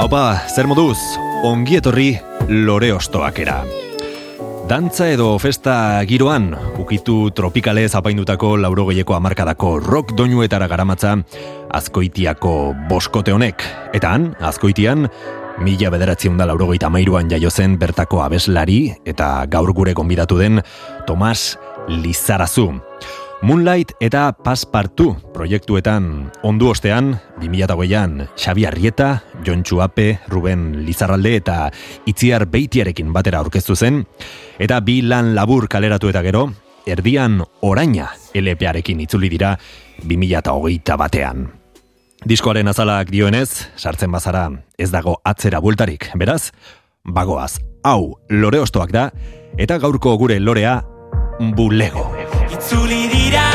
Haupa, 0.00 0.46
zer 0.48 0.64
moduz, 0.64 0.96
ongi 1.44 1.74
etorri 1.76 2.14
lore 2.48 2.88
ostoakera. 2.96 3.58
Dantza 4.64 5.10
edo 5.12 5.34
festa 5.36 5.74
giroan, 6.08 6.54
ukitu 6.80 7.28
tropikale 7.36 7.84
zapaindutako 7.84 8.54
laurogeiko 8.62 9.12
amarkadako 9.18 9.74
rock 9.84 10.14
doinuetara 10.16 10.70
garamatza, 10.72 11.18
azkoitiako 11.76 12.54
boskote 12.88 13.36
honek. 13.36 13.66
Eta 13.92 14.16
han, 14.16 14.30
azkoitian, 14.40 15.04
Mila 15.60 15.92
bederatziun 15.92 16.40
da 16.40 16.48
laurogeita 16.48 16.88
mairuan 16.88 17.28
jaio 17.28 17.50
zen 17.52 17.76
bertako 17.76 18.22
abeslari 18.24 18.94
eta 19.04 19.44
gaur 19.52 19.74
gure 19.76 19.92
gonbidatu 19.92 20.40
den 20.40 20.62
Tomas 21.04 21.58
Lizarazu. 21.92 22.70
Moonlight 23.40 23.94
eta 24.04 24.34
Paspartu 24.36 25.14
proiektuetan 25.32 26.30
ondu 26.44 26.68
ostean, 26.74 27.14
2008an 27.40 28.26
Xabi 28.36 28.66
Arrieta, 28.68 29.14
Jon 29.46 29.62
Txuape, 29.62 30.20
Ruben 30.28 30.84
Lizarralde 30.86 31.36
eta 31.38 31.70
Itziar 32.10 32.46
Beitiarekin 32.50 33.12
batera 33.12 33.40
aurkeztu 33.40 33.76
zen, 33.76 34.04
eta 34.58 34.80
bi 34.84 35.00
lan 35.02 35.34
labur 35.34 35.68
kaleratu 35.68 36.10
eta 36.10 36.22
gero, 36.26 36.48
erdian 36.86 37.40
oraina 37.66 38.10
LParekin 38.34 39.00
itzuli 39.06 39.30
dira 39.32 39.54
2008 40.04 40.98
batean. 41.00 41.48
Diskoaren 42.28 42.68
azalak 42.68 43.08
dioenez, 43.08 43.70
sartzen 43.80 44.12
bazara 44.12 44.50
ez 44.76 44.90
dago 44.92 45.16
atzera 45.24 45.60
bultarik, 45.64 46.10
beraz, 46.20 46.50
bagoaz, 47.04 47.56
hau 47.82 48.18
lore 48.28 48.60
ostoak 48.60 48.92
da, 48.92 49.08
eta 49.56 49.78
gaurko 49.80 50.16
gure 50.20 50.36
lorea, 50.40 50.82
bulego. 51.56 52.10
Itzuli 52.52 53.06
dira, 53.08 53.46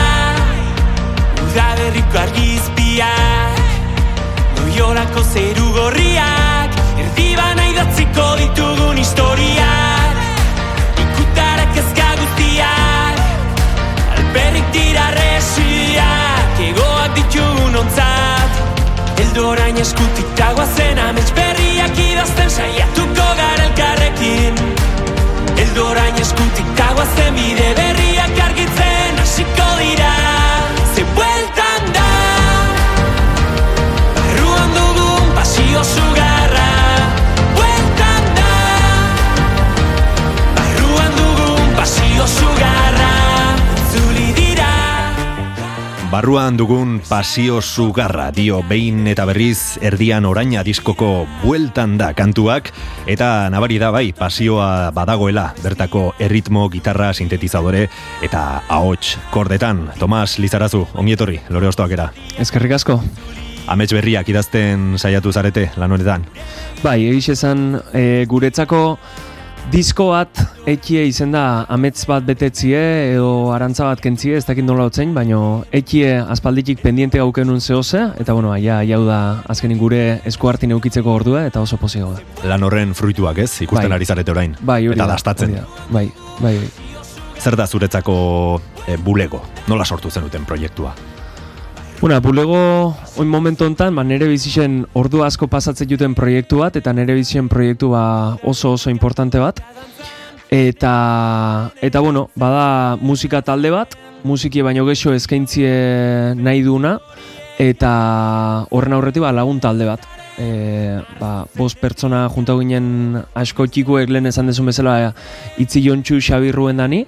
udaberriko 1.45 2.23
argizpiak, 2.25 3.34
Loiolako 4.75 5.21
zeru 5.31 5.69
gorriak, 5.71 6.73
erdibana 6.99 7.63
idatziko 7.71 8.25
ditugun 8.39 8.97
historiak, 8.99 10.17
ikutarak 11.03 11.77
ezka 11.79 12.07
guztiak, 12.19 13.21
alperrik 14.17 14.67
dira 14.75 15.05
resiak, 15.15 16.59
egoak 16.67 17.15
ditugun 17.21 17.79
ontzat, 17.85 18.59
eldorain 19.23 19.79
eskutik 19.85 20.35
dagoazen 20.41 20.99
amets 21.07 21.31
berriak 21.39 22.03
idazten 22.09 22.51
saiatuko 22.57 23.31
gara 23.39 23.69
elkarrekin. 23.69 24.59
Eldorain 25.55 26.19
eskutik 26.27 26.77
dagoazen 26.83 27.33
bide 27.39 27.71
berriak 27.79 28.45
argitzen 28.49 29.23
hasiko 29.23 29.71
dira. 29.79 30.24
Dugun 35.75 35.83
pasio 35.83 35.83
sugarra. 35.83 36.71
Bueltan 37.55 38.23
da, 38.35 38.51
barruan 40.55 41.11
dugun 41.17 41.75
pasio 41.75 42.27
sugarra. 42.27 43.11
Zuli 43.91 44.33
dira. 44.33 44.71
Barruan 46.11 46.57
dugun 46.57 47.01
pasio 47.09 47.61
sugarra 47.61 48.31
dio 48.31 48.63
behin 48.63 49.07
eta 49.07 49.25
berriz 49.25 49.77
erdian 49.81 50.25
oraina 50.25 50.63
diskoko 50.63 51.27
bueltan 51.43 51.97
da 51.97 52.13
kantuak 52.13 52.71
eta 53.05 53.49
nabari 53.49 53.79
da 53.79 53.91
bai 53.91 54.13
pasioa 54.13 54.91
badagoela 54.91 55.53
bertako 55.63 56.13
erritmo, 56.19 56.69
gitarra, 56.69 57.13
sintetizadore 57.13 57.89
eta 58.21 58.63
ahots 58.69 59.17
kordetan. 59.31 59.89
Tomas 59.99 60.39
Lizarazu, 60.39 60.87
ongietorri, 60.95 61.41
lore 61.49 61.67
ostoakera. 61.67 62.13
Ezkerrik 62.39 62.79
asko. 62.79 63.01
Amets 63.67 63.91
berriak 63.93 64.27
idazten 64.29 64.95
saiatu 64.99 65.31
zarete 65.33 65.69
lan 65.77 65.91
honetan. 65.95 66.25
Bai, 66.83 66.99
egiz 67.09 67.31
esan 67.33 67.79
e, 67.93 68.25
guretzako 68.29 68.97
disko 69.73 70.11
bat 70.11 70.41
ekie 70.69 71.05
izen 71.09 71.31
da 71.33 71.65
amets 71.73 72.05
bat 72.09 72.25
betetzie 72.25 72.81
edo 73.15 73.51
arantza 73.55 73.87
bat 73.89 74.01
kentzie, 74.01 74.35
ez 74.37 74.45
dakit 74.45 74.65
nola 74.65 74.85
otzein, 74.89 75.13
baino 75.15 75.39
ekie 75.73 76.11
aspalditik 76.19 76.83
pendiente 76.83 77.17
gaukenun 77.21 77.61
zehose, 77.61 78.03
eta 78.21 78.35
bueno, 78.37 78.53
ja, 78.61 78.81
jau 78.85 79.01
da 79.07 79.19
azkenin 79.49 79.81
gure 79.81 80.03
esku 80.29 80.49
hartin 80.51 80.75
eukitzeko 80.77 81.13
ordua, 81.17 81.45
eta 81.49 81.65
oso 81.65 81.81
pozio 81.81 82.13
da. 82.13 82.21
Lan 82.51 82.65
horren 82.67 82.93
fruituak 82.97 83.41
ez, 83.41 83.49
ikusten 83.65 83.89
Bai. 83.89 83.97
ari 83.97 84.05
zarete 84.05 84.35
orain. 84.35 84.55
Bai, 84.61 84.83
hori 84.85 84.99
eta 84.99 85.07
da, 85.07 85.17
dastatzen. 85.17 85.57
da. 85.57 85.65
Bai, 85.89 86.07
bai, 86.39 86.55
bai. 86.61 86.69
Zer 87.41 87.57
da 87.57 87.67
zuretzako 87.67 88.15
e, 88.87 88.97
bulego? 88.97 89.41
Nola 89.67 89.85
sortu 89.85 90.13
zenuten 90.13 90.45
proiektua? 90.45 90.93
Una, 92.05 92.19
bulego, 92.19 92.93
oin 93.17 93.27
momentu 93.27 93.65
hontan, 93.65 93.95
ba, 93.97 94.03
nere 94.05 94.27
bizisen 94.29 94.83
ordu 94.93 95.23
asko 95.25 95.47
pasatzen 95.49 95.87
duten 95.89 96.13
proiektu 96.13 96.59
bat, 96.59 96.75
eta 96.77 96.91
nere 96.93 97.15
bizisen 97.17 97.47
proiektu 97.49 97.87
ba, 97.95 98.01
oso 98.45 98.75
oso 98.75 98.91
importante 98.93 99.39
bat. 99.41 99.57
Eta, 100.53 100.91
eta 101.81 102.03
bueno, 102.05 102.27
bada 102.37 102.93
musika 103.01 103.41
talde 103.41 103.71
bat, 103.73 103.95
musiki 104.21 104.61
baino 104.61 104.85
gexo 104.85 105.15
eskaintzie 105.17 105.71
nahi 106.37 106.61
duna, 106.61 106.99
eta 107.57 107.95
horren 108.69 108.93
aurretik 108.99 109.25
ba, 109.25 109.33
lagun 109.33 109.57
talde 109.63 109.87
bat. 109.89 110.05
E, 110.37 110.99
ba, 111.17 111.47
bost 111.57 111.81
pertsona 111.81 112.27
junta 112.29 112.53
ginen 112.59 113.17
asko 113.33 113.65
txikuek 113.65 114.13
lehen 114.13 114.29
esan 114.29 114.53
dezun 114.53 114.69
bezala 114.69 115.15
itzi 115.57 115.81
jontxu 115.81 116.21
Xabi 116.21 116.53
Ruen 116.53 116.85
dani, 116.85 117.01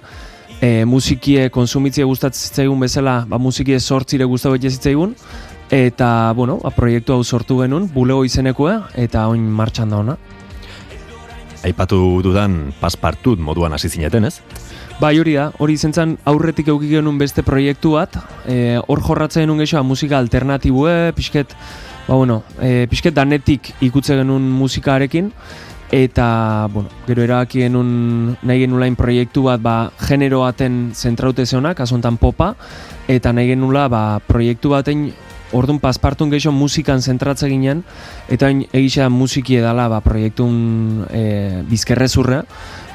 e, 0.60 0.84
musikie 0.84 1.48
konsumitzie 1.50 2.04
gustatzen 2.04 2.48
zitzaigun 2.48 2.80
bezala, 2.80 3.22
ba, 3.28 3.38
musikie 3.38 3.78
sortzire 3.80 4.26
gustatu 4.28 4.56
bete 4.56 4.70
zitzaigun, 4.70 5.14
eta, 5.70 6.32
bueno, 6.36 6.58
ba, 6.62 6.72
proiektu 6.74 7.14
hau 7.14 7.24
sortu 7.24 7.60
genuen, 7.62 7.88
bulego 7.94 8.24
izenekoa, 8.26 8.80
eta 8.98 9.26
oin 9.30 9.44
martxan 9.60 9.94
da 9.94 10.02
ona. 10.02 10.16
Aipatu 11.66 12.20
dudan 12.22 12.72
paspartut 12.80 13.40
moduan 13.42 13.74
hasi 13.74 13.90
zineten, 13.90 14.28
ez? 14.28 14.38
Bai, 14.98 15.14
hori 15.20 15.36
da, 15.38 15.48
hori 15.62 15.76
izen 15.78 15.94
zen 15.94 16.16
aurretik 16.26 16.70
euki 16.72 16.90
genuen 16.90 17.18
beste 17.20 17.44
proiektu 17.46 17.94
bat, 17.94 18.18
e, 18.50 18.78
hor 18.78 19.02
jorratzen 19.04 19.44
genuen 19.44 19.62
gehiago 19.62 19.86
musika 19.86 20.18
alternatibue, 20.18 21.14
pixket, 21.14 21.54
ba, 22.08 22.16
bueno, 22.16 22.42
e, 22.58 22.86
pixket 22.90 23.14
danetik 23.14 23.72
ikutze 23.86 24.18
genuen 24.18 24.46
musikarekin, 24.58 25.32
eta, 25.92 26.68
bueno, 26.72 26.90
gero 27.06 27.22
erabaki 27.24 27.62
genuen 27.64 28.36
nahi 28.42 28.64
genuen 28.64 28.96
proiektu 28.96 29.46
bat, 29.48 29.62
ba, 29.62 29.76
genero 30.08 30.42
baten 30.44 30.92
zentraute 30.94 31.46
zeona, 31.46 31.74
kasu 31.74 31.96
honetan 31.96 32.18
popa, 32.20 32.54
eta 33.08 33.32
nahi 33.32 33.54
genula, 33.54 33.88
ba, 33.88 34.02
proiektu 34.26 34.76
baten 34.76 35.08
Orduan 35.48 35.78
paspartun 35.80 36.28
gehiago 36.28 36.52
musikan 36.52 37.00
zentratze 37.00 37.48
ginen, 37.48 37.80
eta 38.28 38.50
hain 38.50 38.66
egisa 38.68 39.08
musiki 39.08 39.56
edala 39.56 39.86
ba, 39.88 40.02
proiektun 40.04 41.06
e, 41.08 41.22
bizkerrezurra, 41.70 42.42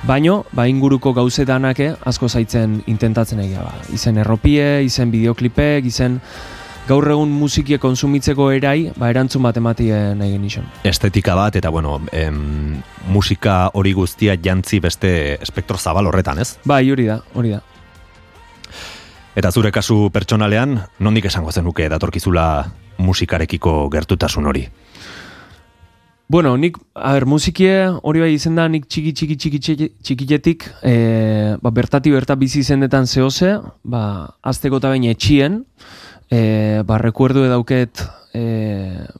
baino 0.05 0.43
ba, 0.53 0.67
inguruko 0.69 1.15
gauze 1.17 1.47
danake 1.49 1.95
asko 2.05 2.29
zaitzen 2.29 2.83
intentatzen 2.85 3.41
egia. 3.41 3.65
Ba. 3.65 3.73
Izen 3.95 4.21
erropie, 4.21 4.83
izen 4.85 5.09
bideoklipek, 5.09 5.89
izen 5.89 6.19
gaur 6.87 7.05
egun 7.07 7.31
musikie 7.31 7.77
konsumitzeko 7.79 8.49
erai, 8.51 8.91
ba, 8.99 9.07
erantzun 9.13 9.43
bat 9.45 9.57
ematie 9.59 9.95
nahi 10.19 10.33
genizan. 10.35 10.67
Estetika 10.87 11.35
bat, 11.39 11.55
eta 11.55 11.71
bueno, 11.71 11.99
em, 12.11 12.81
musika 13.07 13.69
hori 13.73 13.93
guztia 13.95 14.35
jantzi 14.35 14.81
beste 14.83 15.13
espektro 15.41 15.77
zabal 15.77 16.11
horretan, 16.11 16.43
ez? 16.43 16.57
Bai, 16.67 16.83
hori 16.91 17.07
da, 17.07 17.21
hori 17.33 17.55
da. 17.55 17.61
Eta 19.39 19.49
zure 19.51 19.71
kasu 19.71 20.09
pertsonalean, 20.13 20.77
nondik 20.99 21.25
esango 21.31 21.51
zenuke 21.51 21.87
datorkizula 21.89 22.47
musikarekiko 23.01 23.87
gertutasun 23.89 24.45
hori? 24.51 24.67
Bueno, 26.33 26.55
nik, 26.57 26.77
a 26.95 27.13
ber, 27.15 27.25
musikie 27.29 27.73
hori 28.01 28.21
bai 28.23 28.31
izen 28.35 28.55
da, 28.59 28.67
nik 28.67 28.87
txiki 28.89 29.11
txiki 29.15 29.35
txiki 29.37 29.59
txiki 29.59 29.89
txikietik, 30.03 30.69
e, 30.83 30.93
ba, 31.63 31.71
bertati 31.71 32.11
berta 32.11 32.35
bizi 32.35 32.61
izendetan 32.63 33.07
zehose, 33.07 33.55
ba, 33.83 34.03
azteko 34.43 34.79
eta 34.81 34.91
bain 34.91 35.05
etxien, 35.07 35.61
e, 36.31 36.83
ba, 36.85 36.97
rekuerdu 36.97 37.45
edauket, 37.47 38.03
e, 38.33 38.43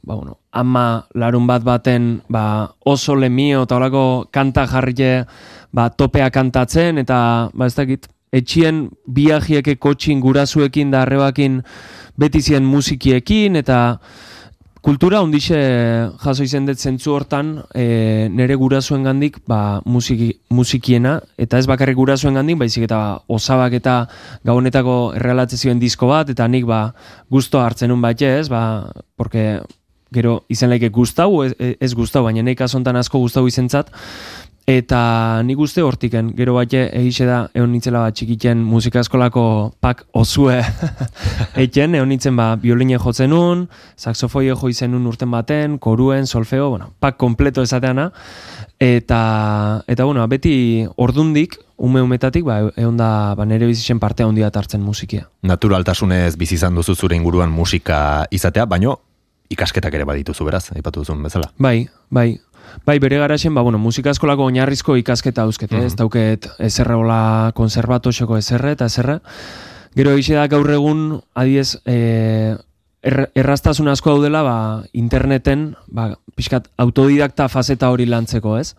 ba, 0.02 0.14
bueno, 0.14 0.38
ama 0.52 1.06
larun 1.14 1.46
bat 1.46 1.64
baten, 1.64 2.22
ba, 2.28 2.74
oso 2.84 3.16
lemio 3.16 3.64
eta 3.64 3.76
horako 3.76 4.04
kanta 4.30 4.66
jarrie, 4.70 5.24
ba, 5.72 5.90
topea 5.90 6.30
kantatzen, 6.30 6.98
eta, 7.02 7.50
ba, 7.54 7.66
ez 7.66 7.74
dakit, 7.74 8.08
etxien 8.34 8.88
biajieke 9.06 9.76
kotxin 9.78 10.20
gurasuekin 10.22 10.90
da 10.90 11.04
arrebakin 11.04 11.60
beti 12.18 12.42
zien 12.42 12.66
musikiekin, 12.66 13.56
eta 13.56 14.00
kultura 14.84 15.22
ondixe 15.24 15.56
jaso 16.20 16.44
izen 16.44 16.66
dut 16.68 16.76
zentzu 16.76 17.14
hortan 17.14 17.54
e, 17.72 18.28
nere 18.28 18.56
gurasuen 18.60 19.06
gandik 19.06 19.38
ba, 19.48 19.80
musiki, 19.88 20.28
musikiena, 20.52 21.14
eta 21.40 21.56
ez 21.58 21.64
bakarrik 21.70 21.96
gurasuen 21.96 22.36
gandik, 22.36 22.58
baizik 22.60 22.84
eta 22.84 22.98
ba, 23.00 23.14
osabak 23.32 23.78
eta 23.80 23.94
gabonetako 24.44 24.98
errealatzezioen 25.16 25.80
disko 25.80 26.10
bat, 26.12 26.34
eta 26.34 26.48
nik 26.52 26.68
ba, 26.68 26.82
gusto 27.32 27.64
hartzen 27.64 27.96
un 27.96 28.04
bat 28.04 28.20
ez, 28.28 28.50
ba, 28.52 28.84
porque 29.16 29.62
gero 30.14 30.42
izen 30.52 30.70
laike 30.70 30.92
gustau, 30.94 31.42
ez, 31.46 31.54
ez 31.58 31.92
gustau, 31.96 32.26
baina 32.28 32.44
nek 32.44 32.60
asontan 32.68 33.00
asko 33.00 33.24
gustau 33.24 33.46
izentzat, 33.48 33.88
Eta 34.64 35.42
nik 35.44 35.58
uste 35.60 35.82
hortiken, 35.84 36.30
gero 36.38 36.54
bate 36.56 36.86
egixe 36.96 37.26
da 37.28 37.42
egon 37.52 37.74
nintzela 37.74 38.00
bat 38.06 38.16
txikitzen 38.16 38.62
musika 38.64 39.02
eskolako 39.04 39.74
pak 39.84 40.06
osue 40.16 40.56
eiken, 41.60 41.98
egon 41.98 42.08
nintzen 42.08 42.32
ba 42.38 42.54
bioline 42.56 42.96
jotzen 42.96 43.28
nun, 43.34 43.66
saxofoie 44.00 44.54
jo 44.54 44.70
izen 44.72 44.94
nun 44.96 45.04
urten 45.10 45.28
baten, 45.30 45.76
koruen, 45.76 46.24
solfeo, 46.26 46.70
bueno, 46.70 46.94
pak 46.98 47.18
kompleto 47.20 47.60
esateana, 47.60 48.08
eta, 48.80 49.84
eta 49.86 50.08
bueno, 50.08 50.24
beti 50.32 50.86
ordundik, 50.96 51.58
ume 51.76 52.00
umetatik, 52.00 52.48
ba, 52.48 52.62
egon 52.72 52.96
da 52.96 53.34
ba, 53.36 53.44
nire 53.44 53.68
bizitzen 53.68 54.00
parte 54.00 54.24
handia 54.24 54.48
hartzen 54.48 54.80
musikia. 54.80 55.28
Naturaltasunez 55.42 56.38
bizi 56.40 56.56
izan 56.56 56.74
duzu 56.74 56.96
zure 56.96 57.20
inguruan 57.20 57.52
musika 57.52 58.24
izatea, 58.32 58.64
baino 58.64 58.96
ikasketak 59.52 59.92
ere 59.92 60.08
badituzu 60.08 60.48
beraz, 60.48 60.70
aipatu 60.72 61.04
duzun 61.04 61.20
bezala. 61.22 61.52
Bai, 61.60 61.84
bai, 62.08 62.38
Bai, 62.86 62.98
bere 63.00 63.18
garaxen, 63.18 63.54
ba, 63.54 63.62
bueno, 63.62 63.78
musika 63.78 64.12
eskolako 64.12 64.48
oinarrizko 64.50 64.96
ikasketa 65.00 65.44
hauzket, 65.44 65.72
mm 65.72 65.84
ez 65.84 65.96
dauket 65.96 66.48
ezerre 66.58 66.94
hola 66.98 67.52
konserbatosoko 67.56 68.38
ezerre 68.40 68.74
eta 68.76 68.88
ezerre. 68.90 69.18
Gero 69.94 70.14
egixe 70.16 70.34
da 70.34 70.46
gaur 70.50 70.70
egun, 70.74 71.20
adiez, 71.38 71.76
e, 71.86 72.56
er, 73.02 73.18
erraztasun 73.34 73.88
asko 73.92 74.16
daudela, 74.16 74.42
ba, 74.42 74.56
interneten, 74.92 75.74
ba, 75.86 76.10
pixkat, 76.34 76.70
autodidakta 76.82 77.48
fazeta 77.48 77.92
hori 77.94 78.08
lantzeko, 78.10 78.56
ez? 78.58 78.74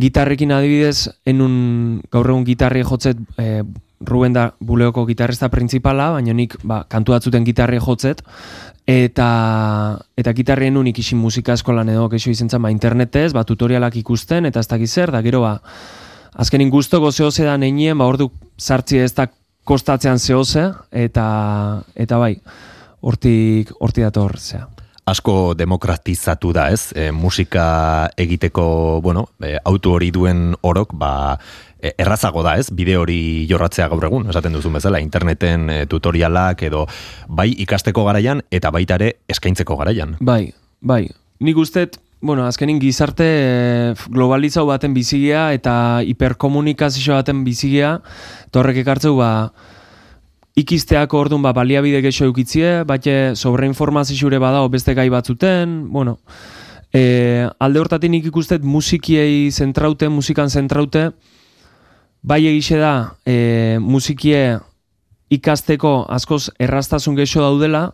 Gitarrekin 0.00 0.52
adibidez, 0.56 1.10
enun 1.28 2.00
gaur 2.10 2.32
egun 2.32 2.44
gitarri 2.48 2.82
jotzet, 2.86 3.20
e, 3.38 3.62
Ruben 4.00 4.32
da 4.32 4.54
buleoko 4.64 5.04
gitarrista 5.04 5.50
principala, 5.52 6.06
baina 6.14 6.32
nik 6.32 6.56
ba, 6.64 6.84
kantu 6.88 7.12
batzuten 7.12 7.44
gitarri 7.44 7.76
jotzet, 7.84 8.22
eta 8.88 9.26
eta 10.16 10.32
gitarrien 10.32 10.78
unik 10.80 11.02
isi 11.02 11.18
musika 11.20 11.52
eskolan 11.52 11.92
edo 11.92 12.08
kexo 12.08 12.32
izentzen 12.32 12.62
ba, 12.64 12.72
internetez, 12.72 13.34
ba, 13.36 13.44
tutorialak 13.44 14.00
ikusten, 14.00 14.48
eta 14.48 14.64
ez 14.64 14.70
dakiz 14.72 14.90
zer, 14.94 15.12
da 15.12 15.20
gero 15.20 15.44
ba, 15.44 15.58
azkenin 16.32 16.72
guztoko 16.72 17.12
zehoze 17.12 17.44
da 17.44 17.58
nenien, 17.60 17.98
ba, 17.98 18.08
ordu 18.08 18.30
sartzi 18.56 19.02
ez 19.04 19.12
da 19.12 19.28
kostatzean 19.68 20.18
zehoze, 20.18 20.70
eta, 20.90 21.28
eta 21.94 22.18
bai, 22.18 22.38
hortik, 23.04 23.76
hortik 23.80 24.08
dator 24.08 24.38
zea 24.40 24.66
asko 25.10 25.54
demokratizatu 25.58 26.52
da, 26.54 26.68
ez? 26.70 26.92
E, 26.94 27.10
musika 27.10 28.10
egiteko, 28.20 29.00
bueno, 29.02 29.26
e, 29.42 29.56
auto 29.64 29.96
hori 29.96 30.10
duen 30.14 30.54
orok, 30.62 30.94
ba, 30.94 31.38
errazago 31.80 32.42
da, 32.46 32.56
ez? 32.60 32.68
Bide 32.74 32.96
hori 32.98 33.46
jorratzea 33.50 33.88
gaur 33.92 34.04
egun, 34.08 34.28
esaten 34.30 34.54
duzun 34.56 34.76
bezala, 34.76 35.00
interneten 35.00 35.68
e, 35.70 35.78
tutorialak 35.90 36.62
edo 36.68 36.86
bai 37.28 37.50
ikasteko 37.64 38.04
garaian 38.08 38.44
eta 38.50 38.72
baita 38.74 39.00
ere 39.00 39.14
eskaintzeko 39.30 39.76
garaian. 39.80 40.16
Bai, 40.20 40.52
bai. 40.80 41.06
Nik 41.40 41.58
ustet, 41.60 41.98
bueno, 42.20 42.44
azkenin 42.46 42.80
gizarte 42.82 43.26
e, 43.26 43.50
globalizau 44.12 44.66
baten 44.68 44.94
bizigia 44.94 45.50
eta 45.56 45.74
hiperkomunikazio 46.06 47.16
baten 47.16 47.44
bizigia, 47.44 47.98
torrek 48.52 48.82
ekartzeu, 48.84 49.16
ba, 49.16 49.50
ikisteako 50.60 51.20
orduan 51.24 51.44
ba, 51.44 51.54
baliabide 51.56 52.02
gexo 52.04 52.26
eukitzie, 52.28 52.82
bate 52.84 53.34
sobreinformazio 53.36 54.30
bada 54.40 54.66
beste 54.68 54.94
gai 54.94 55.08
batzuten, 55.08 55.88
bueno, 55.92 56.18
e, 56.92 57.48
alde 57.58 57.80
hortatik 57.80 58.10
nik 58.10 58.26
ikustet 58.26 58.62
musikiei 58.62 59.50
zentraute, 59.50 60.08
musikan 60.08 60.50
zentraute, 60.50 61.10
bai 62.22 62.44
egixe 62.46 62.78
da 62.80 63.16
e, 63.26 63.78
musikie 63.80 64.58
ikasteko 65.30 66.04
askoz 66.10 66.50
errastasun 66.58 67.16
gexo 67.16 67.42
daudela, 67.42 67.92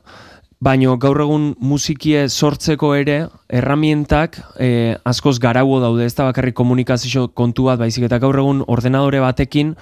baino 0.61 0.97
gaur 0.97 1.21
egun 1.21 1.51
musikie 1.61 2.29
sortzeko 2.29 2.95
ere 2.97 3.19
erramientak 3.53 4.39
e, 4.59 4.97
askoz 5.05 5.37
garauo 5.39 5.81
daude, 5.83 6.07
ez 6.07 6.15
da 6.17 6.31
bakarrik 6.31 6.57
komunikazio 6.57 7.29
kontu 7.29 7.69
bat, 7.69 7.79
baizik 7.79 8.09
eta 8.09 8.19
gaur 8.23 8.39
egun 8.41 8.65
ordenadore 8.67 9.21
batekin, 9.21 9.75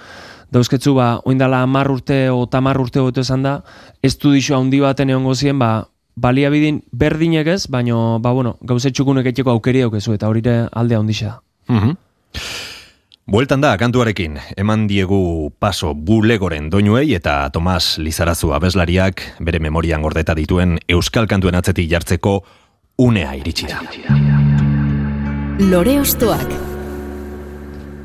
dauzketzu 0.51 0.93
ba, 0.97 1.07
oindala 1.25 1.63
amar 1.63 1.89
urte 1.91 2.25
o 2.29 2.45
tamar 2.51 2.79
urte 2.81 2.99
gote 2.99 3.23
esan 3.23 3.47
da, 3.47 3.59
estudixo 4.03 4.59
handi 4.59 4.83
baten 4.83 5.09
egon 5.09 5.25
gozien, 5.31 5.57
ba, 5.59 5.87
baliabidin 6.15 6.83
berdinek 6.91 7.47
ez, 7.55 7.61
baino, 7.71 8.19
ba, 8.23 8.35
bueno, 8.35 8.57
gauze 8.61 8.91
txukunek 8.91 9.31
etxeko 9.31 9.55
aukeri 9.55 9.83
daukezu, 9.87 10.19
eta 10.19 10.27
horire 10.31 10.65
aldea 10.71 10.99
ondisa. 10.99 11.39
Mm 11.71 11.95
Bueltan 13.25 13.57
da, 13.57 13.71
kantuarekin, 13.81 14.35
eman 14.53 14.83
diegu 14.85 15.49
paso 15.57 15.95
bulegoren 15.97 16.67
doinuei 16.69 17.15
eta 17.17 17.49
Tomas 17.49 17.97
Lizarazu 17.97 18.51
abeslariak 18.53 19.23
bere 19.41 19.57
memorian 19.57 20.05
gordeta 20.05 20.35
dituen 20.37 20.75
Euskal 20.85 21.25
Kantuen 21.25 21.57
atzetik 21.57 21.89
jartzeko 21.89 22.35
unea 23.01 23.33
iritsi 23.33 23.65
da. 23.65 23.81
Lore 25.71 25.97
Ostoak 26.03 26.53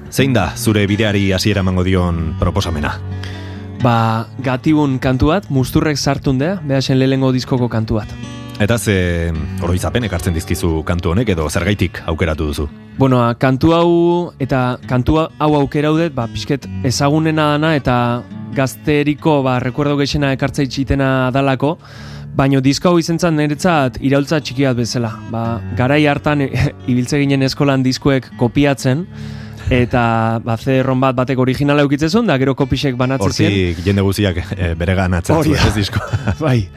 Zein 0.08 0.32
da 0.32 0.54
zure 0.56 0.86
bideari 0.88 1.26
hasiera 1.36 1.60
emango 1.60 1.84
dion 1.84 2.38
proposamena? 2.40 2.96
Ba, 3.84 4.26
gatibun 4.40 4.96
kantu 5.04 5.34
bat, 5.34 5.52
musturrek 5.52 6.00
sartun 6.00 6.40
dea, 6.40 6.56
behasen 6.64 6.96
lehengo 6.96 7.28
diskoko 7.36 7.68
kantu 7.68 8.00
bat. 8.00 8.39
Eta 8.60 8.76
ze 8.76 8.94
oroizapen 9.64 10.04
ekartzen 10.04 10.34
dizkizu 10.36 10.82
kantu 10.84 11.14
honek 11.14 11.30
edo 11.32 11.46
zergaitik 11.48 12.02
aukeratu 12.12 12.50
duzu? 12.50 12.66
Bueno, 12.98 13.22
kantu 13.40 13.72
hau 13.72 13.92
eta 14.38 14.76
kantu 14.88 15.16
hau 15.22 15.50
aukeraudet, 15.62 16.12
ba, 16.12 16.26
pixket 16.28 16.66
ezagunena 16.84 17.54
dana 17.54 17.72
eta 17.78 17.96
gazteriko, 18.52 19.40
ba, 19.46 19.56
rekuerdo 19.64 19.96
gexena 19.96 20.34
ekartzea 20.36 20.68
itxitena 20.68 21.10
dalako, 21.32 21.78
Baino 22.30 22.60
disko 22.62 22.92
hau 22.92 22.98
izentzat 23.00 23.34
niretzat 23.34 23.96
iraultza 24.06 24.38
txikiat 24.38 24.76
bezala. 24.78 25.10
Ba, 25.32 25.58
garai 25.76 26.04
hartan 26.06 26.44
ibiltze 26.92 27.18
ginen 27.18 27.42
eskolan 27.42 27.82
diskuek 27.82 28.28
kopiatzen, 28.38 29.02
eta 29.70 30.02
ba 30.42 30.56
CD-ROM 30.58 31.00
bat 31.00 31.16
batek 31.18 31.38
originala 31.38 31.84
eukitzen 31.86 32.26
da 32.26 32.36
gero 32.42 32.54
kopixek 32.58 32.96
banatzen. 32.98 33.30
Hortik 33.30 33.82
jende 33.86 34.02
guztiak 34.02 34.42
e, 34.56 34.74
bere 34.78 34.96
ganatzen 34.98 35.42
zuen 35.42 35.66
ez 35.66 35.74
disko. 35.76 36.02
bai. 36.46 36.68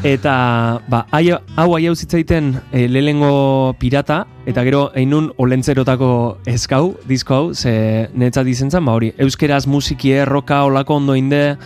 Eta 0.00 0.80
ba 0.88 1.02
ai, 1.12 1.28
hau 1.28 1.74
ai 1.76 1.84
zitzaiten 1.92 2.54
e, 2.72 2.88
lelengo 2.88 3.74
pirata 3.78 4.24
eta 4.48 4.64
gero 4.64 4.86
einun 4.96 5.28
olentzerotako 5.36 6.38
eskau 6.48 6.94
disko 7.04 7.34
hau 7.34 7.54
ze 7.54 8.08
netza 8.14 8.42
dizentzan 8.42 8.84
ba 8.84 8.94
hori 8.96 9.12
euskeraz 9.18 9.66
musiki 9.66 10.12
erroka 10.12 10.64
olako 10.64 10.94
ondo 10.94 11.14
inde 11.14 11.58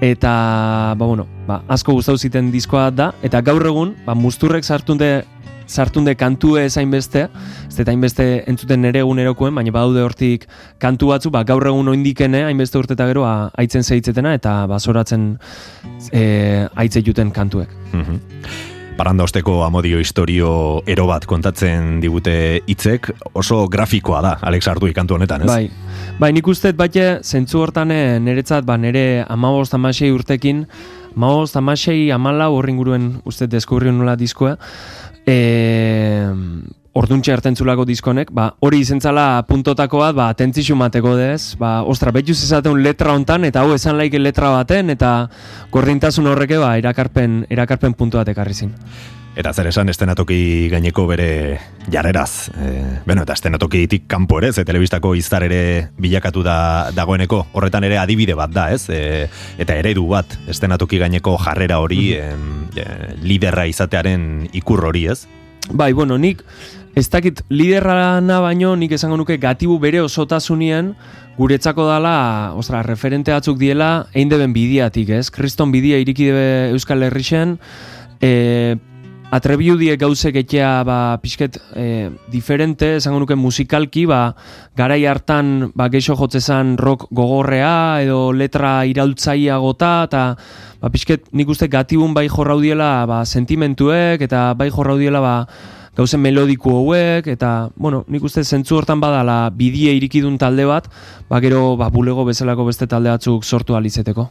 eta 0.00 0.94
ba 0.94 1.04
bueno 1.04 1.26
ba 1.48 1.64
asko 1.68 1.92
gustatu 1.92 2.18
ziten 2.18 2.52
diskoa 2.52 2.90
da 2.90 3.12
eta 3.22 3.40
gaur 3.40 3.66
egun 3.66 3.96
ba 4.06 4.14
musturrek 4.14 4.64
sartunde 4.64 5.24
sartunde 5.70 6.16
kantu 6.18 6.56
ezain 6.60 6.90
beste, 6.90 7.26
ez 7.68 7.78
eta 7.78 7.92
hainbeste 7.92 8.26
entzuten 8.50 8.82
nere 8.82 9.04
egunerokoen, 9.04 9.54
baina 9.54 9.72
badaude 9.74 10.02
hortik 10.04 10.48
kantu 10.82 11.12
batzu, 11.14 11.30
ba, 11.34 11.44
gaur 11.48 11.66
egun 11.70 11.92
oindikene, 11.94 12.42
hainbeste 12.48 12.80
urte 12.80 12.96
eta 12.98 13.06
gero, 13.10 13.24
haitzen 13.28 13.86
zeitzetena, 13.86 14.34
eta 14.38 14.64
basoratzen 14.70 15.30
e, 16.12 16.24
haitze 16.74 17.06
juten 17.06 17.32
kantuek. 17.34 17.78
Mm 17.94 18.20
Paranda 19.00 19.24
osteko 19.24 19.62
amodio 19.64 19.96
historio 19.96 20.50
ero 20.90 21.06
bat 21.08 21.24
kontatzen 21.24 22.02
digute 22.02 22.34
hitzek 22.68 23.06
oso 23.32 23.62
grafikoa 23.72 24.18
da, 24.20 24.32
Alex 24.44 24.68
Ardu 24.68 24.90
ikantu 24.90 25.16
honetan, 25.16 25.46
ez? 25.46 25.48
Bai, 25.48 26.10
bai 26.20 26.28
nik 26.36 26.50
usteet 26.52 26.76
baite, 26.76 27.06
zentzu 27.24 27.62
hortan 27.62 27.94
eh, 27.94 28.18
niretzat, 28.20 28.66
ba, 28.68 28.76
nire 28.76 29.24
amabost 29.24 29.72
amasei 29.78 30.10
urtekin, 30.12 30.66
amabost 31.14 31.56
amasei 31.56 32.10
amala 32.12 32.50
horringuruen 32.52 33.14
uste 33.24 33.48
deskubrion 33.48 33.96
nola 34.02 34.18
diskoa, 34.20 34.58
e, 35.26 36.30
orduntxe 36.92 37.32
hartentzulako 37.32 37.84
diskonek, 37.86 38.32
ba, 38.34 38.48
hori 38.66 38.80
izentzala 38.82 39.42
puntotako 39.48 40.02
bat, 40.02 40.16
ba, 40.16 40.28
atentzixu 40.34 40.76
mateko 40.78 41.14
dez, 41.18 41.54
ba, 41.60 41.80
ostra, 41.86 42.12
betxuz 42.14 42.40
esaten 42.42 42.82
letra 42.82 43.14
hontan, 43.14 43.46
eta 43.48 43.62
hau 43.62 43.74
esan 43.76 43.98
laike 44.00 44.18
letra 44.18 44.50
baten, 44.56 44.90
eta 44.96 45.14
gordintasun 45.70 46.26
horreke, 46.32 46.58
ba, 46.58 46.74
erakarpen, 46.82 47.44
erakarpen 47.50 47.94
puntu 47.94 48.20
bat 48.20 48.32
ekarri 48.34 48.58
zin. 48.64 48.74
Eta 49.40 49.54
zer 49.56 49.70
esan 49.70 49.88
estenatoki 49.88 50.68
gaineko 50.68 51.06
bere 51.08 51.56
jarreraz. 51.88 52.50
E, 52.52 52.70
bueno, 53.06 53.22
eta 53.24 53.32
estenatokitik 53.32 54.02
kanpo 54.10 54.36
ere, 54.36 54.50
ze 54.52 54.66
telebistako 54.68 55.14
izar 55.16 55.46
ere 55.46 55.88
bilakatu 55.96 56.42
da 56.44 56.56
dagoeneko. 56.92 57.46
Horretan 57.56 57.86
ere 57.88 57.96
adibide 57.96 58.36
bat 58.36 58.52
da, 58.52 58.66
ez? 58.74 58.82
E, 58.92 59.30
eta 59.64 59.78
eredu 59.80 60.04
bat, 60.10 60.34
estenatoki 60.52 61.00
gaineko 61.00 61.38
jarrera 61.40 61.78
hori, 61.80 62.10
e, 62.18 62.26
liderra 63.24 63.64
izatearen 63.70 64.50
ikur 64.60 64.84
hori, 64.90 65.06
ez? 65.08 65.22
Bai, 65.72 65.94
bueno, 65.96 66.18
nik 66.20 66.44
ez 66.98 67.06
dakit 67.08 67.40
liderra 67.48 68.20
na 68.20 68.42
baino, 68.44 68.74
nik 68.76 68.92
esango 68.92 69.16
nuke 69.16 69.38
gatibu 69.40 69.78
bere 69.80 70.02
osotasunien, 70.04 70.92
guretzako 71.38 71.88
dala, 71.88 72.52
ostra, 72.60 72.82
referente 72.84 73.32
batzuk 73.32 73.56
diela, 73.56 74.04
egin 74.12 74.36
deben 74.36 74.52
bidiatik, 74.52 75.16
ez? 75.16 75.30
Kriston 75.32 75.72
bidia 75.72 75.96
iriki 76.02 76.28
debe 76.28 76.74
Euskal 76.74 77.08
Herrixen, 77.08 77.56
e, 78.20 78.76
atrebiu 79.30 79.76
die 79.78 79.94
gauzek 79.98 80.40
etea 80.42 80.82
ba, 80.86 81.16
pixket 81.22 81.56
e, 81.78 82.10
diferente, 82.32 82.96
esango 82.98 83.20
nuke 83.22 83.36
musikalki, 83.38 84.04
ba, 84.10 84.34
garai 84.78 85.04
hartan 85.06 85.70
ba, 85.74 85.88
geixo 85.92 86.16
jotzezan 86.18 86.76
rock 86.80 87.06
gogorrea 87.14 88.02
edo 88.02 88.32
letra 88.34 88.80
iraultzaia 88.90 89.58
gota, 89.62 89.92
eta 90.10 90.24
ba, 90.82 90.90
pixket 90.90 91.30
nik 91.32 91.50
uste 91.54 91.70
gatibun 91.70 92.14
bai 92.16 92.26
jorraudiela 92.28 93.06
ba, 93.06 93.22
sentimentuek, 93.24 94.26
eta 94.26 94.50
bai 94.58 94.70
jorraudiela 94.74 95.22
ba, 95.22 95.34
gauzen 95.96 96.22
melodiku 96.22 96.74
hauek, 96.80 97.30
eta, 97.30 97.70
bueno, 97.76 98.04
nik 98.10 98.24
uste 98.26 98.42
zentzu 98.44 98.78
hortan 98.78 99.02
badala 99.02 99.42
bidie 99.54 99.94
irikidun 99.98 100.38
talde 100.42 100.66
bat, 100.66 100.90
ba, 101.30 101.42
gero 101.44 101.76
ba, 101.78 101.90
bulego 101.94 102.26
bezalako 102.26 102.66
beste 102.70 102.90
talde 102.90 103.14
batzuk 103.14 103.46
sortu 103.46 103.78
alizeteko. 103.78 104.30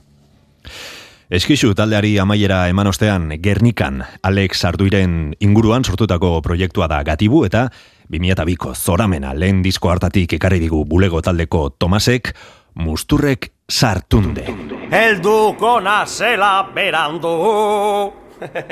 Eskixu 1.29 1.75
taldeari 1.77 2.15
amaiera 2.17 2.63
eman 2.71 2.87
ostean 2.89 3.27
Gernikan 3.37 3.99
Alex 4.25 4.63
Arduiren 4.65 5.35
inguruan 5.45 5.83
sortutako 5.85 6.31
proiektua 6.41 6.87
da 6.89 7.03
gatibu 7.05 7.43
eta 7.45 7.67
2002ko 8.09 8.73
zoramena 8.73 9.35
lehen 9.37 9.59
disko 9.61 9.91
hartatik 9.93 10.33
ekarri 10.39 10.57
digu 10.63 10.81
bulego 10.89 11.21
taldeko 11.21 11.69
Tomasek 11.77 12.33
musturrek 12.81 13.51
sartunde. 13.69 14.47
Helduko 14.89 15.77
nazela 15.85 16.65
berandu 16.73 17.35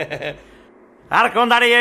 Arkondari 1.22 1.76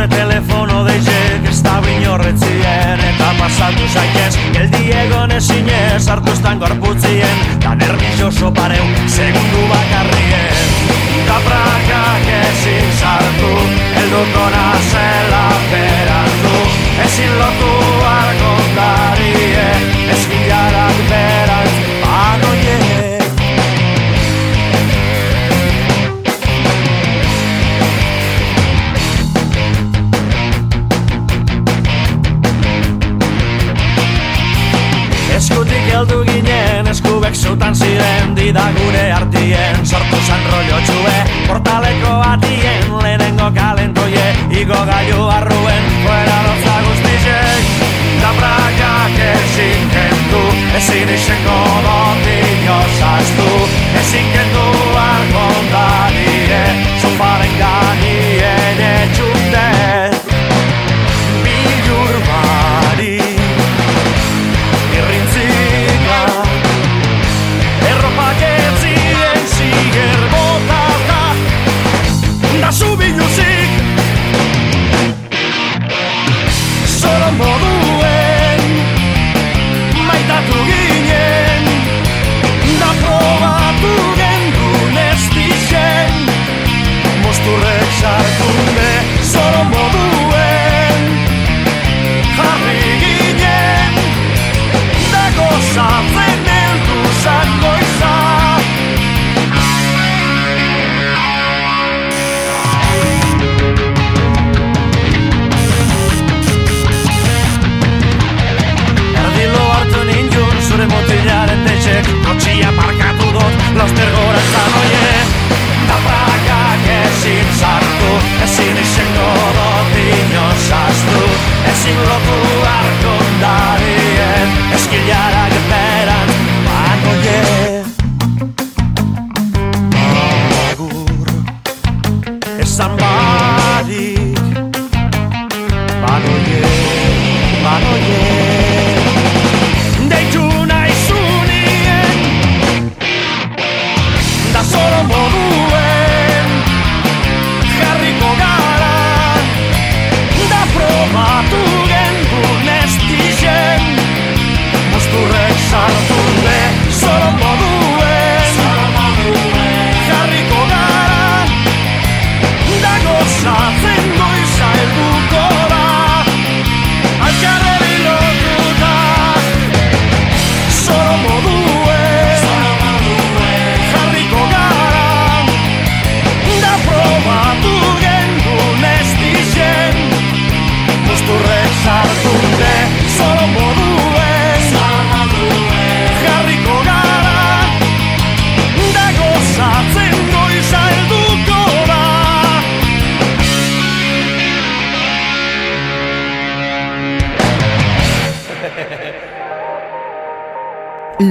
zure 0.00 0.08
telefono 0.08 0.84
deizek 0.84 1.48
Ez 1.50 1.60
da 1.62 1.80
binorretzien 1.84 3.02
eta 3.10 3.32
pasatu 3.38 3.88
zaitez 3.92 4.32
Geldi 4.54 4.92
egon 5.02 5.34
ezinez 5.36 6.08
hartuztan 6.08 6.60
gorputzien 6.62 7.44
Da 7.60 7.74
nervioso 7.74 8.52
pareu 8.54 8.86
segundu 9.08 9.59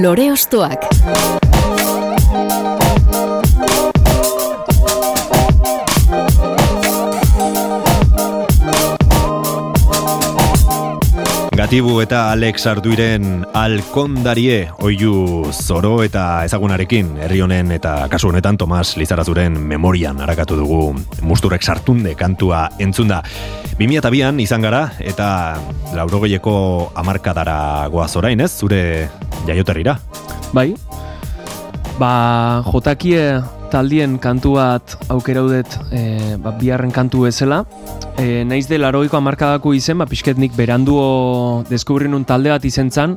Lore 0.00 0.32
Ostoak. 0.32 0.80
Gatibu 11.52 11.98
eta 12.00 12.30
Alex 12.32 12.64
Arduiren 12.70 13.44
alkondarie 13.52 14.70
oiu 14.80 15.12
zoro 15.52 15.98
eta 16.00 16.46
ezagunarekin 16.48 17.18
herri 17.26 17.42
honen 17.44 17.76
eta 17.76 18.08
kasu 18.08 18.32
honetan 18.32 18.56
Tomas 18.56 18.94
Lizarazuren 18.96 19.60
memorian 19.60 20.24
harakatu 20.24 20.56
dugu 20.62 20.94
musturrek 21.20 21.60
sartunde 21.60 22.16
kantua 22.16 22.70
entzunda. 22.80 23.20
2002an 23.80 24.36
izan 24.44 24.60
gara 24.60 24.90
eta 25.00 25.56
laurogeieko 25.96 26.52
amarkadara 27.00 27.88
goaz 27.88 28.12
orain 28.20 28.40
ez, 28.44 28.50
zure 28.52 29.08
jaioterrira. 29.48 29.94
Bai, 30.52 30.74
ba, 31.96 32.10
jotakie 32.68 33.40
taldien 33.72 34.18
kantu 34.20 34.58
bat 34.58 34.98
aukeraudet 35.08 35.78
e, 35.96 36.02
ba, 36.42 36.52
biharren 36.60 36.92
kantu 36.92 37.24
bezala. 37.24 37.64
e, 38.20 38.44
naiz 38.44 38.66
de 38.68 38.76
laroiko 38.76 39.16
amarkadako 39.16 39.72
izen, 39.72 39.96
ba, 39.98 40.06
pixket 40.06 40.36
nik 40.36 40.52
beranduo 40.52 41.64
deskubri 41.70 42.08
nun 42.08 42.26
talde 42.28 42.52
bat 42.52 42.64
izen 42.68 42.90
zan, 42.90 43.16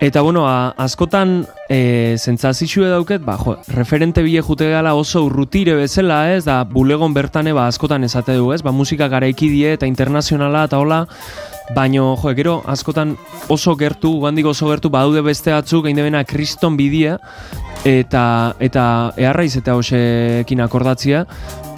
Eta 0.00 0.20
bueno, 0.20 0.46
a, 0.46 0.70
askotan 0.78 1.42
e, 1.68 2.14
zentzazixue 2.18 2.86
dauket, 2.86 3.24
ba, 3.26 3.34
jo, 3.36 3.56
referente 3.74 4.22
bile 4.22 4.44
jute 4.46 4.68
gala 4.70 4.94
oso 4.94 5.24
urrutire 5.26 5.74
bezala, 5.74 6.20
ez, 6.36 6.44
da 6.46 6.62
bulegon 6.62 7.16
bertane 7.16 7.50
ba, 7.52 7.66
askotan 7.66 8.06
esate 8.06 8.36
du, 8.38 8.52
ez, 8.54 8.62
ba, 8.62 8.70
musika 8.70 9.08
garaiki 9.10 9.50
die 9.50 9.74
eta 9.74 9.90
internazionala 9.90 10.68
eta 10.70 10.78
hola, 10.78 11.00
baino, 11.74 12.12
jo, 12.22 12.34
gero, 12.38 12.56
askotan 12.70 13.16
oso 13.50 13.74
gertu, 13.74 14.14
gandik 14.22 14.46
oso 14.46 14.70
gertu, 14.70 14.86
badaude 14.88 15.24
beste 15.26 15.50
batzuk, 15.50 15.90
egin 15.90 15.98
debena 15.98 16.22
kriston 16.22 16.78
bidie, 16.78 17.18
eta, 17.82 18.24
eta 18.62 18.84
eharraiz 19.18 19.56
eta 19.58 19.74
hoxekin 19.80 20.62
akordatzia, 20.62 21.26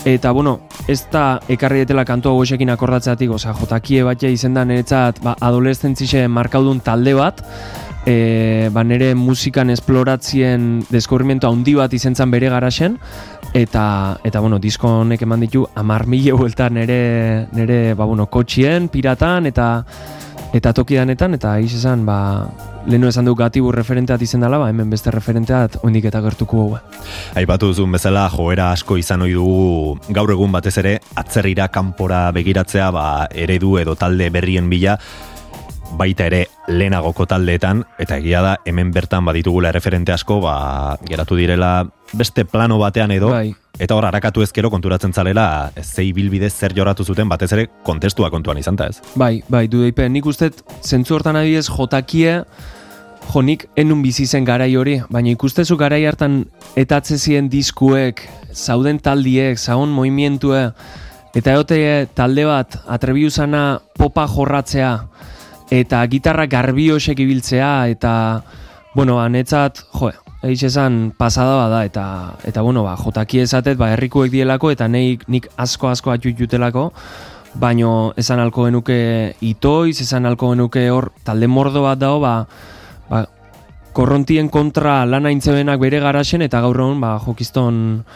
Eta, 0.00 0.30
bueno, 0.32 0.62
ez 0.88 1.02
da 1.12 1.42
ekarri 1.52 1.82
detela 1.82 2.06
kantu 2.08 2.30
hau 2.30 2.38
esekin 2.40 2.70
akordatzeatik, 2.72 3.34
oza, 3.36 3.52
jotakie 3.52 4.00
bat 4.00 4.22
izendan 4.24 4.70
eretzat, 4.72 5.18
ba, 5.20 5.34
adolescentzixe 5.44 6.22
markaudun 6.24 6.80
talde 6.80 7.12
bat, 7.18 7.42
e, 8.06 8.70
ba, 8.72 8.84
nire 8.84 9.14
musikan 9.14 9.70
esploratzien 9.70 10.84
deskubrimiento 10.90 11.48
handi 11.48 11.74
bat 11.78 11.92
izentzan 11.92 12.30
bere 12.30 12.48
garaxen, 12.52 12.98
eta, 13.54 13.84
eta 14.24 14.40
bueno, 14.40 14.58
disko 14.58 15.00
honek 15.02 15.22
eman 15.26 15.46
ditu, 15.46 15.66
amar 15.74 16.06
mila 16.06 16.34
huelta 16.34 16.70
nire, 16.70 17.46
nire 17.52 17.94
ba, 17.94 18.04
bueno, 18.04 18.26
kotxien, 18.30 18.88
piratan, 18.88 19.46
eta 19.50 19.70
eta 20.50 20.72
tokidanetan, 20.74 21.36
eta 21.38 21.52
aiz 21.60 21.70
esan, 21.76 22.02
ba, 22.06 22.48
lehenu 22.86 23.08
esan 23.10 23.28
du 23.28 23.36
gatibu 23.38 23.70
referenteat 23.74 24.22
izen 24.24 24.42
dela, 24.42 24.58
ba, 24.58 24.70
hemen 24.72 24.90
beste 24.90 25.12
referenteat 25.14 25.78
ondik 25.86 26.08
eta 26.10 26.22
gertuko 26.24 26.62
hau. 26.64 26.80
Aipatu 27.38 27.70
duzun 27.70 27.92
bezala, 27.94 28.26
joera 28.32 28.70
asko 28.74 28.96
izan 28.98 29.22
ohi 29.26 29.36
dugu 29.36 29.98
gaur 30.16 30.32
egun 30.34 30.52
batez 30.52 30.76
ere, 30.82 30.96
atzerrira 31.20 31.68
kanpora 31.70 32.24
begiratzea, 32.34 32.90
ba, 32.94 33.06
eredu 33.30 33.76
edo 33.78 33.94
talde 34.00 34.30
berrien 34.34 34.70
bila, 34.72 34.98
baita 35.98 36.26
ere 36.30 36.44
lehenagoko 36.68 37.26
taldeetan, 37.26 37.84
eta 37.98 38.18
egia 38.20 38.42
da, 38.44 38.56
hemen 38.66 38.92
bertan 38.94 39.24
baditugula 39.26 39.72
referente 39.72 40.12
asko, 40.12 40.40
ba, 40.44 40.98
geratu 41.08 41.38
direla 41.38 41.88
beste 42.12 42.44
plano 42.44 42.78
batean 42.78 43.10
edo, 43.14 43.30
Bai. 43.30 43.52
eta 43.78 43.96
hor 43.96 44.06
harakatu 44.08 44.42
ezkero 44.42 44.70
konturatzen 44.70 45.12
zalera, 45.12 45.70
zei 45.82 46.12
bilbide 46.12 46.50
zer 46.50 46.74
joratu 46.76 47.04
zuten, 47.04 47.28
batez 47.28 47.52
ere 47.52 47.68
kontestua 47.86 48.30
kontuan 48.30 48.58
izan 48.58 48.76
ta 48.76 48.90
ez. 48.90 49.00
Bai, 49.14 49.42
bai, 49.48 49.66
du 49.68 49.82
daipe, 49.84 50.08
nik 50.08 50.26
uste 50.26 50.50
zentzu 50.82 51.18
hortan 51.18 51.38
adibidez 51.40 51.68
jotakie, 51.70 52.40
jo 53.30 53.42
nik 53.42 53.66
enun 53.78 54.02
bizi 54.02 54.26
zen 54.26 54.44
garai 54.44 54.72
hori, 54.76 55.00
baina 55.10 55.30
ikustezu 55.34 55.76
garai 55.78 56.04
hartan 56.06 56.44
etatze 56.78 57.18
ziren 57.18 57.50
diskuek, 57.50 58.26
zauden 58.52 58.98
taldiek, 58.98 59.58
zaun 59.58 59.92
moimientue, 59.94 60.70
eta 61.36 61.54
egote 61.54 62.08
talde 62.14 62.46
bat 62.48 62.80
atrebiu 62.90 63.30
zana 63.30 63.80
popa 63.98 64.26
jorratzea, 64.26 64.94
eta 65.70 66.02
gitarra 66.10 66.46
garbiosek 66.46 67.18
ibiltzea, 67.22 67.88
eta, 67.88 68.12
bueno, 68.94 69.20
anetzat, 69.22 69.84
jo, 69.94 70.10
Eix 70.40 70.62
esan 70.64 71.10
pasada 71.12 71.52
bada 71.58 71.82
eta 71.84 72.04
eta 72.48 72.62
bueno 72.64 72.80
ba 72.82 72.94
jotaki 72.96 73.42
esatet 73.42 73.76
ba 73.76 73.90
herrikuek 73.92 74.30
dielako 74.32 74.70
eta 74.72 74.86
neik 74.88 75.26
nik 75.28 75.50
asko 75.60 75.90
asko 75.90 76.14
atxut 76.14 76.38
jutelako. 76.38 76.92
Baino 77.60 78.14
esan 78.16 78.40
alko 78.40 78.64
genuke 78.64 79.36
itoiz 79.44 80.00
esan 80.00 80.24
alko 80.24 80.54
genuke 80.54 80.86
hor 80.88 81.10
talde 81.24 81.46
mordo 81.46 81.82
bat 81.84 82.00
dago 82.00 82.20
ba, 82.24 82.46
ba 83.10 83.26
korrontien 83.92 84.48
kontra 84.48 85.04
lana 85.04 85.30
intzebenak 85.34 85.80
bere 85.80 86.00
garaxen 86.00 86.40
eta 86.40 86.62
gaur 86.64 86.80
egun 86.86 87.00
ba 87.04 87.18
jokiston 87.20 88.06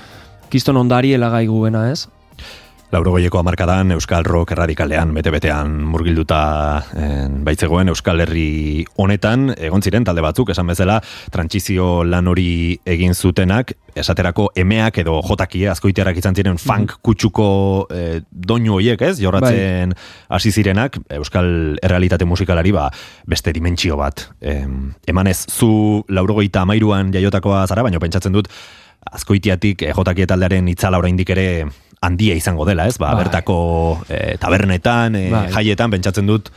kiston 0.48 0.80
ondari 0.80 1.12
elagai 1.12 1.44
guena 1.46 1.90
ez 1.90 2.06
Laurogoieko 2.94 3.40
amarkadan 3.40 3.90
Euskal 3.90 4.22
Rock 4.22 4.52
erradikalean 4.54 5.10
bete-betean 5.16 5.72
murgilduta 5.90 6.36
en, 6.94 7.40
baitzegoen 7.42 7.90
Euskal 7.90 8.22
Herri 8.22 8.84
honetan, 9.02 9.48
egon 9.58 9.82
ziren 9.82 10.06
talde 10.06 10.22
batzuk, 10.22 10.52
esan 10.54 10.68
bezala, 10.70 11.00
trantsizio 11.34 12.04
lan 12.06 12.30
hori 12.30 12.76
egin 12.86 13.16
zutenak, 13.18 13.72
esaterako 13.98 14.46
emeak 14.62 15.00
edo 15.02 15.16
jotakie 15.26 15.66
azkoitearak 15.72 16.20
izan 16.22 16.38
ziren 16.38 16.60
funk 16.62 16.94
kutsuko 17.02 17.48
eh, 17.90 18.20
doinu 18.30 18.76
hoiek, 18.78 19.02
ez? 19.02 19.18
Jorratzen 19.18 19.96
hasi 20.30 20.54
zirenak 20.54 21.00
Euskal 21.18 21.50
errealitate 21.82 22.28
musikalari 22.30 22.70
ba 22.76 22.86
beste 23.26 23.56
dimentsio 23.56 23.98
bat. 23.98 24.28
Em, 24.38 24.92
emanez 25.10 25.40
zu 25.50 26.04
laurogeita 26.14 26.62
amairuan 26.62 27.10
jaiotakoa 27.16 27.66
zara, 27.66 27.82
baina 27.82 27.98
pentsatzen 27.98 28.38
dut 28.38 28.52
azkoitiatik 29.10 29.82
eh, 29.82 29.96
jotakie 29.96 30.30
taldearen 30.30 30.70
itzala 30.70 31.02
oraindik 31.02 31.34
ere 31.34 31.48
handia 32.04 32.36
izango 32.38 32.66
dela, 32.68 32.86
ez? 32.86 32.98
Ba, 32.98 33.14
Bai. 33.14 33.24
bertako 33.24 33.58
eh, 34.08 34.36
tabernetan, 34.40 35.16
eh, 35.18 35.28
Bai. 35.32 35.48
jaietan 35.56 35.94
pentsatzen 35.94 36.28
dut 36.30 36.50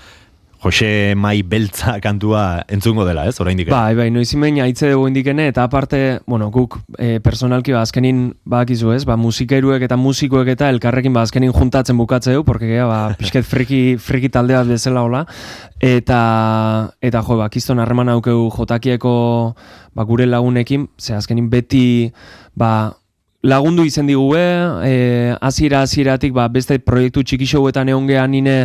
Jose 0.59 1.13
Mai 1.15 1.43
Beltza 1.43 1.99
kantua 2.01 2.65
entzungo 2.67 3.05
dela, 3.05 3.27
ez? 3.29 3.37
Oraindik. 3.39 3.69
Bai, 3.69 3.93
bai, 3.95 4.07
noiz 4.11 4.31
imen 4.33 4.57
haitze 4.63 4.89
dugu 4.89 5.07
indikene, 5.11 5.47
eta 5.51 5.63
aparte, 5.67 6.19
bueno, 6.25 6.49
guk 6.53 6.79
e, 6.97 7.19
personalki 7.23 7.75
ba, 7.75 7.83
azkenin 7.85 8.31
bakizu 8.49 8.91
ez, 8.95 9.03
ba, 9.05 9.17
musikeruek 9.21 9.85
eta 9.85 9.99
musikoek 10.01 10.49
eta 10.55 10.71
elkarrekin 10.73 11.13
ba, 11.13 11.27
azkenin 11.27 11.53
juntatzen 11.53 11.97
bukatze 11.97 12.33
du, 12.33 12.43
porque 12.47 12.71
gea, 12.71 12.87
ba, 12.89 12.99
pixket 13.19 13.45
friki, 13.45 13.81
friki 14.01 14.33
talde 14.33 14.57
bat 14.57 14.69
bezala 14.69 15.05
hola, 15.05 15.25
eta, 15.77 16.21
eta 17.05 17.21
jo, 17.21 17.37
ba, 17.37 17.51
kiston 17.53 17.83
harreman 17.83 18.09
aukeu 18.17 18.49
jotakieko 18.57 19.13
ba, 19.93 20.07
gure 20.09 20.25
lagunekin, 20.25 20.89
ze 20.97 21.13
azkenin 21.13 21.51
beti, 21.53 22.11
ba, 22.57 22.97
lagundu 23.45 23.83
izen 23.85 24.07
digue, 24.09 24.41
e, 24.83 25.35
hasiera 25.41 25.83
hasieratik 25.85 26.33
ba, 26.33 26.47
beste 26.49 26.79
proiektu 26.81 27.21
txikixouetan 27.21 27.91
egon 27.91 28.07
gehan 28.09 28.31
nine 28.33 28.55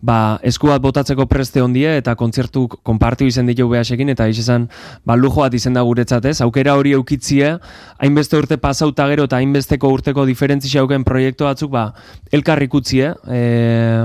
ba, 0.00 0.38
esku 0.46 0.70
bat 0.70 0.82
botatzeko 0.82 1.26
preste 1.26 1.62
ondie 1.62 1.96
eta 1.98 2.14
kontzertu 2.18 2.68
konpartiu 2.86 3.26
izen 3.26 3.50
ditu 3.50 3.66
behasekin 3.68 4.12
eta 4.14 4.28
izan 4.30 4.68
ba, 5.04 5.16
lujo 5.18 5.42
bat 5.42 5.54
izen 5.54 5.74
da 5.74 5.82
guretzat 5.82 6.30
ez, 6.30 6.38
aukera 6.46 6.76
hori 6.78 6.94
eukitzie, 6.94 7.56
hainbeste 7.98 8.38
urte 8.38 8.60
pasauta 8.62 9.08
gero 9.10 9.26
eta 9.26 9.40
hainbesteko 9.42 9.90
urteko 9.98 10.26
diferentzi 10.28 10.70
xauken 10.70 11.04
proiektu 11.04 11.48
batzuk 11.50 11.74
ba, 11.74 11.88
elkarrikutzie 12.30 13.10
e, 13.26 13.40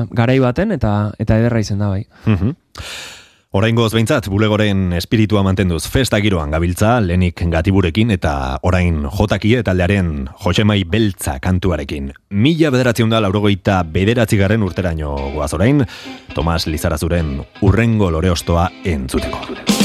garai 0.10 0.40
baten 0.42 0.74
eta 0.74 0.96
eta 1.20 1.38
ederra 1.38 1.62
izen 1.62 1.86
da 1.86 1.94
bai. 1.94 2.02
Mhm. 2.26 2.58
Oraingoz 3.56 3.94
behintzat, 3.96 4.26
bulegoren 4.28 4.90
espiritua 4.98 5.40
mantenduz 5.48 5.86
festa 5.88 6.18
giroan 6.20 6.52
gabiltza, 6.52 6.98
lenik 7.00 7.40
gatiburekin 7.54 8.12
eta 8.12 8.34
orain 8.68 9.06
jotakie 9.08 9.62
taldearen 9.64 10.26
Josemai 10.44 10.82
Beltza 10.84 11.38
kantuarekin. 11.40 12.12
Mila 12.36 12.74
bederatzion 12.76 13.16
da 13.16 13.24
laurogeita 13.24 13.80
bederatzi 13.88 14.42
garren 14.44 14.68
urteraino 14.68 15.16
goaz 15.38 15.54
orain, 15.56 15.86
Tomas 16.36 16.68
Lizarazuren 16.68 17.38
urrengo 17.64 18.12
loreostoa 18.12 18.68
entzuteko. 18.84 19.85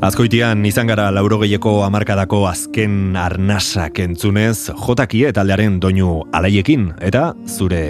Azkoitian 0.00 0.62
izan 0.64 0.88
gara 0.88 1.10
laurogeieko 1.12 1.82
amarkadako 1.84 2.46
azken 2.48 3.18
arnasak 3.20 3.98
entzunez, 4.00 4.70
jotakie 4.72 5.28
taldearen 5.36 5.76
doinu 5.76 6.22
alaiekin, 6.32 6.86
eta 7.04 7.34
zure 7.44 7.82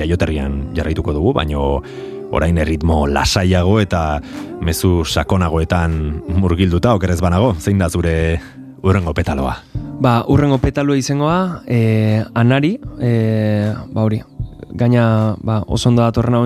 jaioterrian 0.00 0.54
jarraituko 0.78 1.12
dugu, 1.12 1.34
baino 1.36 1.82
orain 2.32 2.56
erritmo 2.64 3.02
lasaiago 3.12 3.76
eta 3.82 4.22
mezu 4.64 5.04
sakonagoetan 5.04 6.00
murgilduta, 6.40 6.94
okerez 6.96 7.20
banago, 7.20 7.52
zein 7.60 7.76
da 7.84 7.90
zure 7.92 8.14
urrengo 8.80 9.12
petaloa? 9.12 9.58
Ba, 10.00 10.22
urrengo 10.32 10.56
petaloa 10.64 10.96
izangoa, 10.96 11.40
e, 11.68 12.24
anari, 12.40 12.78
e, 13.04 13.12
ba 13.92 14.08
hori, 14.08 14.22
gaina 14.72 15.36
ba, 15.42 15.60
oso 15.66 15.88
ondo 15.90 16.02
datorren 16.02 16.36
hau 16.38 16.44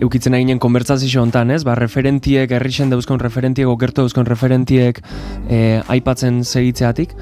eukitzen 0.00 0.36
eginen 0.38 0.60
konbertsazio 0.62 1.22
hontan, 1.22 1.52
ez? 1.54 1.62
Ba, 1.66 1.74
referentiek, 1.78 2.50
herrixen 2.50 2.90
dauzkon 2.92 3.20
referentiek, 3.22 3.68
okertu 3.68 4.04
dauzkon 4.04 4.28
referentiek 4.28 5.00
e, 5.48 5.60
aipatzen 5.88 6.42
segitzeatik, 6.44 7.14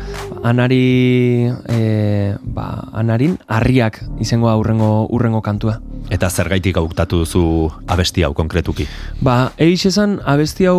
anari, 0.46 1.50
e, 1.72 2.34
ba, 2.42 2.68
anarin, 2.96 3.38
harriak 3.46 4.02
izangoa 4.22 4.56
urrengo, 4.60 5.06
urrengo 5.10 5.42
kantua. 5.42 5.80
Eta 6.12 6.28
zergaitik 6.30 6.76
hautatu 6.78 7.24
duzu 7.24 7.44
abesti 7.90 8.22
hau 8.22 8.32
konkretuki? 8.36 8.86
Ba, 9.26 9.50
egiz 9.58 9.88
esan, 9.90 10.20
abesti 10.22 10.68
hau 10.70 10.78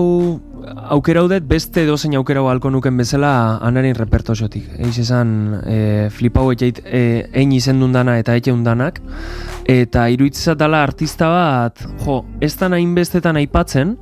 aukera 0.96 1.22
haudet 1.24 1.46
beste 1.48 1.84
dozein 1.88 2.16
aukera 2.20 2.44
halko 2.48 2.70
nuken 2.72 2.98
bezala 2.98 3.32
anaren 3.64 3.96
repertoziotik. 3.96 4.70
Egiz 4.80 5.04
esan, 5.04 5.34
e, 5.66 6.08
flipau 6.14 6.52
etxeit 6.52 6.82
e, 6.86 7.02
ein 7.36 7.52
izendun 7.52 7.92
dana 7.96 8.18
eta 8.22 8.36
etxe 8.40 8.54
undanak, 8.56 9.02
eta 9.68 10.08
iruitzat 10.14 10.58
dala 10.60 10.84
artista 10.84 11.30
bat, 11.34 11.84
jo, 12.06 12.24
ez 12.42 12.54
da 12.60 12.72
nahin 12.72 12.96
bestetan 12.96 13.40
aipatzen, 13.42 13.98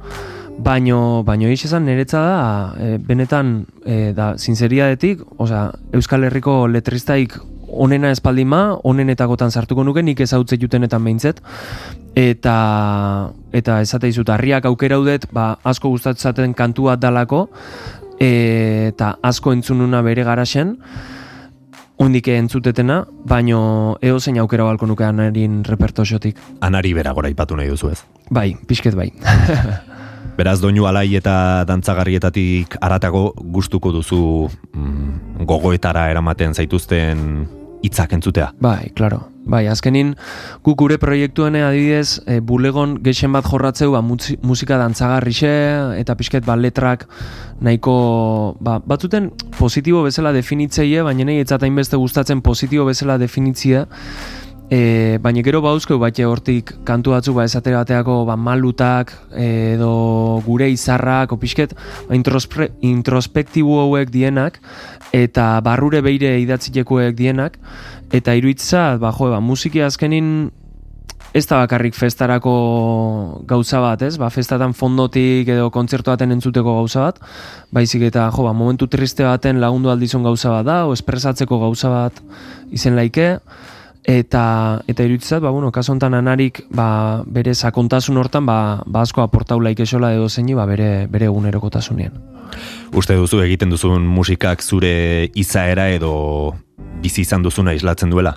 baino, 0.65 1.23
baino 1.27 1.49
egiz 1.49 1.65
esan 1.67 1.85
niretza 1.89 2.21
da, 2.21 2.39
e, 2.77 2.97
benetan, 3.01 3.57
e, 3.83 4.13
da, 4.15 4.33
zinzeriadetik, 4.37 5.25
osea, 5.41 5.67
Euskal 5.97 6.29
Herriko 6.29 6.65
letristaik 6.71 7.37
onena 7.75 8.11
espaldin 8.11 8.47
ma, 8.47 8.61
onenetakotan 8.83 9.51
sartuko 9.51 9.83
nuke, 9.83 10.03
nik 10.03 10.21
ez 10.23 10.31
hautze 10.33 10.57
jutenetan 10.61 11.03
behintzet, 11.03 11.41
eta 12.15 12.55
eta 13.55 13.81
esate 13.83 14.11
dizut 14.11 14.29
harriak 14.29 14.65
aukera 14.65 14.99
udet, 14.99 15.27
ba, 15.33 15.55
asko 15.63 15.91
gustatzaten 15.93 16.53
kantu 16.53 16.89
bat 16.91 17.03
dalako, 17.03 17.47
eta 18.19 19.15
asko 19.23 19.53
entzununa 19.55 20.01
bere 20.05 20.23
garaxen, 20.27 20.77
Ondik 21.95 22.27
entzutetena, 22.27 23.05
baino 23.23 23.95
eo 24.03 24.17
zein 24.19 24.35
aukera 24.41 24.65
balko 24.67 24.83
nuke 24.89 25.05
anarin 25.07 25.61
repertoziotik. 25.63 26.35
Anari 26.59 26.91
bera 26.91 27.13
gora 27.15 27.29
ipatu 27.31 27.55
nahi 27.55 27.69
duzu 27.71 27.93
ez? 27.93 28.01
Bai, 28.35 28.49
pixket 28.67 28.97
bai. 28.99 29.13
Beraz, 30.35 30.57
doinu 30.59 30.83
alai 30.89 31.07
eta 31.15 31.63
dantzagarrietatik 31.63 32.75
aratago 32.83 33.29
gustuko 33.39 33.93
duzu 33.95 34.49
mm, 34.75 35.45
gogoetara 35.47 36.09
eramaten 36.11 36.51
zaituzten 36.53 37.21
hitzak 37.85 38.13
entzutea. 38.17 38.51
Bai, 38.61 38.91
claro. 38.97 39.23
Bai, 39.45 39.67
azkenin 39.69 40.15
guk 40.65 40.79
gure 40.81 40.97
proiektuen 40.97 41.55
adibidez 41.59 42.21
e, 42.25 42.39
bulegon 42.41 42.95
gexen 43.05 43.35
bat 43.35 43.45
jorratzeu 43.45 43.91
ba, 43.93 44.01
musika 44.01 44.79
dantzagarrixe 44.81 45.51
eta 45.99 46.15
pixket 46.17 46.47
ba, 46.47 46.55
letrak 46.57 47.05
nahiko 47.61 47.97
ba, 48.59 48.79
batzuten 48.81 49.29
positibo 49.59 50.01
bezala 50.07 50.33
definitzeie, 50.33 51.03
baina 51.05 51.29
nahi 51.29 51.45
etzatain 51.45 51.77
beste 51.77 51.99
gustatzen 52.01 52.41
positibo 52.41 52.89
bezala 52.89 53.19
definitzia 53.21 53.85
E, 54.65 55.19
baina 55.21 55.43
gero 55.45 55.59
bauzkeu 55.61 55.99
bate 56.01 56.25
hortik 56.25 56.71
kantu 56.87 57.11
batzu 57.13 57.35
ba 57.37 57.43
esatera 57.45 57.83
bateako 57.83 58.23
ba, 58.25 58.33
malutak 58.33 59.11
edo 59.37 60.41
gure 60.45 60.71
izarrak 60.73 61.35
o 61.35 61.37
pixket 61.37 61.75
ba, 61.77 62.15
introspre, 62.17 62.71
introspektibo 62.81 63.77
hauek 63.83 64.09
dienak 64.09 64.57
eta 65.13 65.61
barrure 65.61 66.01
beire 66.01 66.39
idatzilekuek 66.41 67.13
dienak 67.13 67.59
eta 68.09 68.33
iruitza 68.33 68.95
ba, 68.97 69.13
jo, 69.13 69.29
ba, 69.35 69.39
musiki 69.39 69.85
azkenin 69.85 70.49
ez 71.35 71.45
da 71.45 71.59
bakarrik 71.59 71.93
festarako 71.93 72.55
gauza 73.45 73.81
bat, 73.83 74.01
ez? 74.07 74.15
Ba, 74.17 74.31
festatan 74.31 74.73
fondotik 74.73 75.49
edo 75.51 75.67
kontzertu 75.69 76.13
baten 76.13 76.31
entzuteko 76.31 76.77
gauza 76.79 77.09
bat, 77.09 77.19
baizik 77.75 78.07
eta 78.07 78.29
jo, 78.31 78.47
ba, 78.47 78.55
momentu 78.55 78.87
triste 78.89 79.27
baten 79.27 79.59
lagundu 79.61 79.91
aldizun 79.93 80.23
gauza 80.23 80.53
bat 80.57 80.65
da, 80.65 80.81
o 80.87 80.95
espresatzeko 80.95 81.59
gauza 81.67 81.91
bat 81.91 82.21
izen 82.73 82.95
laike, 82.95 83.35
eta 84.05 84.81
eta 84.87 85.03
iruditzat 85.03 85.41
ba 85.41 85.49
bueno 85.49 85.71
kaso 85.71 85.91
hontan 85.91 86.13
anarik 86.13 86.63
ba, 86.69 87.23
bere 87.25 87.53
sakontasun 87.55 88.17
hortan 88.17 88.45
ba, 88.45 88.83
ba 88.85 89.01
asko 89.01 89.21
aportau 89.21 89.59
laikesola 89.59 90.13
edo 90.13 90.29
zeini 90.29 90.53
ba 90.53 90.65
bere 90.65 91.07
bere 91.07 91.25
egunerokotasunean. 91.25 92.13
Uste 92.93 93.15
duzu 93.17 93.41
egiten 93.41 93.69
duzun 93.69 94.05
musikak 94.05 94.61
zure 94.61 95.29
izaera 95.33 95.89
edo 95.89 96.53
bizi 97.01 97.21
izan 97.21 97.43
duzuna 97.43 97.73
islatzen 97.73 98.09
duela? 98.13 98.35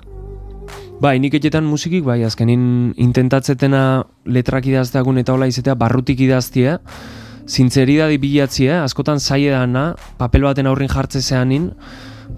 Bai, 0.99 1.15
nik 1.23 1.37
etxetan 1.37 1.63
musikik, 1.63 2.03
bai, 2.03 2.25
azkenin 2.27 2.91
intentatzetena 2.99 4.03
letrak 4.27 4.65
idazteagun 4.67 5.21
eta 5.21 5.31
hola 5.31 5.47
izatea 5.47 5.77
barrutik 5.79 6.19
idaztia, 6.19 6.79
zintzeridadi 7.47 8.19
bilatzia, 8.19 8.81
askotan 8.83 9.21
zaila 9.23 9.61
dana, 9.61 9.83
papel 10.19 10.43
baten 10.43 10.67
aurrin 10.67 10.91
jartze 10.91 11.21
zeanin, 11.21 11.71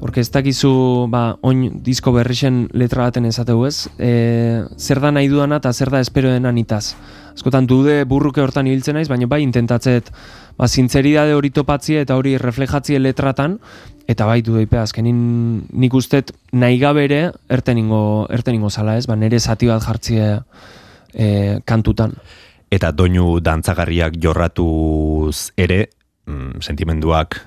porque 0.02 0.20
ez 0.20 0.32
dakizu, 0.34 1.06
ba, 1.14 1.38
oin 1.46 1.84
disko 1.86 2.10
berrixen 2.12 2.64
letra 2.74 3.06
baten 3.06 3.28
esateu 3.30 3.62
ez, 3.68 3.86
e, 4.02 4.66
zer 4.76 5.00
da 5.00 5.12
nahi 5.14 5.30
dudana 5.30 5.60
eta 5.62 5.72
zer 5.72 5.92
da 5.94 6.02
espero 6.02 6.32
denan 6.34 6.58
itaz. 6.58 6.96
Askotan 7.36 7.68
dude 7.70 8.02
burruke 8.10 8.42
hortan 8.42 8.66
ibiltzen 8.66 8.98
naiz, 8.98 9.08
baina 9.08 9.30
bai 9.30 9.44
intentatzet 9.46 10.10
ba, 10.58 10.68
zintzeridade 10.68 11.36
hori 11.38 11.54
topatzia 11.54 12.02
eta 12.02 12.18
hori 12.18 12.34
reflejatzie 12.42 12.98
letratan, 13.00 13.60
eta 14.10 14.26
bai 14.26 14.42
du 14.42 14.58
daipe, 14.58 14.82
azkenin 14.82 15.22
nik 15.70 15.94
ustet 15.94 16.34
nahi 16.52 16.82
gabere 16.82 17.28
erteningo, 17.54 18.26
erteningo 18.34 18.74
zala 18.74 18.98
ez, 18.98 19.06
ba, 19.06 19.16
nire 19.16 19.40
zati 19.40 19.70
bat 19.70 19.86
jartzie 19.86 20.32
e, 21.14 21.62
kantutan. 21.62 22.18
Eta 22.74 22.90
doinu 22.90 23.38
dantzagarriak 23.38 24.18
jorratuz 24.18 25.52
ere, 25.62 25.84
mm, 26.26 26.66
sentimenduak 26.66 27.38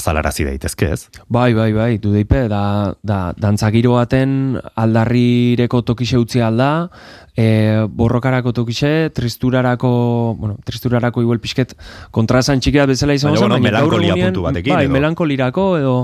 azalarazi 0.00 0.46
daitezke 0.48 0.88
ez? 0.96 1.04
Bai, 1.28 1.52
bai, 1.54 1.70
bai, 1.76 1.90
du 2.02 2.10
deipe, 2.14 2.46
da, 2.50 2.62
da 3.06 3.20
dantzagiro 3.38 3.94
baten 3.98 4.56
aldarrireko 4.80 5.82
tokixe 5.86 6.18
utzi 6.18 6.40
alda, 6.42 6.88
e, 7.36 7.86
borrokarako 7.88 8.52
tokixe, 8.56 9.10
tristurarako, 9.14 9.90
bueno, 10.40 10.56
tristurarako 10.66 11.22
igual 11.24 11.40
pixket 11.40 11.76
kontrasan 12.10 12.60
txikia 12.60 12.86
bezala 12.90 13.14
Baina, 13.14 13.36
zen, 13.38 13.48
bueno, 13.48 13.56
gaur 13.56 13.62
melankolia 13.68 14.16
puntu 14.26 14.46
batekin, 14.48 14.74
Bai, 14.74 14.84
edo. 14.88 14.94
melankolirako, 14.96 15.66
edo, 15.78 15.94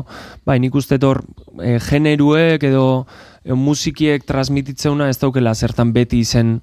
bai, 0.47 0.59
nik 0.61 0.75
uste 0.75 1.01
hor 1.03 1.25
e, 1.61 1.79
generuek 1.81 2.63
edo 2.69 3.07
e, 3.45 3.55
musikiek 3.57 4.25
transmititzeuna 4.29 5.09
ez 5.13 5.19
daukela 5.23 5.55
zertan 5.55 5.93
beti 5.97 6.21
izen 6.25 6.61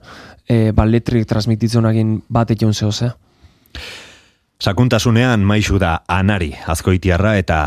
e, 0.48 0.72
ba, 0.76 0.86
letrik 0.86 1.28
transmititzeunakin 1.30 2.22
bat 2.30 2.52
etxeun 2.56 2.74
zehose. 2.74 3.12
eh? 3.14 4.03
Sakuntasunean 4.64 5.42
maixu 5.44 5.76
da 5.76 6.06
anari 6.08 6.54
azkoitiarra 6.72 7.34
eta 7.36 7.58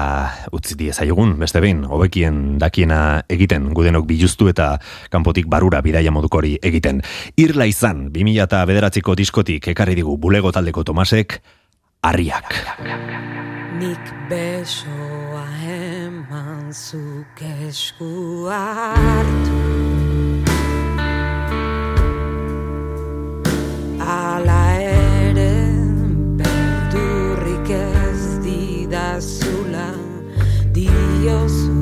utzi 0.56 0.78
diezaiogun, 0.80 1.35
beste 1.37 1.61
behin, 1.61 1.82
hobekien 1.92 2.56
dakiena 2.56 3.20
egiten, 3.28 3.66
gudenok 3.76 4.06
biluztu 4.09 4.48
eta 4.48 4.70
kanpotik 5.12 5.44
barura 5.52 5.82
bidaia 5.85 6.09
modukori 6.09 6.54
egiten. 6.64 7.02
Irla 7.37 7.66
izan, 7.68 8.06
2000 8.14 8.46
eta 8.46 8.62
bederatziko 8.64 9.12
diskotik 9.12 9.68
ekarri 9.74 9.98
digu 10.00 10.16
bulego 10.16 10.54
taldeko 10.56 10.87
Tomasek, 10.88 11.37
harriak. 12.00 12.56
Nik 13.76 14.12
besoa 14.32 15.44
eman 15.68 16.72
zuk 16.72 17.44
esku 17.68 18.48
hartu 18.48 19.61
Ala 24.00 24.95
diozu 31.27 31.75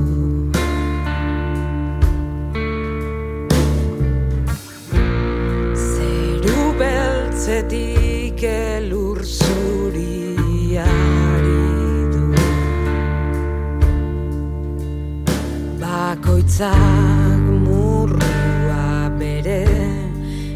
Zeru 5.88 6.62
beltzetik 6.80 8.40
elur 8.52 9.20
zuriari 9.38 10.86
du. 12.14 12.24
Bakoitzak 15.82 17.44
murrua 17.66 18.88
bere 19.20 19.62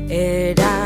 erara 0.09 0.78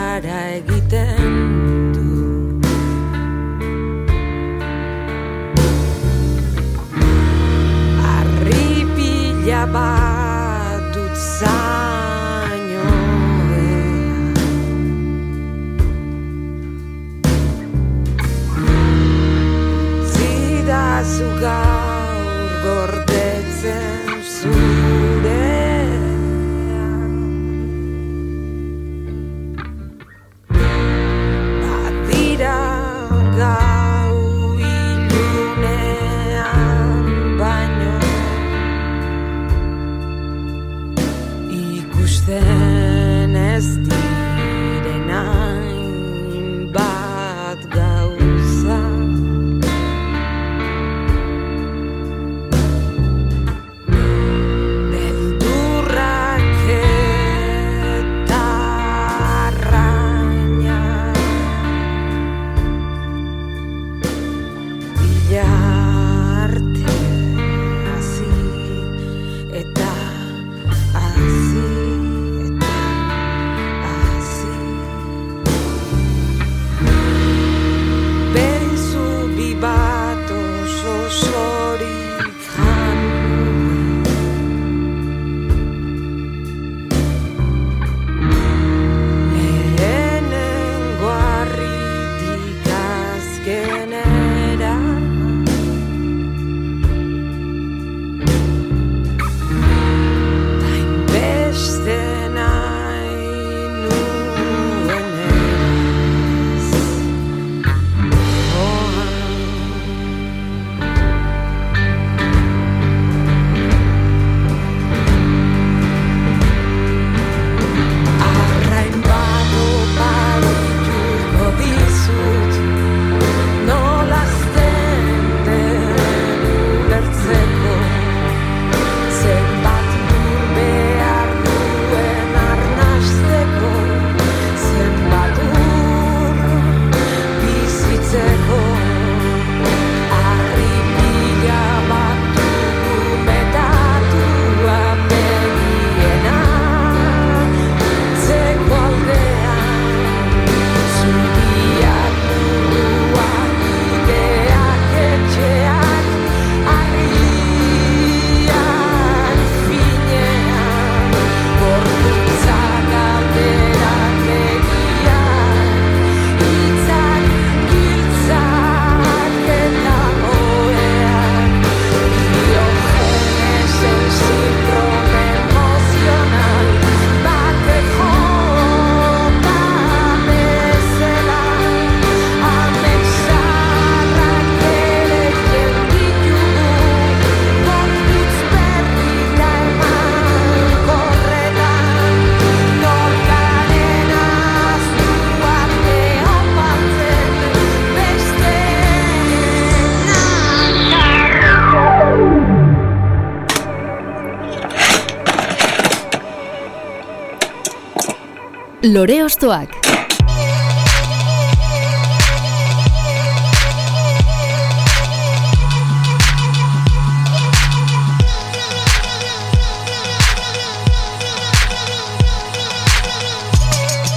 Lore 208.92 209.24
Ostoak. 209.24 209.82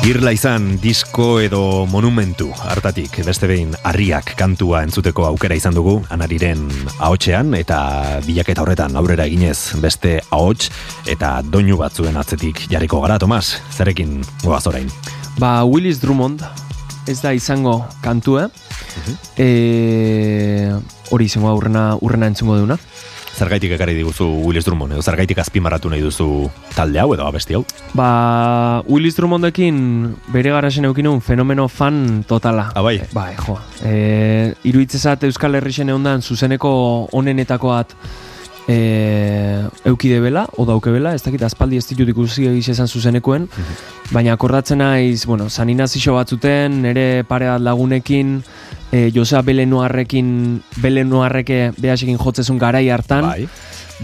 Irla 0.06 0.30
izan 0.36 0.76
disko 0.78 1.40
edo 1.42 1.60
monumentu 1.90 2.52
hartatik 2.70 3.16
beste 3.26 3.48
behin 3.50 3.72
harriak 3.90 4.36
kantua 4.38 4.84
entzuteko 4.86 5.24
aukera 5.26 5.56
izan 5.58 5.74
dugu 5.74 5.96
anariren 6.14 6.62
ahotsean 7.00 7.56
eta 7.58 7.80
bilaketa 8.22 8.62
horretan 8.62 8.94
aurrera 9.02 9.26
eginez 9.26 9.74
beste 9.82 10.20
ahots 10.30 10.70
eta 11.10 11.32
doinu 11.42 11.80
batzuen 11.82 12.22
atzetik 12.22 12.68
jarriko 12.70 13.02
gara 13.02 13.18
Tomas, 13.18 13.56
zerekin 13.74 14.20
goaz 14.44 14.62
orain. 14.70 14.94
Ba, 15.42 15.66
Willis 15.66 15.98
Drummond, 16.04 16.46
ez 17.10 17.18
da 17.26 17.34
izango 17.34 17.80
kantue, 18.06 18.46
e, 19.42 20.70
hori 21.10 21.26
izango 21.26 21.50
da 21.50 21.58
urrena, 21.58 21.88
urrena 22.06 22.30
entzungo 22.30 22.62
duna. 22.62 22.78
Zergaitik 23.36 23.74
ekarri 23.76 23.98
diguzu 23.98 24.24
Willis 24.46 24.64
Drummond 24.64 24.96
edo 24.96 25.02
zergaitik 25.04 25.42
azpimarratu 25.44 25.90
nahi 25.92 26.00
duzu 26.06 26.48
talde 26.72 27.02
hau 27.02 27.10
edo 27.18 27.26
abesti 27.28 27.58
hau? 27.58 27.66
Ba, 27.92 28.08
Willis 28.88 29.18
Drummondekin 29.18 29.82
bere 30.32 30.54
garasen 30.56 30.88
eukin 30.88 31.10
un 31.12 31.20
fenomeno 31.20 31.68
fan 31.68 32.24
totala. 32.30 32.70
Ah, 32.72 32.84
bai? 32.86 33.02
Bai, 33.12 33.34
jo. 33.36 33.58
E, 33.84 34.54
iruitzezat 34.72 35.28
Euskal 35.28 35.60
Herrixen 35.60 35.92
egondan 35.92 36.24
zuzeneko 36.24 36.72
onenetakoat 37.12 37.92
e, 38.68 39.64
eukide 39.86 40.20
bela, 40.20 40.46
o 40.58 40.66
dauke 40.66 40.92
bela, 40.94 41.14
ez 41.16 41.24
dakit 41.24 41.44
aspaldi 41.46 41.78
ez 41.78 41.86
ditut 41.90 42.10
ikusi 42.12 42.48
egiz 42.50 42.70
esan 42.74 42.88
zuzenekoen, 42.88 43.48
baina 44.12 44.34
akordatzen 44.36 44.82
naiz, 44.82 45.26
bueno, 45.26 45.50
saninazio 45.50 46.16
batzuten, 46.18 46.82
nire 46.86 47.24
pare 47.28 47.50
bat 47.54 47.62
lagunekin, 47.62 48.40
e, 48.92 49.10
Josea 49.14 49.42
Belenuarrekin, 49.46 50.28
Belenuarreke 50.82 51.72
behasekin 51.78 52.20
jotzezun 52.22 52.60
garai 52.62 52.88
hartan, 52.90 53.30
Bai. 53.30 53.48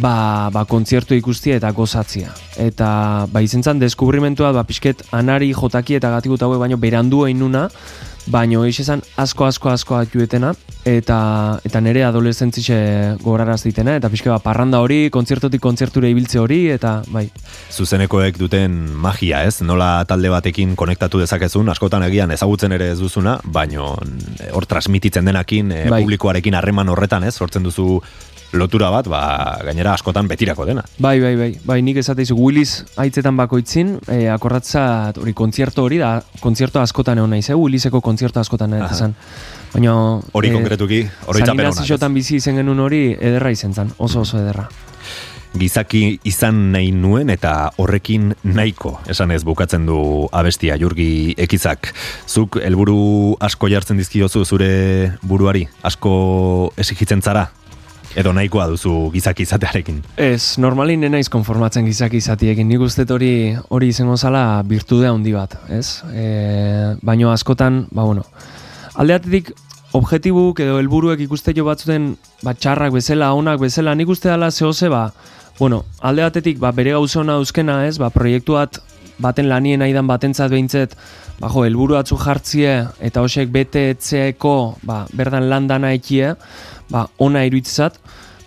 ba, 0.02 0.50
ba 0.54 0.66
kontzertu 0.70 1.16
ikustia 1.18 1.58
eta 1.60 1.72
gozatzia. 1.76 2.34
Eta 2.62 3.28
ba 3.32 3.42
izentzan 3.44 3.80
deskubrimentua 3.82 4.52
ba 4.56 4.66
pixket 4.68 5.06
anari 5.12 5.54
jotaki 5.54 5.98
eta 6.00 6.14
hauek 6.14 6.60
baino 6.60 6.78
berandu 6.78 7.26
einuna, 7.26 7.70
baino 8.28 8.66
eix 8.66 8.82
esan 8.84 9.02
asko 9.18 9.46
asko 9.48 9.72
asko 9.72 9.98
atuetena 9.98 10.54
eta 10.86 11.18
eta 11.66 11.82
nere 11.82 12.04
adolescentzixe 12.06 12.78
goraraz 13.22 13.62
ditena 13.64 13.96
eta 14.00 14.10
pixke 14.10 14.30
ba 14.30 14.40
parranda 14.42 14.82
hori, 14.82 15.10
kontzertotik 15.14 15.62
kontzertura 15.62 16.10
ibiltze 16.10 16.40
hori 16.42 16.62
eta 16.74 17.02
bai. 17.14 17.28
Zuzenekoek 17.72 18.38
duten 18.42 18.78
magia, 19.02 19.44
ez? 19.46 19.62
Nola 19.66 20.04
talde 20.10 20.32
batekin 20.34 20.76
konektatu 20.76 21.22
dezakezun, 21.22 21.70
askotan 21.74 22.06
egian 22.08 22.34
ezagutzen 22.34 22.74
ere 22.78 22.92
ez 22.96 23.00
duzuna, 23.00 23.38
baino 23.44 23.94
eh, 24.40 24.50
hor 24.52 24.66
transmititzen 24.66 25.26
denakin, 25.26 25.72
eh, 25.72 25.86
Bai. 25.90 26.02
publikoarekin 26.02 26.58
harreman 26.58 26.90
horretan, 26.90 27.24
ez? 27.24 27.36
Sortzen 27.36 27.64
duzu 27.64 28.02
lotura 28.54 28.90
bat, 28.92 29.08
ba, 29.12 29.22
gainera 29.66 29.94
askotan 29.96 30.28
betirako 30.28 30.66
dena. 30.68 30.84
Bai, 31.00 31.20
bai, 31.24 31.36
bai, 31.40 31.50
bai, 31.66 31.80
nik 31.86 32.02
esateizu 32.02 32.36
Willis 32.38 32.84
haitzetan 33.00 33.38
bakoitzin, 33.40 33.96
e, 34.12 34.26
akordatzat 34.34 35.22
hori 35.22 35.34
kontzerto 35.38 35.86
hori 35.88 36.02
da, 36.02 36.18
kontzerto 36.44 36.82
askotan 36.84 37.22
egon 37.22 37.36
naiz, 37.36 37.48
eh? 37.50 37.58
Williseko 37.58 38.02
kontzerto 38.04 38.44
askotan 38.44 38.76
Aha. 38.80 38.92
ez 38.92 39.00
zan. 39.00 39.16
Baina... 39.74 39.96
Hori 40.34 40.52
eh, 40.52 40.56
konkretuki, 40.56 41.04
ona, 41.28 41.40
ez? 41.40 41.48
Saninazizotan 41.48 42.16
bizi 42.16 42.38
izen 42.42 42.60
genuen 42.60 42.80
hori 42.84 43.04
ederra 43.20 43.52
izen 43.52 43.74
zan, 43.74 43.94
oso 43.98 44.26
oso 44.26 44.40
ederra. 44.42 44.70
gizaki 45.52 46.20
izan 46.24 46.72
nahi 46.72 46.94
nuen 46.96 47.30
eta 47.30 47.72
horrekin 47.82 48.30
nahiko, 48.44 48.94
esan 49.12 49.34
ez 49.36 49.42
bukatzen 49.44 49.86
du 49.86 49.98
abestia 50.32 50.78
jurgi 50.80 51.36
ekizak. 51.38 51.92
Zuk 52.28 52.56
helburu 52.64 53.36
asko 53.44 53.68
jartzen 53.68 54.00
dizkiozu 54.00 54.46
zure 54.46 55.12
buruari, 55.28 55.66
asko 55.84 56.14
esigitzen 56.80 57.22
zara? 57.22 57.50
Edo 58.16 58.34
nahikoa 58.36 58.68
duzu 58.68 58.92
gizaki 59.14 59.46
izatearekin? 59.48 60.02
Ez, 60.20 60.58
normalin 60.60 61.06
naiz 61.12 61.30
konformatzen 61.32 61.86
gizaki 61.88 62.20
izatiekin. 62.20 62.68
Nik 62.68 62.84
uste 62.84 63.06
hori 63.08 63.56
hori 63.70 63.92
izango 63.94 64.18
zala 64.18 64.62
birtude 64.68 65.08
handi 65.08 65.32
bat, 65.32 65.56
ez? 65.72 66.02
E, 66.12 66.26
baino 67.02 67.32
askotan, 67.32 67.86
ba 67.92 68.04
bueno, 68.04 68.26
aldeatetik 69.00 69.54
objetibuk 69.96 70.60
edo 70.64 70.78
helburuek 70.80 71.24
ikuste 71.24 71.54
jo 71.56 71.66
batzuten 71.68 72.16
ba, 72.44 72.54
txarrak 72.54 72.94
bezala, 72.96 73.32
onak 73.36 73.60
bezala, 73.64 73.96
nik 73.96 74.12
uste 74.12 74.30
dela 74.30 74.52
zehose, 74.52 74.90
ba, 74.92 75.10
bueno, 75.60 75.84
alde 76.02 76.24
batetik 76.28 76.60
ba, 76.60 76.72
bere 76.76 76.96
gauza 76.96 77.22
ona 77.22 77.40
euskena, 77.40 77.86
ez? 77.88 77.98
Ba, 78.02 78.12
proiektu 78.12 78.56
bat 78.60 78.82
baten 79.22 79.50
lanien 79.52 79.84
aidan 79.86 80.08
batentzat 80.10 80.52
behintzet, 80.52 80.96
ba, 81.40 81.50
jo, 81.52 81.66
helburu 81.68 81.98
batzu 82.00 82.18
jartzie 82.20 82.76
eta 83.04 83.24
hosek 83.24 83.52
bete 83.54 83.90
etzeeko, 83.96 84.56
ba, 84.88 85.04
berdan 85.14 85.50
landana 85.52 85.92
ekie, 85.98 86.34
ba, 86.92 87.08
ona 87.18 87.46
iruitzat, 87.48 87.98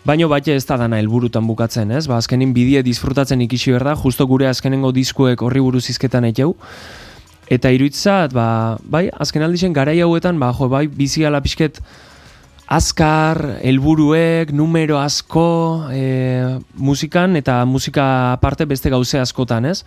Baino 0.05 0.27
bate 0.29 0.53
ez 0.53 0.67
da 0.69 0.77
dana 0.77 0.99
helburutan 1.01 1.47
bukatzen, 1.49 1.89
ez? 1.97 2.05
Ba, 2.05 2.19
azkenin 2.21 2.51
bidie 2.53 2.83
disfrutatzen 2.85 3.41
ikisi 3.41 3.73
behar 3.73 3.87
da, 3.89 3.95
justo 3.97 4.27
gure 4.29 4.51
azkenengo 4.51 4.91
diskuek 4.93 5.41
horri 5.41 5.63
buruz 5.65 5.87
izketan 5.89 6.27
etxeu. 6.29 6.53
Eta 7.49 7.73
iruitzat, 7.73 8.35
ba, 8.37 8.77
bai, 8.85 9.07
azken 9.09 9.47
aldixen 9.47 9.73
garai 9.73 9.97
hauetan, 10.05 10.37
ba, 10.41 10.51
jo, 10.59 10.69
bai, 10.69 10.85
bizi 10.93 11.25
ala 11.25 11.41
pixket 11.45 11.81
azkar, 12.69 13.41
helburuek, 13.65 14.53
numero 14.53 15.01
asko, 15.01 15.89
e, 15.93 16.05
musikan 16.77 17.41
eta 17.41 17.63
musika 17.65 18.07
aparte 18.35 18.69
beste 18.69 18.93
gauze 18.93 19.21
askotan, 19.21 19.71
ez? 19.73 19.83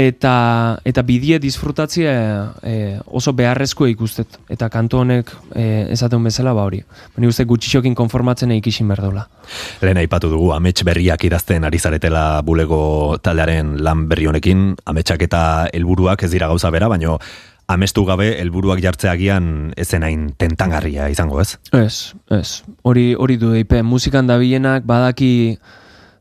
Eta, 0.00 0.80
eta 0.86 1.02
bidie 1.04 1.36
disfrutatzea 1.42 2.14
e, 2.64 2.74
oso 3.06 3.34
beharrezko 3.36 3.88
ikustet. 3.90 4.38
Eta 4.48 4.70
kantu 4.72 5.02
honek 5.02 5.32
e, 5.52 5.64
esaten 5.92 6.24
bezala 6.24 6.54
ba 6.56 6.64
hori. 6.64 6.80
Bani 7.16 7.28
uste 7.28 7.44
gutxixokin 7.44 7.96
konformatzen 7.98 8.54
ikisin 8.56 8.88
behar 8.88 9.04
daula. 9.04 9.26
Lehen 9.84 10.00
aipatu 10.00 10.30
dugu, 10.32 10.54
amets 10.56 10.80
berriak 10.88 11.26
idazten 11.28 11.68
ari 11.68 11.78
zaretela 11.78 12.24
bulego 12.46 13.18
taldearen 13.20 13.76
lan 13.84 14.06
berri 14.08 14.30
honekin, 14.30 14.70
ametsak 14.88 15.26
eta 15.28 15.42
helburuak 15.74 16.24
ez 16.24 16.32
dira 16.32 16.48
gauza 16.48 16.72
bera, 16.72 16.88
baino 16.88 17.18
amestu 17.70 18.06
gabe 18.08 18.32
helburuak 18.40 18.80
jartzeagian 18.82 19.74
ezen 19.78 20.06
hain 20.06 20.30
tentangarria 20.38 21.10
izango 21.12 21.42
ez? 21.42 21.58
Ez, 21.76 22.14
ez. 22.32 22.62
Hori, 22.82 23.12
hori 23.14 23.36
du 23.38 23.52
eipe, 23.54 23.84
musikan 23.86 24.30
dabilenak 24.30 24.88
badaki 24.88 25.58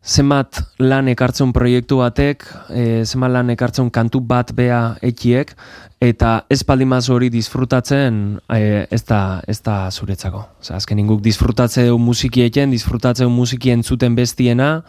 zenbat 0.04 0.62
lan 0.80 1.10
ekartzen 1.12 1.52
proiektu 1.54 2.00
batek, 2.00 2.46
e, 2.72 3.04
zenbat 3.06 3.32
lan 3.34 3.50
ekartzen 3.54 3.90
kantu 3.92 4.22
bat 4.26 4.54
bea 4.56 4.96
ekiek, 5.06 5.52
eta 6.00 6.46
ez 6.50 6.62
baldimaz 6.64 7.10
hori 7.12 7.30
disfrutatzen 7.30 8.40
e, 8.48 8.86
ez, 8.90 9.04
da, 9.04 9.42
ez 9.48 9.60
da 9.66 9.90
zuretzako. 9.92 10.46
Osa, 10.62 10.78
azken 10.80 11.04
guk 11.08 11.22
disfrutatze 11.26 11.86
du 11.90 11.98
musikieken, 12.00 12.72
disfrutatze 12.72 13.28
musiki 13.28 13.74
entzuten 13.76 14.16
bestiena, 14.16 14.84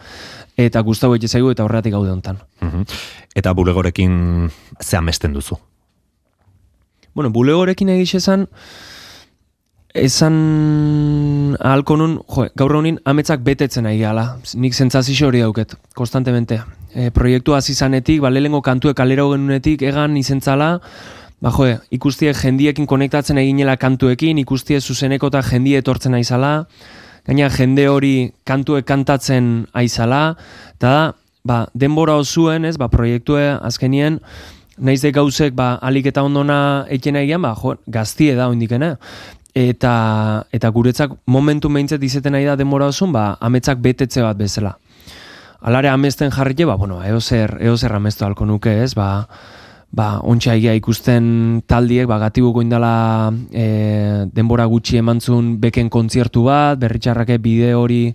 eta 0.57 0.81
gustau 0.81 1.13
etxe 1.15 1.27
zaigu 1.27 1.51
eta 1.51 1.67
horretik 1.67 1.93
gaude 1.93 2.11
hontan. 2.11 2.39
Mhm. 2.61 2.87
Eta 3.35 3.53
bulegorekin 3.53 4.49
ze 4.79 4.97
amesten 4.97 5.33
duzu? 5.33 5.59
Bueno, 7.13 7.29
bulegorekin 7.29 7.89
egiz 7.89 8.15
esan, 8.15 8.47
esan 9.93 11.55
ahalko 11.59 11.97
nun, 11.97 12.19
jo, 12.27 12.45
gaur 12.55 12.75
honin 12.77 12.99
ametzak 13.05 13.43
betetzen 13.43 13.87
ari 13.89 13.99
gala. 13.99 14.37
Nik 14.55 14.75
zentzazio 14.75 15.27
hori 15.27 15.41
dauket, 15.43 15.75
konstantemente. 15.95 16.61
E, 16.93 17.09
proiektu 17.11 17.55
hasi 17.55 17.75
zanetik, 17.75 18.21
ba, 18.21 18.29
lehengo 18.29 18.61
kantuek 18.61 18.95
kalera 18.97 19.25
genunetik, 19.31 19.83
egan 19.87 20.17
izentzala, 20.19 20.73
ba, 21.41 21.53
jo, 21.55 21.69
ikustie 21.91 22.33
jendiekin 22.33 22.87
konektatzen 22.87 23.39
eginela 23.41 23.77
kantuekin, 23.77 24.39
ikustie 24.43 24.79
zuzeneko 24.81 25.31
eta 25.31 25.43
jendie 25.51 25.81
etortzen 25.81 26.15
aizala, 26.15 26.53
gaina 27.27 27.49
jende 27.53 27.87
hori 27.89 28.15
kantuek 28.47 28.87
kantatzen 28.87 29.67
aizala, 29.73 30.23
eta 30.77 30.95
da, 30.95 31.03
ba, 31.43 31.65
denbora 31.73 32.15
osuen, 32.21 32.65
ez, 32.65 32.77
ba, 32.79 32.89
proiektue 32.91 33.43
azkenien, 33.59 34.19
naiz 34.81 35.01
de 35.03 35.11
gauzek 35.13 35.53
ba, 35.53 35.75
alik 35.83 36.07
eta 36.09 36.23
ondona 36.25 36.87
eken 36.89 37.19
egian, 37.21 37.43
ba, 37.43 37.53
jo, 37.57 37.75
gaztie 37.91 38.35
da 38.37 38.49
oindikena. 38.49 38.95
Eta, 39.53 40.45
eta 40.51 40.69
guretzak 40.71 41.17
momentu 41.27 41.69
meintzet 41.69 42.03
izeten 42.03 42.37
nahi 42.37 42.45
da 42.47 42.55
denbora 42.55 42.87
osun, 42.87 43.11
ba, 43.11 43.35
ametzak 43.41 43.81
betetze 43.83 44.23
bat 44.23 44.37
bezala. 44.39 44.77
Alare 45.61 45.89
amesten 45.89 46.31
jarri 46.31 46.65
ba, 46.65 46.75
bueno, 46.75 47.03
eozer, 47.03 47.57
eozer 47.61 47.93
amestu 47.93 48.25
halko 48.25 48.45
nuke, 48.45 48.81
ez, 48.83 48.95
ba, 48.95 49.27
ba, 49.91 50.19
ontsa 50.23 50.55
egia 50.55 50.73
ikusten 50.73 51.61
taldiek, 51.67 52.07
ba, 52.07 52.17
gatibuko 52.17 52.63
indala 52.63 53.31
e, 53.51 54.25
denbora 54.33 54.65
gutxi 54.65 54.97
emantzun 54.97 55.59
beken 55.59 55.89
kontziertu 55.89 56.45
bat, 56.47 56.79
berritxarrake 56.79 57.37
bide 57.43 57.75
hori 57.75 58.13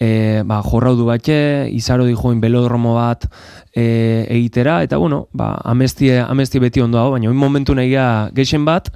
e, 0.00 0.42
ba, 0.48 0.62
jorraudu 0.64 1.06
batxe, 1.12 1.68
izaro 1.76 2.08
di 2.08 2.16
join 2.16 2.40
belodromo 2.40 2.96
bat 2.96 3.28
e, 3.74 4.26
egitera, 4.28 4.80
eta 4.82 4.96
bueno, 4.96 5.28
ba, 5.32 5.58
amestie, 5.62 6.18
amestie 6.24 6.60
beti 6.60 6.80
ondo 6.80 6.98
hau, 6.98 7.10
baina 7.12 7.28
oin 7.28 7.38
momentu 7.38 7.76
nahiga 7.76 8.30
geixen 8.34 8.64
bat, 8.64 8.88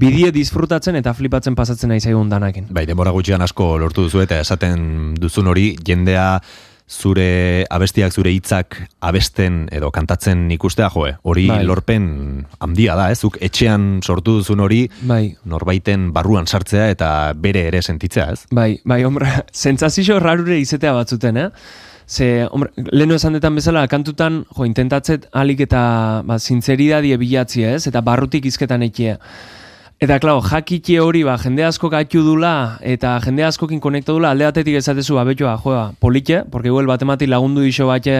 bidie 0.00 0.32
disfrutatzen 0.34 0.98
eta 1.00 1.14
flipatzen 1.16 1.56
pasatzen 1.58 1.92
nahi 1.92 2.00
zaigun 2.00 2.32
danakin. 2.32 2.70
Bai, 2.74 2.86
denbora 2.88 3.12
gutxian 3.14 3.42
asko 3.44 3.76
lortu 3.78 4.08
duzu 4.08 4.24
eta 4.24 4.40
esaten 4.40 5.14
duzun 5.20 5.50
hori, 5.52 5.74
jendea 5.86 6.40
zure 6.90 7.64
abestiak, 7.70 8.10
zure 8.12 8.32
hitzak 8.34 8.76
abesten 9.06 9.68
edo 9.72 9.92
kantatzen 9.94 10.48
ikustea, 10.50 10.88
joe, 10.90 11.12
hori 11.22 11.46
Bai. 11.46 11.60
lorpen 11.64 12.08
handia 12.58 12.96
da, 12.98 13.10
ezuk 13.14 13.38
etxean 13.40 14.00
sortu 14.02 14.40
duzun 14.40 14.64
hori 14.64 14.80
Bai, 15.06 15.36
norbaiten 15.46 16.10
barruan 16.16 16.50
sartzea 16.50 16.88
eta 16.90 17.10
bere 17.38 17.62
ere 17.70 17.82
sentitzea, 17.82 18.26
ez? 18.34 18.42
bai, 18.50 18.80
bai, 18.84 19.04
hombre, 19.06 19.30
sentsazio 19.64 20.18
rarure 20.18 20.58
izetea 20.58 20.96
batzuten, 20.96 21.38
eh? 21.38 21.48
Ze, 22.10 22.48
hombre, 22.50 22.72
lehenu 22.90 23.14
esan 23.14 23.36
detan 23.38 23.54
bezala, 23.54 23.84
kantutan, 23.86 24.40
jo, 24.50 24.66
intentatzet 24.66 25.28
alik 25.30 25.60
eta, 25.68 25.80
ba, 26.26 26.40
zintzeridadie 26.42 27.14
bilatzi, 27.20 27.62
ez? 27.70 27.84
Eta 27.86 28.02
barrutik 28.02 28.48
izketan 28.50 28.82
ekie. 28.82 29.14
Eta, 30.00 30.16
klaro, 30.16 30.40
jakitxe 30.40 30.94
hori, 31.04 31.20
ba, 31.28 31.34
jende 31.36 31.60
asko 31.66 31.90
gaitu 31.92 32.22
dula, 32.24 32.78
eta 32.80 33.10
jende 33.20 33.44
askokin 33.44 33.82
konektu 33.84 34.14
dula, 34.16 34.30
alde 34.32 34.46
batetik 34.46 34.78
ezatezu, 34.78 35.18
ba, 35.18 35.26
betxoa, 35.28 35.58
joa, 35.60 35.82
politxe, 36.00 36.38
porque 36.48 36.70
igual 36.72 36.88
batematik 36.88 37.28
lagundu 37.28 37.66
iso 37.68 37.84
batxe, 37.90 38.14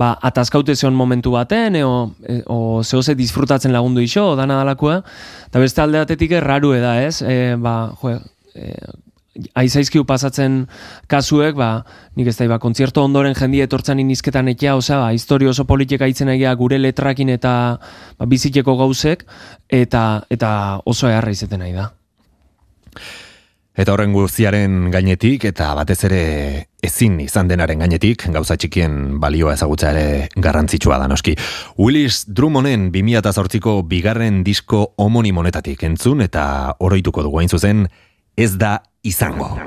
ba, 0.00 0.14
ataskaute 0.30 0.72
zeon 0.72 0.96
momentu 0.96 1.34
baten, 1.34 1.76
eo, 1.76 1.92
e, 2.24 2.38
o 2.48 2.80
zehose 2.80 3.12
disfrutatzen 3.18 3.76
lagundu 3.76 4.00
iso, 4.00 4.30
dana 4.40 4.56
dalakua, 4.62 5.02
eta 5.50 5.60
beste 5.60 5.84
alde 5.84 6.00
batetik 6.00 6.32
errarue 6.40 6.80
da, 6.80 6.96
ez? 7.04 7.20
E, 7.20 7.36
ba, 7.60 7.74
jo, 8.00 8.16
e, 8.56 8.72
aizaizkiu 9.54 10.04
pasatzen 10.08 10.64
kasuek, 11.10 11.54
ba, 11.58 11.70
nik 12.18 12.30
ez 12.30 12.36
da, 12.38 12.48
ba, 12.50 12.58
kontzierto 12.62 13.04
ondoren 13.06 13.36
jendia 13.38 13.68
etortzen 13.68 14.02
inizketan 14.02 14.50
ekia, 14.52 14.74
osea, 14.78 14.98
ba, 15.04 15.14
historio 15.14 15.54
oso 15.54 15.66
politika 15.68 16.08
aitzen 16.08 16.32
egia 16.34 16.54
gure 16.58 16.80
letrakin 16.80 17.30
eta 17.36 17.54
ba, 17.78 18.26
biziteko 18.30 18.76
gauzek, 18.82 19.24
eta, 19.68 20.04
eta 20.30 20.52
oso 20.84 21.10
eharra 21.10 21.34
izeten 21.36 21.62
nahi 21.62 21.76
da. 21.78 21.90
Eta 23.80 23.94
horren 23.94 24.12
guztiaren 24.12 24.90
gainetik, 24.92 25.46
eta 25.52 25.70
batez 25.78 26.02
ere 26.04 26.22
ezin 26.84 27.14
izan 27.22 27.48
denaren 27.48 27.80
gainetik, 27.80 28.26
gauza 28.34 28.56
txikien 28.58 29.20
balioa 29.22 29.54
ezagutza 29.54 29.92
ere 29.94 30.26
garrantzitsua 30.34 30.98
da 30.98 31.06
noski. 31.08 31.36
Willis 31.78 32.24
Drummonden 32.26 32.90
2008ko 32.92 33.78
bigarren 33.88 34.42
disko 34.44 34.88
homonimonetatik 34.98 35.86
entzun, 35.86 36.20
eta 36.26 36.74
oroituko 36.82 37.22
dugu 37.24 37.40
hain 37.40 37.48
zuzen, 37.48 37.86
ez 38.40 38.56
da 38.56 38.82
izango. 39.02 39.58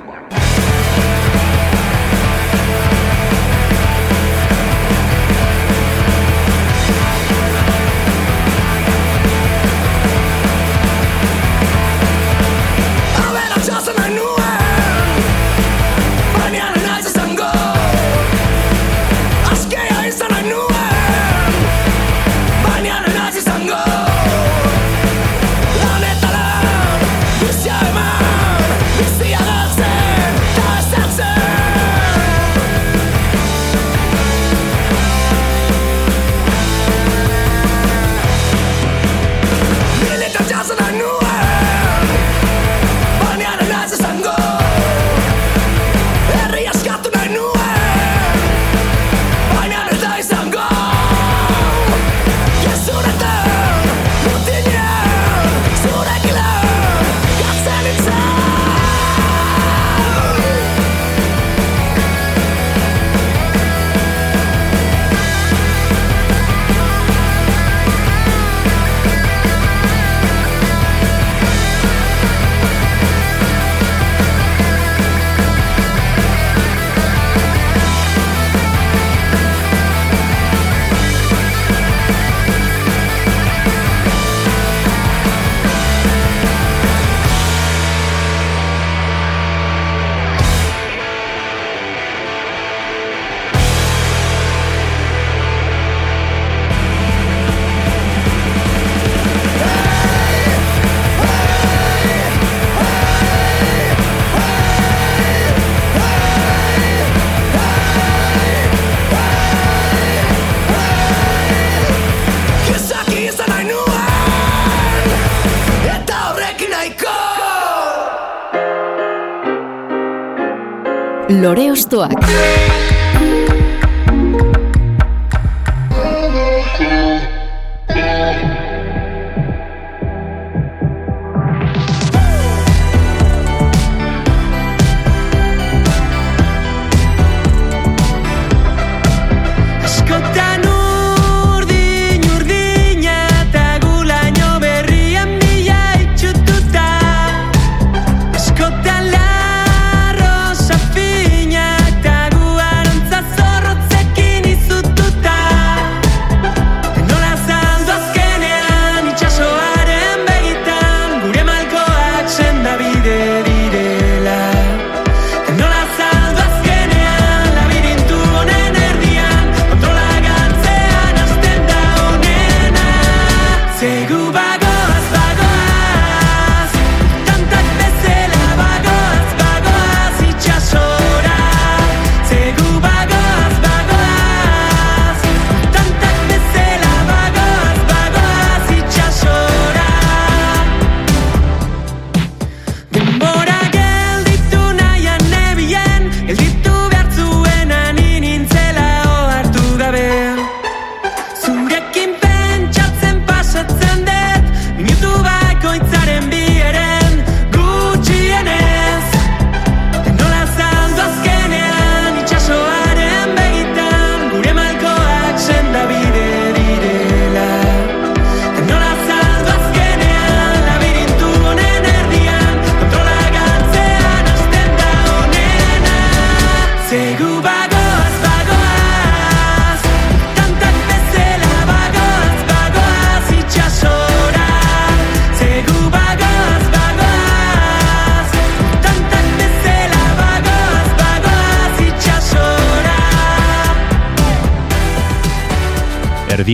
Lore 121.43 121.71
Ostoak. 121.71 122.92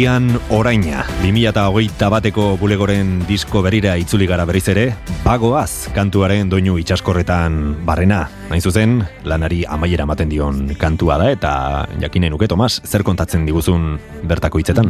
Erdian 0.09 0.39
oraina, 0.49 1.03
2008 1.21 2.07
bateko 2.09 2.45
bulegoren 2.57 3.19
disko 3.27 3.61
berira 3.61 3.91
itzuli 4.01 4.25
gara 4.25 4.41
berriz 4.49 4.63
ere, 4.73 4.87
bagoaz 5.21 5.91
kantuaren 5.93 6.49
doinu 6.49 6.79
itxaskorretan 6.81 7.59
barrena. 7.85 8.23
Hain 8.49 8.65
zuzen, 8.65 9.03
lanari 9.21 9.61
amaiera 9.69 10.07
ematen 10.09 10.33
dion 10.33 10.73
kantua 10.81 11.19
da 11.21 11.29
eta 11.29 11.53
jakinen 12.01 12.33
uke, 12.33 12.49
Tomas, 12.49 12.81
zer 12.89 13.05
kontatzen 13.05 13.45
diguzun 13.45 13.99
bertako 14.25 14.57
hitzetan? 14.57 14.89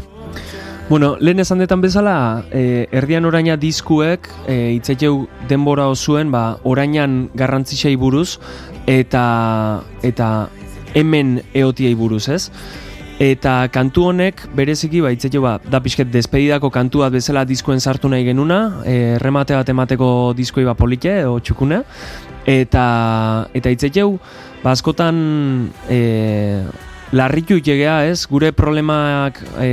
Bueno, 0.88 1.18
lehen 1.20 1.44
esan 1.44 1.60
detan 1.60 1.84
bezala, 1.84 2.46
e, 2.56 2.88
erdian 2.88 3.28
oraina 3.28 3.60
diskuek 3.60 4.32
e, 4.48 4.72
itzeteu 4.80 5.26
denbora 5.52 5.92
osuen, 5.92 6.32
ba, 6.32 6.62
orainan 6.64 7.26
garrantzisei 7.36 7.98
buruz 8.00 8.38
eta 8.88 9.84
eta 10.00 10.48
hemen 10.96 11.42
eotiei 11.52 11.92
buruz, 11.92 12.30
ez? 12.32 12.46
Eta 13.20 13.68
kantu 13.68 14.06
honek 14.14 14.46
bereziki 14.56 15.02
ba 15.04 15.10
itzeteu 15.12 15.42
ba 15.44 15.58
da 15.60 15.82
pixket 15.84 16.08
despedidako 16.08 16.70
kantu 16.72 17.02
bat 17.04 17.12
bezala 17.12 17.44
diskuen 17.44 17.82
sartu 17.84 18.08
nahi 18.08 18.24
genuna, 18.24 18.80
e, 18.88 19.18
remate 19.20 19.58
bat 19.58 19.68
emateko 19.68 20.32
diskoi 20.38 20.64
ba 20.64 20.74
polite 20.74 21.12
edo 21.20 21.36
txukune. 21.44 21.82
Eta 22.48 22.86
eta 23.54 23.74
itzeteu 23.76 24.14
ba 24.64 24.72
askotan 24.72 25.68
e, 25.92 26.64
larritu 27.12 27.58
itegea, 27.60 28.06
ez? 28.08 28.24
Gure 28.30 28.54
problemak 28.56 29.42
e, 29.60 29.70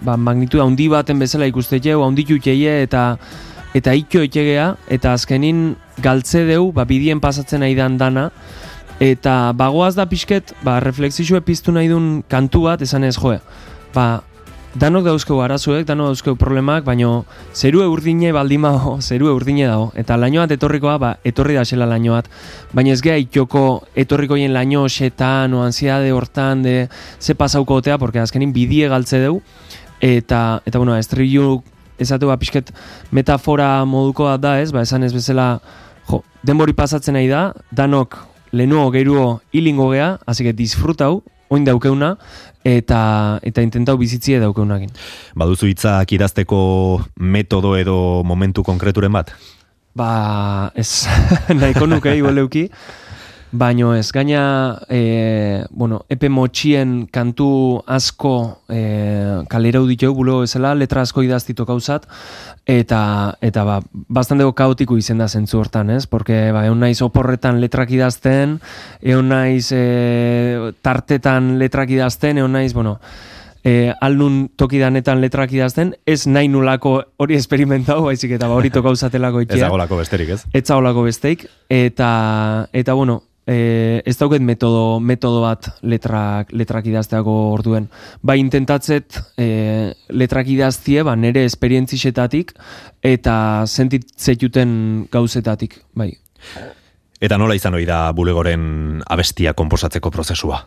ba, 0.00 0.16
magnituda 0.16 0.64
handi 0.64 0.88
baten 0.88 1.20
bezala 1.20 1.48
ikuste 1.50 1.82
jau, 1.84 2.00
handitu 2.06 2.38
iteie 2.40 2.80
eta 2.86 3.18
eta 3.76 3.92
itxo 3.94 4.24
itegea, 4.24 4.72
eta 4.88 5.12
azkenin 5.14 5.74
galtze 6.02 6.46
deu, 6.48 6.70
ba, 6.72 6.88
bidien 6.88 7.20
pasatzen 7.20 7.60
nahi 7.62 7.76
dan 7.78 8.00
dana, 8.00 8.30
eta 9.00 9.52
bagoaz 9.56 9.94
da 9.96 10.06
pixket, 10.06 10.52
ba, 10.62 10.78
reflexizue 10.84 11.40
piztu 11.40 11.72
nahi 11.72 11.88
duen 11.88 12.20
kantu 12.28 12.66
bat, 12.68 12.82
esan 12.84 13.08
ez 13.08 13.16
joe, 13.16 13.40
ba, 13.94 14.20
danok 14.74 15.04
dauzkeu 15.08 15.40
arazuek, 15.42 15.86
danok 15.88 16.12
dauzkeu 16.12 16.36
problemak, 16.38 16.84
baino 16.84 17.24
zerue 17.54 17.86
urdine 17.90 18.30
baldima 18.32 18.70
dago, 18.76 18.98
zerue 19.08 19.32
urdine 19.34 19.66
dago. 19.66 19.90
Eta 19.98 20.18
laino 20.20 20.44
bat 20.44 20.54
etorrikoa, 20.54 20.98
ba, 21.02 21.14
etorri 21.24 21.56
da 21.58 21.64
zela 21.64 21.88
laino 21.90 22.14
bat. 22.14 22.30
Baina 22.76 22.94
ez 22.94 23.00
geha 23.02 23.18
itxoko 23.24 23.82
etorrikoien 23.98 24.54
laino 24.54 24.86
setan, 24.88 25.54
o 25.54 25.64
ansiade 25.64 26.12
hortan, 26.12 26.62
de 26.62 26.88
ze 27.18 27.34
pasauko 27.34 27.80
otea, 27.80 27.98
porque 27.98 28.20
azkenin 28.20 28.52
bidie 28.52 28.88
galtze 28.88 29.18
deu. 29.18 29.40
Eta, 30.00 30.62
eta 30.64 30.78
bueno, 30.78 30.96
estribilu 30.96 31.62
ezatu 32.00 32.30
ba, 32.30 32.38
pixket 32.40 32.70
metafora 33.12 33.84
moduko 33.84 34.30
bat 34.30 34.40
da, 34.40 34.58
ez? 34.60 34.70
Ba, 34.72 34.86
esan 34.86 35.04
ez 35.04 35.12
bezala, 35.12 35.58
jo, 36.08 36.22
denbori 36.46 36.72
pasatzen 36.76 37.18
nahi 37.18 37.28
da, 37.28 37.50
danok 37.74 38.29
lehenuo 38.52 38.90
gehiruo 38.90 39.40
hilingo 39.52 39.90
gea, 39.92 40.18
así 40.26 40.44
que 40.44 40.52
disfrutau, 40.52 41.22
oin 41.50 41.64
daukeuna, 41.66 42.16
eta 42.64 43.40
eta 43.42 43.62
intentau 43.62 43.96
bizitzie 43.98 44.40
daukeunakin. 44.42 44.92
Baduzu 45.38 45.70
hitzak 45.70 46.12
idazteko 46.14 46.60
metodo 47.16 47.76
edo 47.78 48.22
momentu 48.24 48.62
konkreturen 48.66 49.12
bat? 49.12 49.32
Ba, 49.96 50.70
ez 50.78 51.06
nahiko 51.60 51.88
nuke 51.90 52.14
igualeuki, 52.16 52.68
baino 53.52 53.94
ez, 53.96 54.12
gaina, 54.12 54.78
e, 54.88 55.64
bueno, 55.70 56.04
epe 56.08 56.28
motxien 56.30 57.06
kantu 57.10 57.82
asko 57.86 58.62
e, 58.68 59.42
kalera 59.50 59.82
ditu 59.88 60.12
bulo 60.14 60.42
ezela, 60.44 60.74
letra 60.74 61.02
asko 61.02 61.24
idaztitu 61.26 61.66
gauzat, 61.66 62.06
eta, 62.66 63.00
eta 63.42 63.64
ba, 63.66 63.80
bastanteko 63.90 64.54
kaotiko 64.54 64.96
izen 64.98 65.18
da 65.18 65.28
zentzu 65.28 65.58
hortan, 65.58 65.90
ez? 65.90 66.06
Porque, 66.06 66.50
ba, 66.54 66.64
egon 66.68 66.80
naiz 66.84 67.00
oporretan 67.02 67.60
letrak 67.60 67.90
idazten, 67.90 68.60
egon 69.02 69.32
naiz 69.34 69.72
e, 69.74 70.72
tartetan 70.82 71.56
letrak 71.58 71.90
idazten, 71.90 72.38
egon 72.38 72.54
naiz, 72.54 72.72
bueno, 72.74 73.00
e, 73.64 73.92
aldun 74.00 74.44
tokidanetan 74.56 75.20
letrak 75.20 75.52
idazten, 75.52 75.94
ez 76.06 76.26
nahi 76.30 76.48
nulako 76.48 77.00
hori 77.20 77.36
esperimentau, 77.38 78.04
baizik 78.06 78.36
eta 78.38 78.48
ba, 78.48 78.60
hori 78.60 78.70
tokauzatelako 78.70 79.40
Ez 79.44 79.48
ikia. 79.48 79.64
dagolako 79.66 79.98
besterik, 80.00 80.36
ez? 80.36 80.44
Ez 80.52 80.64
zaolako 80.68 81.08
besteik, 81.08 81.48
eta, 81.66 82.12
eta 82.72 82.94
bueno, 82.94 83.22
e, 83.46 84.02
ez 84.04 84.16
dauket 84.18 84.42
metodo, 84.42 85.00
metodo 85.00 85.42
bat 85.44 85.70
letrak, 85.82 86.52
letrak 86.52 86.88
idazteako 86.90 87.36
orduen. 87.52 87.88
Ba, 88.22 88.36
intentatzet 88.40 89.20
e, 89.40 89.92
letrak 90.12 90.50
idaztie, 90.50 91.04
ba, 91.06 91.16
nire 91.16 91.44
esperientzisetatik, 91.48 92.54
eta 93.02 93.36
sentitzetuten 93.66 95.08
gauzetatik, 95.12 95.80
bai. 95.94 96.12
Eta 97.20 97.36
nola 97.36 97.56
izan 97.56 97.76
ohi 97.76 97.84
da 97.88 98.06
bulegoren 98.16 99.02
abestia 99.06 99.52
konposatzeko 99.56 100.12
prozesua? 100.12 100.62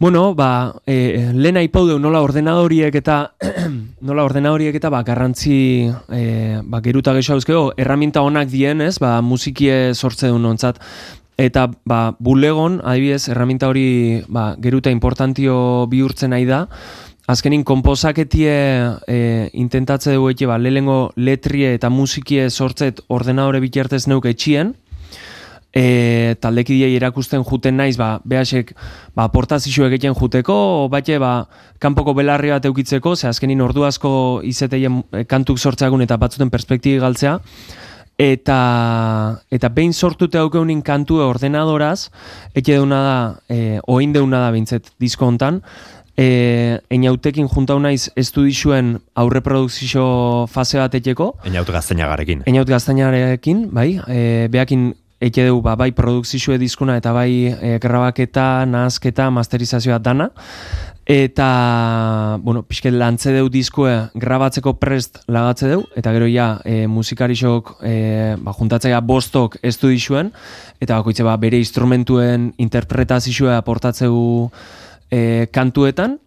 Bueno, 0.00 0.36
ba, 0.36 0.76
e, 0.86 1.32
lehen 1.34 1.56
aipaudu 1.58 1.96
nola 1.98 2.20
ordenadoriek 2.22 2.94
eta 3.00 3.32
nola 4.06 4.22
ordenadoriek 4.28 4.76
eta 4.78 4.92
ba, 4.94 5.00
garrantzi 5.02 5.90
e, 5.90 6.60
ba, 6.62 6.78
geruta 6.84 7.16
gexo 7.16 7.34
hauzkeo, 7.34 7.62
erraminta 7.74 8.22
onak 8.22 8.46
dien, 8.52 8.78
ez, 8.80 9.00
ba, 9.02 9.16
musikie 9.26 9.96
sortze 9.98 10.30
duen 10.30 10.46
ontzat. 10.46 10.78
Eta 11.34 11.66
ba, 11.82 12.14
bulegon, 12.22 12.78
adibidez, 12.86 13.26
erraminta 13.34 13.66
hori 13.66 14.22
ba, 14.30 14.52
geruta 14.62 14.94
importantio 14.94 15.58
bihurtzen 15.90 16.30
nahi 16.30 16.46
da, 16.46 16.68
azkenin 17.26 17.66
komposaketie 17.66 18.54
e, 19.10 19.18
intentatze 19.58 20.14
dugu 20.14 20.30
eke, 20.30 20.46
ba, 20.46 20.62
lehengo 20.62 21.08
letrie 21.18 21.74
eta 21.74 21.90
musikie 21.90 22.46
sortzet 22.50 23.02
ordenadore 23.10 23.58
bitartez 23.66 24.06
neuk 24.06 24.30
etxien, 24.30 24.76
e, 25.78 26.34
taldekidiei 26.42 26.96
erakusten 26.98 27.44
juten 27.46 27.78
naiz, 27.78 27.96
ba, 28.00 28.16
behasek, 28.26 28.72
ba, 29.14 29.28
aportazio 29.28 29.86
egiten 29.86 30.16
juteko, 30.18 30.88
bate, 30.92 31.18
ba, 31.22 31.32
kanpoko 31.82 32.14
belarri 32.18 32.52
bat 32.54 32.66
eukitzeko, 32.66 33.14
ze 33.16 33.28
azkenin 33.30 33.62
ordu 33.62 33.86
asko 33.86 34.12
izeteien 34.46 35.02
e, 35.12 35.24
kantuk 35.30 35.60
sortzeagun 35.60 36.02
eta 36.06 36.18
batzuten 36.20 36.50
perspektibi 36.50 36.98
galtzea, 37.02 37.36
eta 38.18 38.58
eta 39.54 39.70
behin 39.70 39.94
sortute 39.94 40.40
daukeunin 40.40 40.82
kantue 40.82 41.22
ordenadoraz, 41.22 42.08
eke 42.58 42.74
deuna 42.74 43.04
da, 43.04 43.20
e, 43.46 43.78
oin 43.86 44.16
deuna 44.16 44.42
da 44.48 44.50
bintzet 44.56 44.90
disko 44.98 45.30
hontan, 45.30 45.62
e, 46.18 46.80
einautekin 46.90 47.46
juntau 47.46 47.78
naiz 47.78 48.08
estudixuen 48.18 48.96
aurreprodukzio 49.14 50.08
fase 50.50 50.82
bat 50.82 50.98
eteko, 50.98 51.36
Einaut 51.46 51.70
gaztainagarekin. 51.70 52.48
Einaut 52.50 52.66
gaztainarekin, 52.66 53.68
bai, 53.70 53.92
e, 54.10 54.48
beakin 54.50 54.90
eke 55.20 55.48
dugu, 55.48 55.62
ba, 55.66 55.74
bai 55.76 55.90
produkzizue 55.96 56.58
diskuna 56.58 56.96
eta 56.98 57.12
bai 57.12 57.50
e, 57.50 57.78
grabaketa, 57.82 58.64
nahazketa, 58.70 59.30
masterizazioa 59.34 59.98
dana. 59.98 60.30
Eta, 61.08 62.36
bueno, 62.44 62.62
pixket 62.68 62.92
lantze 62.92 63.32
deu 63.32 63.48
diskue 63.48 63.94
grabatzeko 64.12 64.74
prest 64.76 65.22
lagatze 65.32 65.70
deu, 65.70 65.86
eta 65.96 66.12
gero 66.12 66.28
ja 66.28 66.50
e, 66.68 66.82
musikarixok 66.86 67.78
e, 67.80 67.94
ba, 68.44 68.52
juntatzea 68.52 69.00
bostok 69.00 69.56
estudixuen, 69.64 70.30
eta 70.78 71.00
bakoitze 71.00 71.24
ba, 71.24 71.38
bere 71.40 71.58
instrumentuen 71.64 72.52
interpretazioa 72.60 73.56
aportatzeu 73.62 74.18
e, 75.10 75.48
kantuetan, 75.50 76.18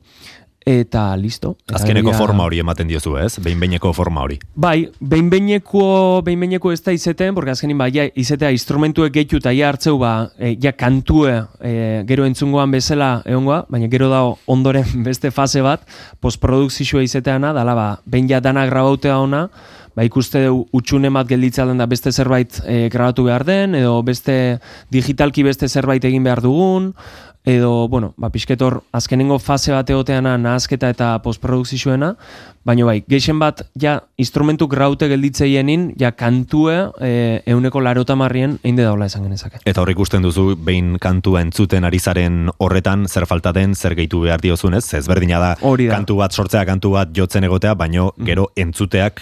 eta 0.66 1.16
listo. 1.18 1.56
Eta 1.66 1.80
Azkeneko 1.80 2.14
forma 2.14 2.46
hori 2.46 2.60
ematen 2.62 2.90
diozu, 2.90 3.16
ez? 3.18 3.40
Behin-behineko 3.42 3.92
forma 3.98 4.22
hori. 4.22 4.38
Bai, 4.54 4.92
behin-behineko 5.00 6.22
behin 6.26 6.44
ez 6.72 6.82
da 6.84 6.92
izeten, 6.92 7.34
porque 7.34 7.52
azkenin 7.52 7.78
ba, 7.78 7.90
ja, 7.90 8.06
izetea 8.16 8.52
instrumentuek 8.52 9.14
gehitu 9.14 9.38
eta 9.38 9.52
ja 9.52 9.70
hartzeu 9.70 9.98
ba, 9.98 10.30
e, 10.38 10.56
ja 10.62 10.72
kantue 10.72 11.34
e, 11.60 12.04
gero 12.08 12.26
entzungoan 12.26 12.72
bezala 12.72 13.22
egongoa, 13.26 13.66
baina 13.70 13.88
gero 13.90 14.10
da 14.10 14.24
ondoren 14.48 15.04
beste 15.08 15.32
fase 15.32 15.62
bat, 15.62 15.82
postprodukzioa 16.22 17.04
izeteana, 17.04 17.54
dala 17.54 17.76
ba, 17.76 17.88
behin 18.06 18.30
ja 18.30 18.40
dana 18.40 18.66
grabautea 18.70 19.18
ona, 19.20 19.48
ba, 19.96 20.06
ikuste 20.06 20.46
du 20.46 20.66
utxune 20.78 21.10
bat 21.14 21.28
gelditzalen 21.28 21.82
da 21.82 21.88
beste 21.90 22.12
zerbait 22.12 22.62
e, 22.66 22.88
grabatu 22.94 23.26
behar 23.28 23.46
den, 23.48 23.76
edo 23.76 23.98
beste 24.06 24.60
digitalki 24.94 25.44
beste 25.44 25.68
zerbait 25.68 26.06
egin 26.06 26.24
behar 26.24 26.44
dugun, 26.44 26.92
edo, 27.44 27.88
bueno, 27.88 28.14
ba, 28.18 28.30
pixketor 28.30 28.84
azkenengo 28.94 29.40
fase 29.40 29.72
bat 29.74 29.90
egoteana 29.90 30.36
nahazketa 30.38 30.92
eta 30.94 31.10
postprodukzioena, 31.24 32.14
baina 32.68 32.86
bai, 32.86 33.00
geixen 33.10 33.40
bat, 33.42 33.64
ja, 33.82 33.96
instrumentu 34.22 34.68
graute 34.70 35.10
gelditzeienin, 35.10 35.88
ja, 35.98 36.12
kantue 36.14 36.76
e, 37.02 37.42
euneko 37.50 37.82
larotamarrien 37.82 38.60
einde 38.64 38.86
daula 38.86 39.10
esan 39.10 39.26
genezake. 39.26 39.64
Eta 39.66 39.82
hor 39.82 39.90
ikusten 39.90 40.22
duzu, 40.22 40.52
behin 40.56 40.96
kantua 41.02 41.42
entzuten 41.42 41.88
ari 41.88 42.00
zaren 42.00 42.52
horretan, 42.62 43.08
zer 43.10 43.26
falta 43.26 43.54
den, 43.58 43.74
zer 43.76 43.98
gehitu 43.98 44.22
behar 44.28 44.42
diozunez, 44.42 44.86
ez 44.94 45.08
berdina 45.10 45.42
da, 45.42 45.56
Hori 45.62 45.90
da. 45.90 45.98
Kantu 45.98 46.22
bat 46.22 46.38
sortzea, 46.38 46.66
kantu 46.70 46.94
bat 47.00 47.10
jotzen 47.18 47.44
egotea, 47.50 47.74
baino 47.74 48.12
gero 48.22 48.52
entzuteak 48.56 49.22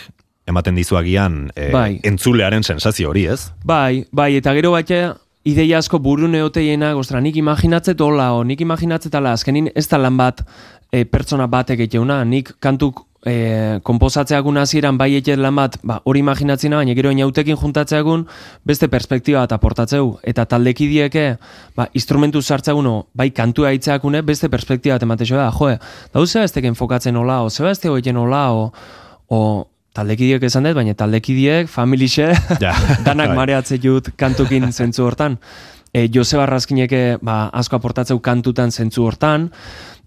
ematen 0.49 0.75
dizuagian 0.75 1.51
e, 1.55 1.69
Bai. 1.71 1.99
entzulearen 2.03 2.65
sensazio 2.65 3.11
hori, 3.13 3.27
ez? 3.31 3.51
Bai, 3.63 4.05
bai, 4.11 4.33
eta 4.39 4.53
gero 4.57 4.73
baita 4.75 5.15
ideia 5.47 5.77
asko 5.79 5.99
burune 5.99 6.41
oteienak, 6.43 6.97
ostra, 6.99 7.21
nik 7.23 7.37
imaginatzet 7.39 8.01
hola, 8.01 8.33
o 8.35 8.43
nik 8.43 8.61
imaginatzet 8.61 9.15
ala, 9.15 9.33
azkenin 9.37 9.69
ez 9.75 9.87
da 9.87 9.99
lan 10.01 10.17
bat 10.19 10.43
e, 10.91 11.05
pertsona 11.05 11.47
batek 11.47 11.85
eteuna, 11.87 12.23
nik 12.27 12.51
kantuk 12.59 13.05
e, 13.25 13.79
komposatzeagun 13.87 14.59
hasieran 14.59 14.97
bai 14.99 15.13
eket 15.17 15.39
lan 15.39 15.55
bat, 15.55 15.77
ba, 15.83 15.99
hori 16.05 16.23
imaginatzena, 16.23 16.81
baina 16.81 16.95
gero 16.97 17.11
inautekin 17.15 17.57
juntatzeagun 17.59 18.25
beste 18.67 18.89
perspektiba 18.91 19.45
bat 19.45 19.55
aportatzeu. 19.55 20.17
Eta 20.27 20.45
taldekidieke, 20.49 21.25
ba, 21.77 21.89
instrumentu 21.93 22.41
sartzeaguno, 22.41 22.95
bai 23.13 23.31
kantua 23.35 23.73
hitzeakune, 23.75 24.23
beste 24.27 24.51
perspektiba 24.51 24.97
bat 24.97 25.07
ematexo 25.07 25.39
da, 25.39 25.49
joe, 25.55 25.79
dauze 26.13 26.43
ez 26.43 26.53
teken 26.55 26.75
enfokatzen 26.75 27.19
hola, 27.19 27.41
o 27.43 27.49
zeba 27.49 27.71
ez 27.71 27.79
teko 27.79 27.97
egiten 27.97 28.19
hola, 28.19 28.49
o, 28.53 28.71
o 29.29 29.41
taldekidiek 29.93 30.43
esan 30.43 30.63
dut, 30.69 30.75
baina 30.77 30.93
taldekidiek, 30.93 31.67
familixe, 31.71 32.29
Ja. 32.63 32.73
danak 33.07 33.33
Bai. 33.33 33.35
mareatze 33.41 33.79
jut 33.81 34.11
kantukin 34.19 34.71
zentzu 34.77 35.05
hortan. 35.07 35.39
E, 35.93 36.07
Joseba 36.13 36.45
Raskineke 36.45 37.17
ba, 37.25 37.47
asko 37.53 37.79
aportatzeu 37.79 38.19
kantutan 38.21 38.71
zentzu 38.71 39.03
hortan, 39.09 39.49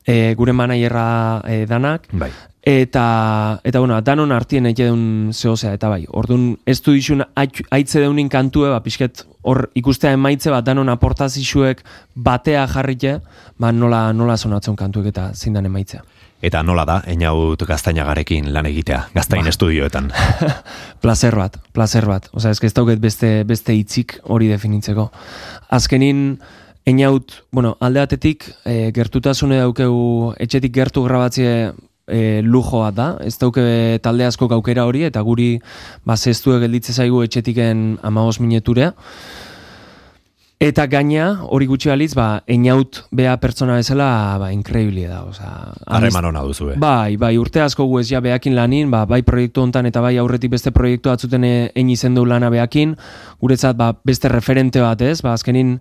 e, 0.06 0.34
gure 0.38 0.52
manaierra 0.54 1.42
e, 1.48 1.64
danak, 1.66 2.06
Bai. 2.12 2.30
eta, 2.62 3.58
eta 3.66 3.80
bueno, 3.82 3.98
danon 4.06 4.30
artien 4.30 4.66
eke 4.70 4.86
deun 4.86 5.32
zehozea, 5.34 5.72
eta 5.74 5.88
bai, 5.90 6.04
orduan 6.08 6.52
ez 6.66 6.78
du 6.86 6.94
isun 6.94 7.24
ait- 7.34 7.64
aitze 7.74 7.98
deunin 8.00 8.28
kantue, 8.30 8.70
ba, 8.70 8.78
pixket 8.84 9.24
hor 9.42 9.64
ikustea 9.74 10.12
emaitze 10.14 10.50
bat 10.54 10.62
danon 10.64 10.88
aportazioek 10.94 11.82
batea 12.14 12.68
jarrite, 12.70 13.16
ba, 13.58 13.72
nola, 13.74 14.12
nola 14.14 14.36
sonatzen 14.38 14.76
kantuek 14.78 15.10
eta 15.10 15.32
zindan 15.34 15.66
emaitzea. 15.66 16.04
Eta 16.42 16.62
nola 16.66 16.82
da, 16.82 16.96
einaut 17.06 17.60
gaztainagarekin 17.68 18.48
lan 18.54 18.66
egitea, 18.66 19.04
gaztain 19.14 19.46
Ba. 19.46 19.52
estudioetan. 19.52 20.08
placer 21.04 21.36
bat, 21.38 21.60
placer 21.72 22.06
bat. 22.08 22.26
Osea, 22.34 22.50
eske 22.50 22.66
ez 22.66 22.74
dauket 22.74 22.98
beste, 23.02 23.30
beste 23.46 23.76
hitzik 23.78 24.16
hori 24.26 24.48
definitzeko. 24.50 25.06
Azkenin, 25.70 26.40
einaut, 26.88 27.36
bueno, 27.54 27.76
alde 27.78 28.02
batetik, 28.02 28.48
e, 28.66 28.90
gertutasune 28.94 29.60
daukegu 29.62 30.32
etxetik 30.42 30.74
gertu 30.74 31.06
grabatzie 31.06 31.54
e, 32.10 32.42
lujoa 32.42 32.90
da, 32.90 33.12
ez 33.22 33.36
dauke 33.38 34.00
talde 34.02 34.26
asko 34.26 34.50
aukera 34.58 34.88
hori, 34.90 35.06
eta 35.06 35.22
guri 35.22 35.54
ba, 36.02 36.18
zeztue 36.18 36.58
gelditze 36.64 36.92
zaigu 36.92 37.22
etxetiken 37.22 38.00
amagos 38.02 38.40
mineturea. 38.42 38.92
Eta 40.62 40.84
gaina, 40.86 41.24
hori 41.50 41.66
gutxi 41.66 41.90
balitz, 41.90 42.12
ba, 42.14 42.26
einaut 42.46 43.00
bea 43.10 43.32
pertsona 43.42 43.80
bezala, 43.80 44.06
ba, 44.38 44.52
increíble 44.54 45.08
da, 45.10 45.24
osea. 45.26 45.72
Harreman 45.90 46.28
ona 46.28 46.44
duzu, 46.46 46.68
eh? 46.70 46.76
Bai, 46.78 47.16
bai, 47.18 47.32
urte 47.40 47.64
asko 47.64 47.88
gu 47.90 47.98
ez 47.98 48.04
ja 48.12 48.20
behakin 48.22 48.54
lanin, 48.54 48.92
ba, 48.92 49.00
bai 49.10 49.24
proiektu 49.26 49.64
hontan 49.64 49.90
eta 49.90 49.98
bai 50.04 50.12
aurretik 50.22 50.52
beste 50.54 50.70
proiektu 50.70 51.10
batzuten 51.10 51.48
egin 51.48 51.90
izen 51.90 52.14
du 52.14 52.22
lana 52.30 52.52
behakin, 52.54 52.94
guretzat 53.42 53.74
ba, 53.80 53.90
beste 54.06 54.30
referente 54.30 54.78
bat 54.84 55.02
ez, 55.02 55.16
ba, 55.26 55.34
azkenin 55.34 55.80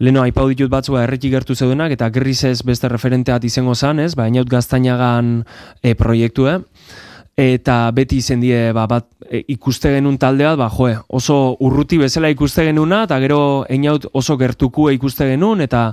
leno 0.00 0.24
aipau 0.24 0.48
ditut 0.48 0.72
batzua 0.72 1.04
erreki 1.04 1.28
gertu 1.34 1.52
zeudenak, 1.52 1.92
eta 1.92 2.08
gerriz 2.14 2.40
ez 2.48 2.62
beste 2.64 2.88
referente 2.88 3.36
bat 3.36 3.44
izango 3.44 3.76
zan, 3.76 4.00
ez, 4.00 4.14
ba, 4.16 4.30
inaut 4.32 4.48
gaztainagan 4.48 5.42
e, 5.84 5.92
proiektue, 5.92 6.62
eta 7.36 7.90
beti 7.96 8.18
izen 8.20 8.42
die 8.42 8.72
ba, 8.76 8.86
bat 8.86 9.06
e, 9.24 9.42
ikuste 9.54 9.92
genuen 9.94 10.18
talde 10.20 10.44
bat, 10.44 10.58
ba, 10.60 10.68
joe, 10.72 10.98
oso 11.08 11.56
urruti 11.60 11.98
bezala 11.98 12.30
ikuste 12.32 12.66
genuna, 12.68 13.04
eta 13.08 13.18
gero 13.22 13.40
einaut 13.72 14.06
oso 14.12 14.36
gertukue 14.40 14.92
ikuste 14.94 15.28
genuen, 15.30 15.64
eta 15.64 15.92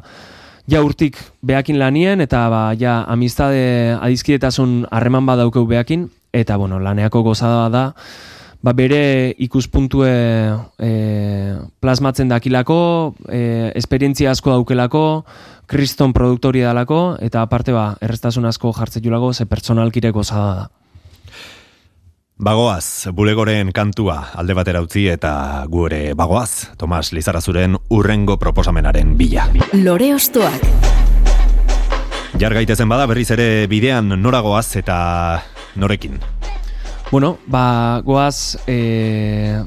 ja 0.69 0.83
urtik 0.83 1.17
behakin 1.41 1.79
lanien, 1.79 2.21
eta 2.21 2.47
ba, 2.51 2.63
ja 2.79 3.03
amistade 3.07 3.95
adizkidetasun 3.99 4.83
harreman 4.91 5.25
bat 5.25 5.39
daukeu 5.39 5.65
behakin, 5.67 6.09
eta 6.33 6.57
bueno, 6.57 6.79
laneako 6.79 7.23
gozada 7.23 7.69
da, 7.71 7.85
ba, 8.61 8.73
bere 8.75 9.33
ikuspuntue 9.39 10.11
e, 10.77 10.91
plasmatzen 11.79 12.27
dakilako, 12.29 12.81
e, 13.31 13.71
esperientzia 13.79 14.35
asko 14.35 14.51
daukelako, 14.57 15.05
kriston 15.69 16.11
produktori 16.11 16.65
dalako, 16.65 17.15
eta 17.23 17.45
aparte 17.45 17.71
ba, 17.71 17.93
errestasun 18.01 18.45
asko 18.49 18.73
jartzetulako, 18.75 19.31
ze 19.33 19.47
pertsonalkire 19.47 20.11
gozada 20.11 20.53
da. 20.57 20.78
Bagoaz, 22.39 23.11
bulegoren 23.11 23.73
kantua 23.75 24.29
alde 24.39 24.55
batera 24.55 24.79
utzi 24.79 25.01
eta 25.11 25.65
gu 25.67 25.81
ere 25.89 25.97
bagoaz, 26.15 26.69
Tomas 26.79 27.09
Lizarazuren 27.11 27.75
urrengo 27.91 28.37
proposamenaren 28.39 29.11
bila. 29.19 29.49
Lore 29.75 30.13
Ostoak. 30.15 30.63
Jar 32.39 32.55
gaitezen 32.55 32.87
bada 32.87 33.09
berriz 33.11 33.27
ere 33.35 33.67
bidean 33.67 34.15
noragoaz 34.23 34.77
eta 34.79 35.43
norekin. 35.75 36.15
Bueno, 37.11 37.35
ba, 37.43 37.99
goaz 38.07 38.55
e, 38.63 39.59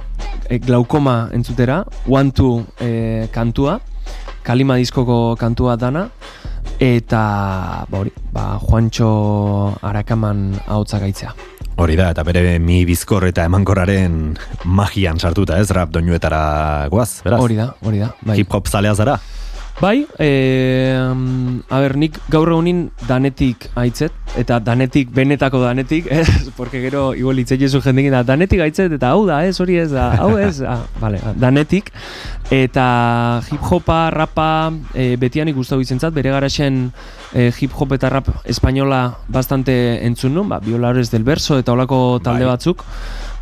e, 0.48 0.58
glaukoma 0.64 1.28
entzutera, 1.36 1.82
one 2.08 2.32
two 2.32 2.64
e, 2.80 3.28
kantua, 3.36 3.82
kalima 4.48 4.80
diskoko 4.80 5.36
kantua 5.36 5.76
dana, 5.76 6.08
eta 6.80 7.84
ba, 7.84 7.98
hori, 8.00 8.16
ba, 8.32 8.56
Juancho 8.64 9.76
Arakaman 9.84 10.54
ahotsa 10.64 11.04
gaitzea. 11.04 11.51
Hori 11.80 11.96
da, 11.96 12.10
eta 12.12 12.22
bere 12.26 12.58
mi 12.60 12.82
bizkor 12.84 13.24
eta 13.30 13.46
emankorraren 13.48 14.36
magian 14.64 15.18
sartuta, 15.18 15.56
ez, 15.58 15.70
rap 15.72 15.92
doinuetara 15.94 16.88
goaz, 16.92 17.22
beraz? 17.24 17.40
Hori 17.40 17.56
da, 17.56 17.72
hori 17.80 18.02
da. 18.02 18.12
Bai, 18.20 18.36
Hip 18.42 18.52
hop 18.52 18.68
zalea 18.68 18.94
zara? 18.94 19.16
Bai 19.80 20.06
e, 20.18 20.94
a 21.68 21.78
ber, 21.80 21.96
nik 21.98 22.18
gaur 22.30 22.50
egunin 22.52 22.84
danetik 23.08 23.68
aitzet, 23.78 24.14
eta 24.38 24.58
danetik, 24.62 25.10
benetako 25.14 25.62
danetik, 25.62 26.06
ez, 26.20 26.50
porque 26.56 26.82
gero 26.84 27.12
igual 27.18 27.40
itzeiezu 27.42 27.82
jendekin 27.84 28.14
da, 28.14 28.22
danetik 28.26 28.62
aitzet, 28.64 28.92
eta 28.98 29.12
hau 29.14 29.24
da, 29.28 29.42
ez, 29.46 29.56
hori 29.60 29.78
ez, 29.82 29.90
da, 29.94 30.10
hau 30.22 30.36
ez, 30.38 30.60
ah, 30.74 30.82
vale, 31.00 31.22
danetik, 31.40 31.90
eta 32.52 32.86
hip-hopa, 33.50 34.04
rapa, 34.14 34.48
e, 34.94 35.16
betian 35.20 35.50
ikustau 35.52 35.80
izentzat, 35.82 36.14
bere 36.14 36.34
garaxen 36.34 36.84
e, 37.32 37.50
hip-hop 37.50 37.96
eta 37.98 38.12
rap 38.12 38.30
espainola 38.44 39.04
bastante 39.32 39.74
entzun 40.06 40.36
nun, 40.36 40.48
ba, 40.52 40.60
Violores 40.62 41.10
del 41.10 41.24
Verso 41.24 41.58
eta 41.58 41.74
olako 41.74 42.20
talde 42.22 42.46
Bai. 42.46 42.56
batzuk, 42.56 42.86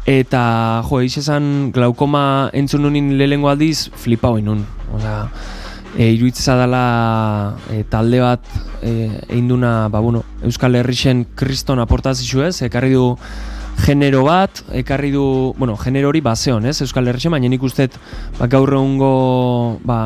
Eta, 0.08 0.80
jo, 0.88 1.02
eiz 1.04 1.12
esan 1.20 1.70
glaukoma 1.76 2.50
entzun 2.56 2.86
nunin 2.86 3.12
lehengo 3.20 3.50
aldiz, 3.50 3.90
flipa 4.00 4.30
hoi 4.32 4.40
nun. 4.42 4.64
Osa, 4.96 5.26
e, 5.96 6.10
iruitza 6.12 6.56
dela 6.58 7.56
e, 7.70 7.84
talde 7.84 8.20
bat 8.22 8.44
e, 8.82 9.10
einduna, 9.28 9.88
ba, 9.88 10.00
bueno, 10.00 10.24
Euskal 10.42 10.76
Herrixen 10.76 11.26
kriston 11.34 11.80
aportazio 11.82 12.44
ez, 12.46 12.62
ekarri 12.62 12.94
du 12.94 13.16
genero 13.80 14.24
bat, 14.26 14.62
ekarri 14.76 15.10
du, 15.10 15.54
bueno, 15.58 15.76
genero 15.80 16.10
hori 16.10 16.20
baseon, 16.20 16.66
ez, 16.66 16.80
Euskal 16.84 17.08
Herrixen, 17.08 17.32
baina 17.32 17.48
nik 17.50 17.62
uste 17.62 17.88
ba, 18.38 18.48
gaur 18.50 18.74
egungo, 18.76 19.80
ba, 19.84 20.02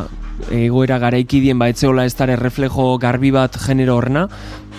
egoera 0.54 0.98
garaikidien 0.98 1.58
ba 1.60 1.68
etzeola 1.70 2.04
ez 2.08 2.14
dara 2.18 2.36
reflejo 2.36 2.96
garbi 2.98 3.30
bat 3.34 3.56
genero 3.60 3.98
horrena, 3.98 4.26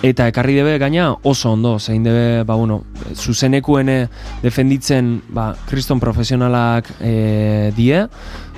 eta 0.04 0.26
ekarri 0.28 0.58
debe 0.58 0.76
gaina 0.78 1.08
oso 1.24 1.54
ondo, 1.54 1.78
zein 1.78 2.04
debe, 2.04 2.44
ba, 2.44 2.56
bueno, 2.56 2.82
zuzenekuen 3.14 3.88
eh, 3.88 4.02
defenditzen, 4.42 5.20
ba, 5.28 5.52
kriston 5.68 6.00
profesionalak 6.00 6.90
e, 7.00 7.72
die, 7.76 8.04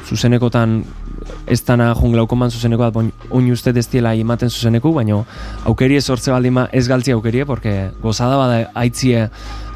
zuzenekotan 0.08 0.80
ez 1.46 1.60
dana 1.64 1.94
junglaukoman 1.94 2.50
zuzeneko 2.50 2.82
bat, 2.82 2.94
boin- 2.94 3.12
oin 3.30 3.50
uste 3.52 3.70
ez 3.70 3.88
ematen 3.94 4.50
zuzeneku, 4.50 4.92
baina 4.92 5.24
aukerie 5.64 6.00
sortze 6.00 6.30
baldima 6.30 6.68
ez 6.72 6.88
galtzi 6.88 7.12
aukerie, 7.12 7.44
porque 7.46 7.90
gozada 8.02 8.36
bada 8.36 8.70
aitzie 8.74 9.28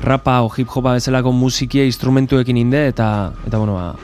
rapa 0.02 0.40
o 0.42 0.50
hip 0.56 0.68
hopa 0.68 0.94
bezalako 0.94 1.32
musikie 1.32 1.86
instrumentuekin 1.86 2.56
inde, 2.56 2.88
eta, 2.88 3.32
eta 3.46 3.58
bueno, 3.58 3.74
ba, 3.74 3.94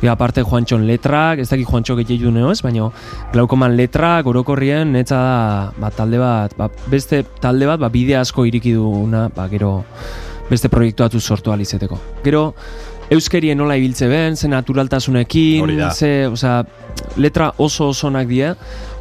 Ja, 0.00 0.12
aparte 0.12 0.40
Juantxon 0.40 0.86
letrak, 0.88 1.42
ez 1.42 1.48
dakit 1.50 1.68
Juantxo 1.68 1.92
gehiago 1.98 2.30
neo 2.32 2.50
ez, 2.50 2.62
baina 2.64 2.86
glaukoman 3.34 3.74
letrak, 3.76 4.30
orokorrien, 4.32 4.94
netza 4.94 5.18
da, 5.20 5.72
ba, 5.76 5.90
talde 5.92 6.16
bat, 6.18 6.54
ba, 6.56 6.70
beste 6.88 7.20
talde 7.40 7.68
bat, 7.68 7.78
ba, 7.82 7.90
bide 7.92 8.16
asko 8.16 8.46
iriki 8.48 8.72
duguna, 8.72 9.26
ba, 9.36 9.44
gero 9.52 9.82
beste 10.48 10.70
proiektu 10.72 11.20
sortu 11.20 11.52
alizeteko. 11.52 11.98
Gero, 12.24 12.54
euskerien 13.10 13.58
nola 13.58 13.76
ibiltze 13.76 14.06
ben, 14.08 14.36
ze 14.36 14.48
naturaltasunekin, 14.48 15.80
ze, 15.92 16.26
osea, 16.28 16.64
letra 17.16 17.52
oso 17.58 17.88
oso 17.88 18.06
onak 18.08 18.28
die, 18.28 18.52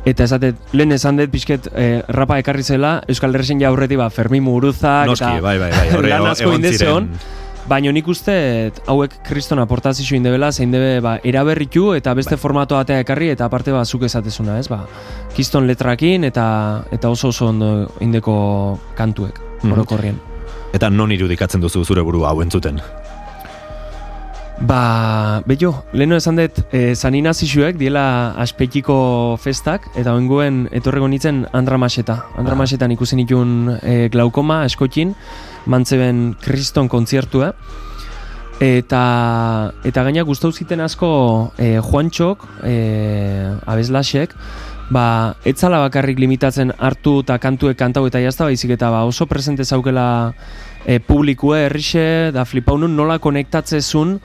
eta 0.05 0.23
esatet, 0.23 0.55
lehen 0.73 0.91
esan 0.95 1.17
dut 1.19 1.29
pixket 1.31 1.67
eh, 1.75 2.01
rapa 2.07 2.39
ekarri 2.39 2.63
zela, 2.63 3.01
Euskal 3.07 3.35
Herresen 3.35 3.61
ja 3.61 3.69
aurretik 3.69 3.97
ba, 4.01 4.09
Fermin 4.09 4.43
Muruzak, 4.43 5.05
Noski, 5.07 5.25
eta 5.25 5.41
bai, 5.45 5.57
bai, 5.59 5.69
bai, 5.71 5.85
horre 5.97 6.09
lan 6.15 6.31
asko 6.31 6.55
ziren. 6.71 7.11
Baina 7.69 7.91
nik 7.93 8.07
uste 8.09 8.33
hauek 8.89 9.19
kriston 9.27 9.59
aportazio 9.61 10.15
indebela, 10.17 10.47
zein 10.51 10.71
debe 10.73 11.01
ba, 11.05 11.19
eraberritu 11.23 11.91
eta 11.93 12.15
beste 12.17 12.33
Bai. 12.33 12.41
formato 12.41 12.73
batea 12.79 13.03
ekarri 13.03 13.27
eta 13.29 13.45
aparte 13.45 13.71
ba, 13.75 13.83
zuk 13.85 14.07
esatezuna, 14.07 14.57
ez? 14.57 14.65
Ba, 14.71 14.87
kiston 15.35 15.67
letrakin 15.67 16.23
eta 16.25 16.47
eta 16.91 17.11
oso 17.13 17.29
oso 17.29 17.45
ondo 17.51 17.91
indeko 17.99 18.79
kantuek, 18.97 19.37
Mhm. 19.61 19.71
orokorrien. 19.73 20.17
Eta 20.73 20.89
non 20.89 21.11
irudikatzen 21.11 21.61
duzu 21.61 21.83
zure 21.85 22.01
burua 22.01 22.29
hau 22.29 22.41
entzuten? 22.41 22.81
Ba, 24.59 25.41
bello, 25.47 25.85
leheno 25.93 26.17
esan 26.19 26.35
dut, 26.35 26.57
e, 26.75 26.93
San 26.93 27.15
Inazixuek 27.15 27.77
diela 27.79 28.35
aspetiko 28.43 29.37
festak, 29.39 29.85
eta 29.95 30.11
oinguen 30.17 30.65
etorrego 30.75 31.07
nintzen 31.07 31.45
Andramaseta. 31.55 32.17
Andramasetan 32.41 32.91
ikusen 32.91 33.21
itun 33.23 33.53
e, 33.79 34.09
glaukoma, 34.11 34.65
eskotin, 34.67 35.13
mantzeben 35.63 36.33
kriston 36.43 36.89
kontzertua. 36.91 37.53
Eta, 38.59 39.03
eta 39.87 40.03
gaina 40.03 40.25
gustau 40.27 40.51
ziten 40.51 40.83
asko 40.83 41.09
e, 41.55 41.77
Juantxok, 41.79 42.43
e, 42.67 42.75
abeslasek, 43.63 44.35
ba, 44.91 45.05
etzala 45.47 45.79
bakarrik 45.85 46.19
limitatzen 46.19 46.75
hartu 46.75 47.21
eta 47.23 47.39
kantuek 47.39 47.79
kantau 47.79 48.03
eta 48.11 48.19
jazta 48.19 48.49
baizik 48.51 48.75
eta 48.75 48.91
ba, 48.91 49.05
oso 49.07 49.23
presente 49.31 49.63
zaukela 49.63 50.33
e, 50.83 50.99
publikue 50.99 51.63
errixe, 51.69 52.35
da 52.35 52.43
flipaunun 52.43 52.99
nola 52.99 53.21
konektatzezun 53.23 54.17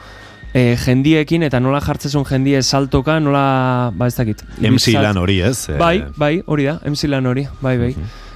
e, 0.55 0.77
jendiekin 0.79 1.43
eta 1.49 1.59
nola 1.61 1.81
jartzezun 1.85 2.25
jendie 2.29 2.63
saltoka, 2.63 3.19
nola, 3.21 3.91
ba 3.95 4.07
ez 4.07 4.15
dakit. 4.17 4.45
MC 4.63 4.95
lan 5.03 5.19
hori, 5.19 5.41
ez? 5.43 5.69
Eh, 5.69 5.79
Bai, 5.81 5.97
bai, 6.17 6.39
hori 6.47 6.71
da, 6.71 6.79
MC 6.87 7.11
lan 7.11 7.27
hori, 7.27 7.47
bai, 7.61 7.77
bai. 7.81 7.93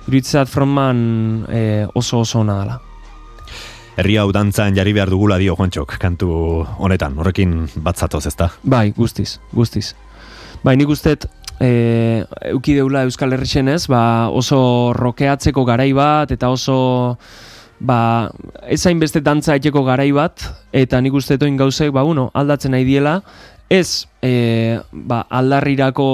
Iruditzat 0.09 0.49
frontman 0.51 1.01
e, 1.53 1.62
oso 1.95 2.23
oso 2.25 2.41
ona 2.41 2.59
dela. 2.62 2.79
Herri 3.99 4.14
hau 4.16 4.29
dantzan 4.33 4.77
jarri 4.77 4.93
behar 4.95 5.11
dugula 5.11 5.39
dio 5.39 5.57
Juantxok, 5.59 5.97
kantu 5.99 6.31
honetan, 6.79 7.16
horrekin 7.19 7.64
bat 7.83 7.99
zatoz, 7.99 8.25
ezta? 8.31 8.51
Bai, 8.62 8.93
guztiz, 8.97 9.39
guztiz. 9.53 9.93
Bai, 10.62 10.77
nik 10.79 10.91
usteet, 10.91 11.27
e, 11.61 12.25
euki 12.53 12.75
deula 12.79 13.03
Euskal 13.07 13.35
Herrixen 13.35 13.69
ez, 13.69 13.85
ba, 13.91 14.01
oso 14.31 14.93
rokeatzeko 14.97 15.64
garai 15.66 15.91
bat, 15.93 16.31
eta 16.35 16.51
oso, 16.55 17.19
ba, 17.81 18.31
ez 18.66 18.81
hainbeste 18.87 19.22
dantza 19.24 19.57
etxeko 19.59 19.85
garai 19.87 20.11
bat, 20.12 20.45
eta 20.72 21.01
nik 21.01 21.14
usteet 21.14 21.43
oin 21.47 21.57
gauzek, 21.57 21.93
ba, 21.95 22.05
bueno, 22.07 22.29
aldatzen 22.35 22.74
nahi 22.74 22.87
diela, 22.89 23.18
ez 23.68 24.09
e, 24.22 24.79
ba, 24.93 25.24
aldarrirako 25.29 26.09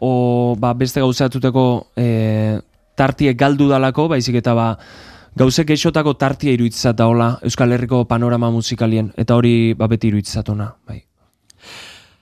o 0.00 0.12
ba, 0.60 0.74
beste 0.78 1.00
gauzatuteko 1.00 1.64
e, 1.96 2.60
tartiek 2.98 3.38
galdu 3.38 3.68
dalako, 3.70 4.08
baizik 4.12 4.40
eta 4.42 4.54
ba, 4.54 4.70
gauzek 5.38 5.70
esotako 5.74 6.14
tartia 6.18 6.52
iruditzat 6.52 6.98
daola 6.98 7.36
Euskal 7.46 7.72
Herriko 7.72 8.04
panorama 8.10 8.50
musikalien, 8.50 9.12
eta 9.16 9.38
hori 9.38 9.74
ba, 9.78 9.88
beti 9.90 10.12
iruditzatuna, 10.12 10.72
bai. 10.86 11.02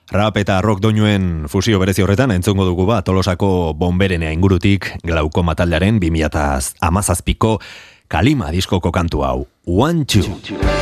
Rap 0.07 0.37
eta 0.39 0.61
rock 0.63 0.79
doinuen 0.79 1.49
fusio 1.51 1.81
berezi 1.81 1.99
horretan 1.99 2.31
entzungo 2.31 2.63
dugu 2.63 2.85
bat 2.87 3.03
Tolosako 3.03 3.73
bomberenea 3.75 4.31
ingurutik 4.31 4.87
glauko 5.03 5.43
mataldearen 5.43 5.99
2000 5.99 6.77
amazazpiko 6.79 7.57
kalima 8.07 8.51
diskoko 8.51 8.91
kantu 8.91 9.21
hau. 9.21 9.47
One, 9.67 10.05
two. 10.05 10.76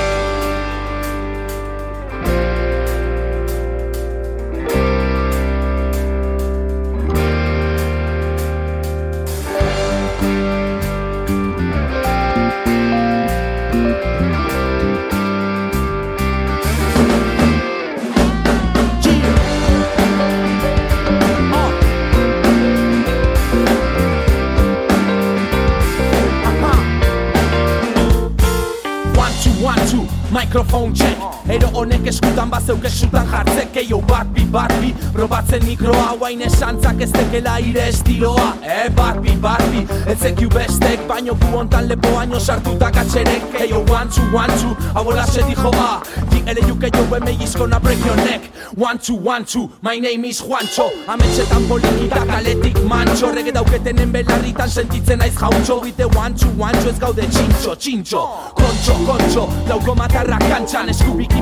Microphone 30.55 30.95
check 30.95 31.14
Ero 31.55 31.69
honek 31.79 32.07
eskutan 32.11 32.49
bazeuk 32.51 32.83
esutan 32.89 33.29
jartzek 33.31 33.77
Eio 33.79 34.01
bat 34.09 34.27
bi, 34.35 34.43
bat 34.51 34.73
bi, 34.81 34.89
probatzen 35.15 35.63
mikroa 35.63 36.09
Guain 36.19 36.41
esantzak 36.43 36.99
ez 37.05 37.11
tekela 37.13 37.53
ire 37.63 37.85
estiloa. 37.93 38.49
Eh, 38.59 38.89
bat 38.97 39.21
bi, 39.23 39.37
bat 39.39 39.63
bi, 39.71 39.85
ez 40.11 40.17
zekiu 40.19 40.51
bestek 40.51 41.05
Baino 41.07 41.37
gu 41.39 41.53
hontan 41.55 41.87
lepoaino 41.87 42.41
sartutak 42.43 42.99
atxerek 43.05 43.55
Eio 43.61 43.85
one, 43.87 44.11
two, 44.11 44.27
one, 44.35 44.51
two, 44.59 44.75
abola 44.99 45.23
se 45.31 45.47
dijo 45.47 45.71
a 45.79 46.01
Di 46.29 46.43
ele 46.45 46.61
yuke 46.67 46.91
jo 46.91 47.05
eme 47.15 47.37
gizkona 47.39 47.79
break 47.81 48.03
your 48.05 48.15
neck. 48.17 48.41
One, 48.75 48.97
two, 48.99 49.15
one, 49.15 49.45
two, 49.45 49.71
my 49.81 49.97
name 49.97 50.25
is 50.25 50.41
Juancho. 50.41 50.89
Ametxetan 51.07 51.67
polikita 51.67 52.25
kaletik 52.25 52.75
mancho. 52.83 53.31
Rege 53.33 53.51
dauketenen 53.51 54.11
belarritan 54.11 54.69
sentitzen 54.69 55.19
naiz 55.19 55.33
jauntxo. 55.35 55.81
Bite 55.81 56.05
one, 56.15 56.35
two, 56.35 56.49
one, 56.57 56.73
two, 56.81 56.89
ez 56.89 56.99
gaude 56.99 57.21
txintxo, 57.21 57.75
txintxo. 57.75 58.21
Kontxo, 58.55 58.93
kontxo, 59.05 59.47
lauko 59.69 59.95
matarrak 59.95 60.43
kantxan 60.49 60.89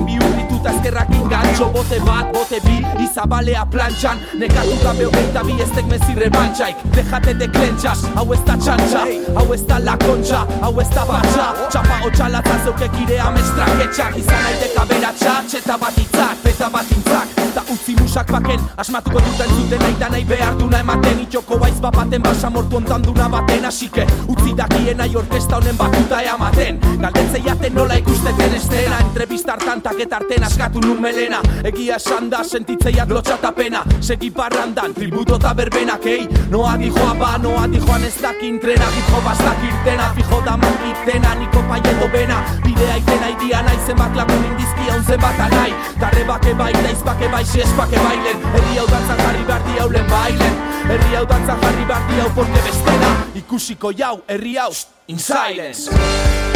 Bihurrituta 0.06 0.72
ezkerrakin 0.74 1.28
gantxo 1.32 1.70
Bote 1.74 1.99
bat, 2.06 2.32
bote 2.34 2.60
bi, 2.66 2.78
izabalea 3.04 3.66
plantxan. 3.72 4.22
Nekatu 4.39 4.78
gabe 4.84 5.06
hogeita 5.10 5.43
bi 5.47 5.58
eztek 5.66 5.89
mezi 5.91 6.16
rebantxaik 6.18 6.84
Dejate 6.95 7.34
de 7.39 7.47
klentzas, 7.47 8.06
hau 8.16 8.28
ez 8.34 8.41
da 8.47 8.58
txantxa 8.58 9.06
Hau 9.38 9.54
ez 9.54 9.62
da 9.68 9.80
la 9.80 9.97
kontxa, 9.97 10.43
hau 10.62 10.74
ez 10.82 10.89
da 10.95 11.06
batxa. 11.10 11.47
Txapa 11.70 11.99
hotxalatza 12.04 12.60
zeukek 12.66 12.99
ire 13.04 13.20
amestraketxak 13.28 14.20
Izan 14.22 14.43
naiteka 14.47 14.86
beratxa, 14.91 15.38
txeta 15.47 15.78
bat 15.82 15.97
itzak, 15.97 16.43
beta 16.43 16.70
bat 16.74 16.91
intzak. 16.97 17.39
Da 17.54 17.62
utzi 17.70 17.93
musak 17.99 18.32
baken, 18.34 18.62
asmatuko 18.82 19.22
duten 19.22 19.51
zuten 19.58 19.82
nahi 19.84 19.97
da 19.99 20.10
nahi 20.10 20.26
behar 20.26 20.56
duna 20.58 20.80
ematen. 20.82 21.20
Itxoko 21.28 21.60
baiz 21.62 21.80
bapaten 21.82 22.22
basa 22.24 22.49
mortu 22.49 22.82
ontan 22.82 23.06
duna 23.06 23.30
baten. 23.30 23.66
Asike, 23.66 24.08
utzi 24.28 24.54
dakien 24.58 24.97
nahi 24.97 25.16
orkesta 25.16 25.58
honen 25.58 25.78
batuta 25.78 26.22
eamaten 26.22 26.80
Galdetzei 27.01 27.41
jaten 27.45 27.76
nola 27.76 27.97
ikusteten 28.01 28.56
estena 28.58 28.99
Entrevistar 29.06 29.60
tantak 29.60 29.92
eta 29.99 30.17
arten 30.17 30.43
askatu 30.43 30.81
nun 30.81 31.01
melena. 31.01 31.41
Egia 31.63 31.95
esan 31.95 32.29
da 32.29 32.43
sentitzeiak 32.43 33.09
lotxatapena. 33.09 33.83
Segi 34.01 34.31
parrandan, 34.31 34.93
tributo 34.93 35.35
eta 35.35 35.53
berbenak, 35.53 36.05
ei. 36.05 36.27
Noa 36.49 36.75
dijoa 36.77 37.13
ba, 37.19 37.37
noa 37.37 37.67
dijoan 37.67 38.03
ez 38.03 38.15
dakin 38.21 38.59
trena. 38.59 38.87
Dijo 38.95 39.21
bastak 39.25 39.63
irtena, 39.67 40.13
fijo 40.15 40.41
da 40.45 40.57
makitena 40.57 41.35
Niko 41.39 41.63
paieto 41.69 42.07
bena, 42.13 42.43
bidea 42.63 42.97
itena 43.01 43.29
idia 43.35 43.61
nahi. 43.61 43.79
Zenbat 43.87 44.15
lagun 44.15 44.45
indizkia 44.51 44.95
un 44.95 45.03
zenbat 45.03 45.39
anai. 45.39 45.73
Tarrebake 45.99 46.53
bai, 46.53 46.73
daizpake 46.73 47.29
bai, 47.31 47.45
siespake 47.45 47.99
bailen. 47.99 48.47
Herri 48.53 48.79
hau 48.79 48.87
dantzan 48.87 49.21
jarri 49.25 49.45
behar 49.47 49.67
di 49.67 49.79
haulen 49.79 50.09
bailen. 50.09 50.57
Herri 50.87 51.15
hau 51.15 51.25
dantzan 51.25 51.61
jarri 51.61 51.85
behar 51.85 52.09
di 52.09 52.19
hau 52.19 52.31
porque 52.35 52.65
bestela 52.65 53.13
Ikusiko 53.35 53.91
jau, 53.91 54.21
herri 54.27 54.57
hau, 54.57 54.71
in 55.07 55.19
silence 55.19 56.53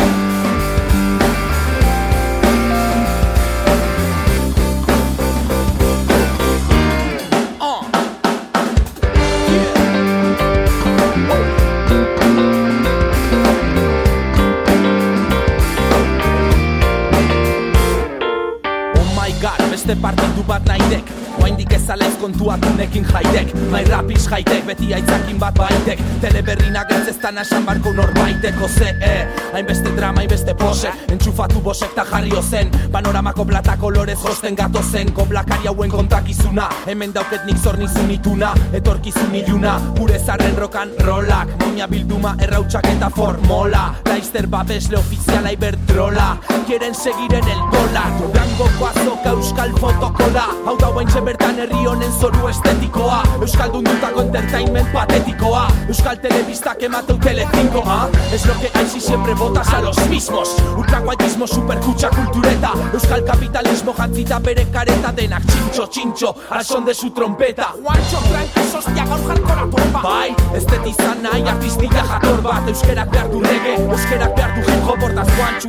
beste 19.88 20.02
partidu 20.02 20.44
bat 20.44 20.66
naidek 20.68 21.17
Oaindik 21.48 21.74
ezalez 21.74 22.18
kontuatunekin 22.20 23.06
jaidek 23.14 23.54
Mai 23.72 23.86
rapis 23.86 24.26
jaitek, 24.28 24.66
beti 24.68 24.94
aitzakin 24.94 25.40
bat 25.40 25.56
baitek. 25.56 26.02
Teleberrinak 26.22 26.92
ez 26.92 27.08
ez 27.08 27.16
tan 27.22 27.38
esan 27.40 27.64
barko 27.66 27.94
norbaiteko 27.96 28.68
ze 28.68 28.90
eh, 29.02 29.28
Hainbeste 29.54 29.94
drama, 29.96 30.20
hainbeste 30.20 30.56
pose. 30.60 30.92
Entxufatu 31.08 31.62
bosek 31.64 31.94
ta 31.96 32.04
jarri 32.10 32.34
ozen. 32.36 32.72
Panoramako 32.92 33.46
plata 33.46 33.78
kolorez 33.78 34.18
josten 34.24 34.56
gato 34.56 34.82
zen 34.84 35.14
Koblakari 35.14 35.68
hauen 35.68 35.92
kontakizuna. 35.92 36.68
Hemen 36.86 37.14
dauket 37.14 37.46
nik 37.46 37.64
zornizun 37.64 38.12
ituna. 38.12 38.52
Etorkizun 38.74 39.36
iluna. 39.36 39.78
Gure 40.00 40.20
zarren 40.20 40.58
rokan 40.58 40.92
rolak. 41.06 41.56
Moña 41.64 41.88
bilduma 41.88 42.36
errautsak 42.42 42.90
eta 42.92 43.10
formola. 43.10 43.94
Laizter 44.06 44.48
babesle 44.48 45.00
ofiziala 45.00 45.52
iberdrola. 45.56 46.38
Quieren 46.68 46.96
seguir 46.96 47.34
en 47.34 47.48
el 47.48 47.60
dólar 47.72 48.12
Durangoko 48.20 48.88
azoka 48.88 49.30
euskal 49.32 49.72
fotokola. 49.80 50.48
Hau 50.66 50.76
da 50.78 50.92
guaintxe 50.92 51.22
bertan 51.38 51.60
herri 51.60 51.86
honen 51.86 52.12
zoru 52.12 52.48
estetikoa. 52.50 53.22
Euskaldun 53.42 53.84
dutako 53.86 54.22
entertainment 54.22 54.92
patetikoa. 54.94 55.68
Euskal 55.88 56.18
telebistak 56.18 56.84
emateu 56.84 57.18
telecinco 57.18 57.84
ah? 57.86 58.10
Es 58.34 58.46
lo 58.46 58.54
que 58.60 58.70
hay 58.74 58.88
si 58.88 59.00
siempre 59.00 59.34
votas 59.34 59.68
a 59.74 59.82
los 59.82 59.98
mismos. 60.10 60.56
Ultraguaitismo, 60.78 61.48
superkutxa 61.48 62.10
kultureta. 62.10 62.72
Euskal 62.94 63.24
kapitalismo 63.24 63.94
jantzita 63.94 64.40
bere 64.40 64.66
kareta 64.72 65.12
Denak. 65.12 65.46
Txintxo, 65.48 65.88
txintxo, 65.88 66.36
al 66.50 66.66
son 66.66 66.86
de 66.86 66.94
su 66.94 67.12
trompeta. 67.12 67.74
Juancho, 67.84 68.20
trankes, 68.30 68.76
hostia, 68.76 69.06
gaur 69.06 69.22
jarkora 69.28 69.68
torba 69.72 70.02
Bai, 70.02 70.36
estetizan 70.56 71.22
nahi 71.22 71.48
artistia 71.48 72.04
jator 72.04 72.42
bat. 72.42 72.68
Euskerak 72.68 73.12
behar 73.12 73.30
du 73.30 73.42
rege, 73.42 73.76
euskerak 73.90 74.36
behar 74.36 74.56
du 74.56 74.72
hip 74.72 74.90
hop. 74.90 75.04
Hortaz 75.08 75.28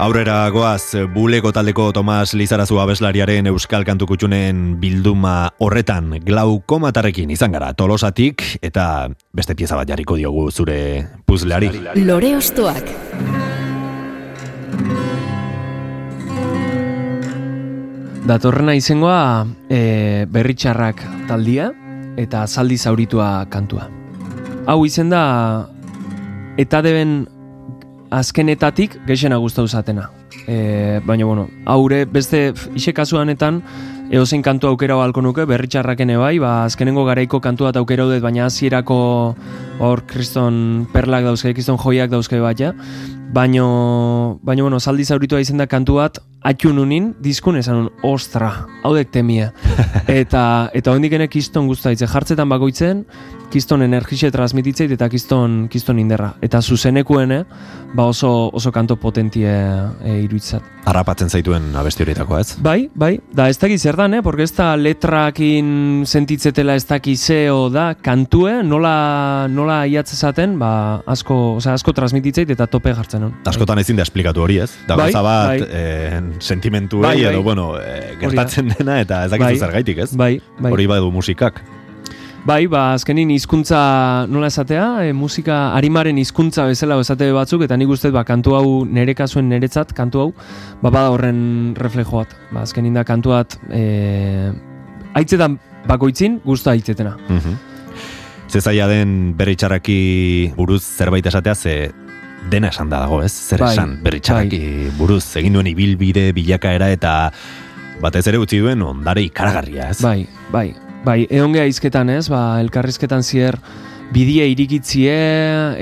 Aurrera 0.00 0.48
goaz, 0.48 0.96
buleko 1.12 1.50
taldeko 1.52 1.90
Tomas 1.92 2.32
Lizarazu 2.32 2.78
abeslariaren 2.80 3.50
Euskal 3.50 3.82
Kantu 3.84 4.06
Kutxunen 4.08 4.78
bilduma 4.80 5.50
horretan 5.60 6.14
glaukomatarrekin 6.24 7.28
izan 7.34 7.52
gara 7.52 7.74
tolosatik 7.76 8.40
eta 8.64 9.10
beste 9.36 9.52
pieza 9.58 9.76
bat 9.76 9.90
jarriko 9.92 10.16
diogu 10.16 10.46
zure 10.48 10.78
puzleari. 11.28 11.68
Lore 12.00 12.30
Ostoak. 12.38 12.88
Datorrena 18.24 18.78
izengoa 18.80 19.44
e, 19.68 20.24
berritxarrak 20.32 21.02
taldia 21.28 21.74
eta 22.16 22.46
zaldi 22.48 22.80
zauritua 22.80 23.44
kantua. 23.52 23.90
Hau 24.64 24.80
izen 24.88 25.12
da 25.12 25.26
eta 26.56 26.80
deben 26.88 27.26
azkenetatik 28.10 28.98
geixena 29.06 29.38
gustau 29.38 29.66
zatena. 29.68 30.10
E, 30.46 31.00
baina, 31.06 31.24
bueno, 31.24 31.48
haure 31.66 32.04
beste 32.10 32.52
ise 32.74 32.92
kasuanetan 32.94 33.62
eozein 34.10 34.42
kantu 34.42 34.66
aukera 34.70 34.96
balko 34.98 35.22
nuke, 35.22 35.46
berritxarraken 35.46 36.16
bai, 36.18 36.38
ba, 36.42 36.64
azkenengo 36.66 37.04
garaiko 37.06 37.40
kantu 37.40 37.68
bat 37.68 37.78
aukera 37.78 38.08
dut, 38.10 38.22
baina 38.22 38.48
hasierako 38.48 39.00
hor 39.78 40.02
kriston 40.10 40.86
perlak 40.92 41.24
dauzke, 41.28 41.54
kriston 41.54 41.78
joiak 41.78 42.10
dauzke 42.10 42.40
bat, 42.42 42.58
ja. 42.58 42.74
Baino, 43.32 44.40
baino, 44.42 44.64
bueno, 44.64 44.80
zaldi 44.80 45.04
zauritua 45.06 45.38
izen 45.38 45.60
da 45.60 45.68
kantu 45.70 46.00
bat, 46.00 46.18
atxun 46.42 46.80
unin, 46.82 47.12
diskun 47.22 47.60
esan 47.60 47.84
un, 47.84 47.90
ostra, 48.02 48.48
hau 48.82 48.90
dek 48.96 49.12
temia. 49.14 49.52
eta, 50.22 50.42
eta 50.74 50.90
hondik 50.90 51.14
ene 51.14 51.28
kiston 51.30 51.68
guztaitze, 51.70 52.08
jartzetan 52.10 52.50
bakoitzen, 52.50 53.04
kiston 53.50 53.82
energixe 53.82 54.30
transmititzeit 54.30 54.92
eta 54.94 55.08
kiston, 55.10 55.66
kiston 55.70 55.98
inderra. 56.02 56.32
Eta 56.42 56.60
zuzenekuene, 56.62 57.42
ba 57.94 58.06
oso, 58.10 58.30
oso 58.54 58.70
kanto 58.72 58.96
potentie 58.96 59.50
e, 59.50 60.16
iruitzat. 60.24 60.66
Harrapatzen 60.90 61.28
zaituen 61.28 61.68
abesti 61.76 62.04
horietakoa 62.04 62.40
ez? 62.40 62.54
Bai, 62.62 62.88
bai, 62.94 63.12
da 63.34 63.48
ez 63.50 63.58
dakit 63.60 63.82
zer 63.82 63.98
dan, 63.98 64.14
eh? 64.14 64.22
Porque 64.22 64.46
ez 64.46 64.54
da 64.56 64.72
letrakin 64.78 66.04
sentitzetela 66.06 66.76
ez 66.78 66.86
dakit 66.88 67.18
zeo 67.18 67.68
da 67.70 67.90
kantue, 67.94 68.60
nola, 68.64 69.46
nola 69.50 69.82
iatz 69.90 70.14
esaten, 70.14 70.56
ba, 70.58 71.02
asko, 71.10 71.40
osea, 71.58 71.74
asko 71.76 71.94
transmititzeit 71.96 72.54
eta 72.54 72.70
tope 72.70 72.94
jartzen 72.94 73.19
hon. 73.22 73.34
Askotan 73.46 73.78
ezin 73.78 73.96
da 73.96 74.02
esplikatu 74.02 74.42
hori 74.42 74.58
ez? 74.58 74.70
Da 74.88 74.96
Bai, 74.96 75.12
bat 75.12 75.24
bai. 75.24 75.58
eh, 75.70 76.20
sentimentu 76.38 77.00
Bai, 77.00 77.22
bai. 77.24 77.36
bueno, 77.42 77.78
eh, 77.80 78.16
gertatzen 78.20 78.68
dena 78.78 79.00
eta 79.00 79.24
ez 79.24 79.30
dakizu 79.30 79.48
Bai. 79.48 79.58
zergaitik 79.58 79.98
ez? 79.98 80.16
Bai, 80.16 80.40
bai. 80.58 80.72
Hori 80.72 80.86
badu 80.86 81.10
musikak. 81.10 81.62
Bai, 82.46 82.66
ba, 82.72 82.94
azkenin 82.94 83.28
hizkuntza 83.30 84.26
nola 84.26 84.46
esatea, 84.48 85.04
e, 85.04 85.12
musika 85.12 85.74
arimaren 85.76 86.16
hizkuntza 86.16 86.64
bezala 86.64 86.96
esate 86.98 87.26
batzuk, 87.36 87.66
eta 87.66 87.76
nik 87.76 87.88
uste 87.92 88.08
ba, 88.10 88.22
kantu 88.24 88.54
hau 88.56 88.84
nere 88.88 89.12
kasuen 89.14 89.50
neretzat, 89.52 89.92
kantu 89.92 90.22
hau, 90.22 90.30
ba, 90.80 90.88
bada 90.88 91.10
horren 91.12 91.74
reflejo 91.76 92.22
bat. 92.22 92.32
Ba, 92.50 92.62
azkenin 92.62 92.94
da 92.96 93.04
kantu 93.04 93.34
bat, 93.34 93.58
e, 93.68 94.52
aitzetan 95.20 95.58
bakoitzin, 95.86 96.40
guzta 96.44 96.70
aitzetena. 96.72 97.16
Mhm. 97.28 97.58
Ze 98.50 98.60
zaila 98.60 98.88
den 98.88 99.36
berritxarraki 99.36 100.52
buruz 100.56 100.82
zerbait 100.82 101.26
esatea, 101.26 101.54
ze 101.54 101.92
dena 102.48 102.70
esan 102.72 102.88
da 102.90 103.02
dago, 103.02 103.20
ez? 103.22 103.32
Zer 103.32 103.60
Bai, 103.60 103.74
esan 103.74 103.98
berritxarraki 104.04 104.90
buruz 104.98 105.24
egin 105.40 105.58
duen 105.58 105.68
ibilbide 105.70 106.30
bilakaera 106.36 106.88
eta 106.94 107.14
batez 108.00 108.24
ere 108.30 108.40
utzi 108.40 108.60
duen 108.62 108.82
ondare 108.82 109.22
ikaragarria, 109.26 109.90
ez? 109.92 110.00
Bai, 110.00 110.24
bai, 110.52 110.70
bai, 111.04 111.20
egon 111.28 111.52
geha 111.56 111.68
izketan 111.68 112.10
ez, 112.14 112.28
ba, 112.32 112.60
elkarrizketan 112.62 113.22
zier 113.26 113.58
bidie 114.14 114.48
irikitzie 114.50 115.18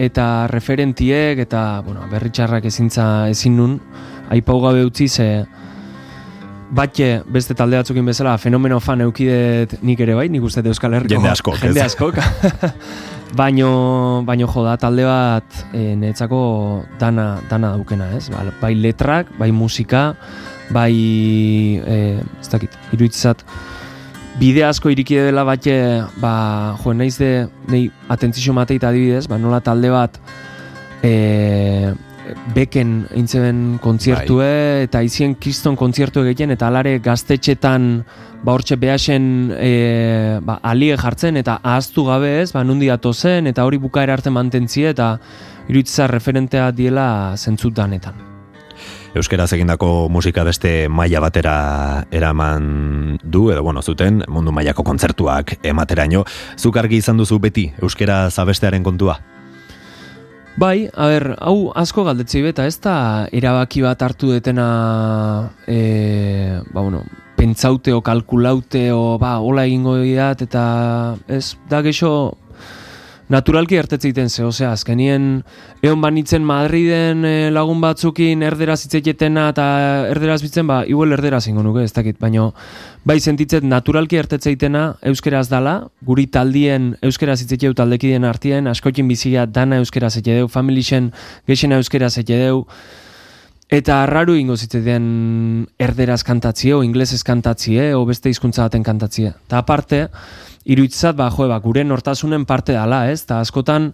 eta 0.04 0.48
referentiek 0.50 1.38
eta, 1.46 1.80
bueno, 1.86 2.04
berritxarrak 2.10 2.66
ezintza 2.68 3.28
ezin 3.30 3.56
nun, 3.56 3.78
aipau 4.34 4.58
gabe 4.64 4.84
utzi 4.84 5.08
ze 5.08 5.28
batxe 6.68 7.22
beste 7.32 7.54
talde 7.56 7.78
batzukin 7.80 8.04
bezala 8.04 8.34
fenomeno 8.38 8.80
fan 8.80 9.00
eukidet 9.06 9.78
nik 9.82 10.00
ere 10.04 10.14
bai, 10.18 10.28
nik 10.28 10.44
uste 10.44 10.60
Euskal 10.66 10.98
Herriko 10.98 11.14
Jende 11.14 11.30
askok, 11.30 11.56
ez? 11.62 11.70
jende 11.70 11.84
askok. 11.86 12.20
baino, 13.36 14.22
baino 14.26 14.46
jo 14.48 14.64
da 14.64 14.76
talde 14.80 15.04
bat 15.04 15.58
e, 15.72 15.94
netzako 15.96 16.84
dana, 17.00 17.38
dana 17.50 17.72
daukena, 17.76 18.12
ez? 18.16 18.28
Ba, 18.32 18.46
bai 18.60 18.74
letrak, 18.74 19.32
bai 19.38 19.50
musika, 19.52 20.14
bai 20.70 20.94
e, 21.82 21.98
ez 22.40 22.48
dakit, 22.52 22.76
iruitzat 22.92 23.44
bide 24.38 24.62
asko 24.64 24.92
iriki 24.94 25.18
dela 25.18 25.44
batxe, 25.44 25.76
ba, 26.22 26.76
jo, 26.82 26.94
naiz 26.94 27.16
de, 27.18 27.48
nei 27.68 27.88
atentzio 28.08 28.54
mateit 28.54 28.84
adibidez, 28.86 29.26
ba, 29.30 29.38
nola 29.40 29.60
talde 29.64 29.90
bat 29.90 30.20
e, 31.02 31.12
beken 32.54 33.08
eintzeben 33.16 33.78
kontzertue 33.82 34.48
eta 34.84 35.02
izien 35.06 35.34
kiston 35.40 35.76
kontzertu 35.76 36.24
egiten 36.26 36.54
eta 36.54 36.68
alare 36.68 36.98
gaztetxetan 37.04 37.90
ba 38.44 38.54
hortxe 38.54 38.76
behasen 38.78 39.52
e, 39.56 39.72
ba, 40.44 40.58
alie 40.62 40.96
jartzen 40.96 41.36
eta 41.40 41.58
ahaztu 41.62 42.04
gabe 42.06 42.40
ez, 42.42 42.52
ba 42.52 42.64
nundi 42.64 42.88
zen 43.12 43.46
eta 43.46 43.64
hori 43.64 43.78
bukaera 43.78 44.12
arte 44.12 44.30
mantentzie 44.30 44.90
eta 44.90 45.18
iruditza 45.68 46.06
referentea 46.06 46.70
diela 46.72 47.36
zentzut 47.36 47.74
danetan. 47.74 48.14
Euskeraz 49.14 49.52
egindako 49.52 50.08
musika 50.12 50.44
beste 50.44 50.88
maila 50.88 51.20
batera 51.20 52.04
eraman 52.10 53.18
du, 53.24 53.50
edo 53.50 53.62
bueno, 53.62 53.82
zuten 53.82 54.22
mundu 54.28 54.52
mailako 54.52 54.84
kontzertuak 54.84 55.58
emateraino. 55.62 56.24
Zuk 56.56 56.76
argi 56.76 57.00
izan 57.02 57.16
duzu 57.16 57.38
beti 57.38 57.72
Euskera 57.82 58.28
zabestearen 58.30 58.84
kontua? 58.84 59.18
Bai, 60.58 60.88
a 60.90 61.06
ber, 61.06 61.36
hau 61.38 61.70
asko 61.78 62.02
galdetzei 62.02 62.40
beta, 62.42 62.64
ez 62.66 62.80
da 62.82 63.28
erabaki 63.30 63.84
bat 63.84 64.00
hartu 64.02 64.32
detena, 64.32 64.64
e, 65.70 66.58
ba, 66.72 66.80
bueno, 66.80 67.04
pentsaute 67.38 67.94
o 67.94 68.00
kalkulaute 68.02 68.88
o, 68.90 69.20
ba, 69.22 69.36
hola 69.38 69.68
egingo 69.68 69.94
didat, 70.02 70.42
eta 70.48 70.64
ez, 71.30 71.52
da 71.70 71.78
geixo 71.86 72.10
naturalki 73.28 73.76
ertetzeiten 73.76 74.30
ze, 74.30 74.42
osea, 74.44 74.72
azkenien 74.72 75.28
egon 75.82 76.00
banitzen 76.00 76.44
Madriden 76.48 77.24
e, 77.28 77.32
lagun 77.52 77.80
batzukin 77.82 78.42
erderaz 78.46 78.80
hitzetetena 78.86 79.48
eta 79.52 79.66
erderaz 80.10 80.40
bitzen, 80.44 80.66
ba, 80.68 80.80
igual 80.88 81.12
erderaz 81.16 81.44
ingo 81.50 81.64
nuke, 81.64 81.84
ez 81.84 81.92
dakit, 81.96 82.18
baino 82.20 82.52
bai 83.08 83.18
sentitzet 83.20 83.66
naturalki 83.68 84.20
ertetzeitena 84.20 84.84
euskeraz 85.12 85.46
dala, 85.52 85.76
guri 86.04 86.26
taldien 86.32 86.94
euskeraz 87.04 87.40
hitzeteu 87.42 87.74
taldekideen 87.76 88.24
artien, 88.28 88.70
askotin 88.70 89.08
bizia 89.08 89.46
dana 89.46 89.82
euskeraz 89.82 90.16
etxedeu, 90.20 90.48
familixen 90.52 91.12
geixena 91.48 91.80
euskeraz 91.82 92.16
etxedeu, 92.22 92.64
Eta 93.68 93.98
arraru 94.06 94.32
ingo 94.40 94.54
zitzeten 94.56 95.66
erderaz 95.76 96.22
kantatzie, 96.24 96.72
o 96.72 96.80
inglesez 96.86 97.20
kantatzie, 97.20 97.90
o 97.92 98.06
beste 98.08 98.30
hizkuntza 98.32 98.64
baten 98.64 98.84
kantatzie. 98.86 99.34
Eta 99.44 99.58
aparte, 99.60 100.06
iruitzat, 100.64 101.18
ba, 101.18 101.26
jo, 101.28 101.50
ba, 101.50 101.58
gure 101.60 101.84
nortasunen 101.84 102.46
parte 102.48 102.72
dala, 102.72 103.02
ez? 103.12 103.26
Eta 103.26 103.42
askotan, 103.44 103.90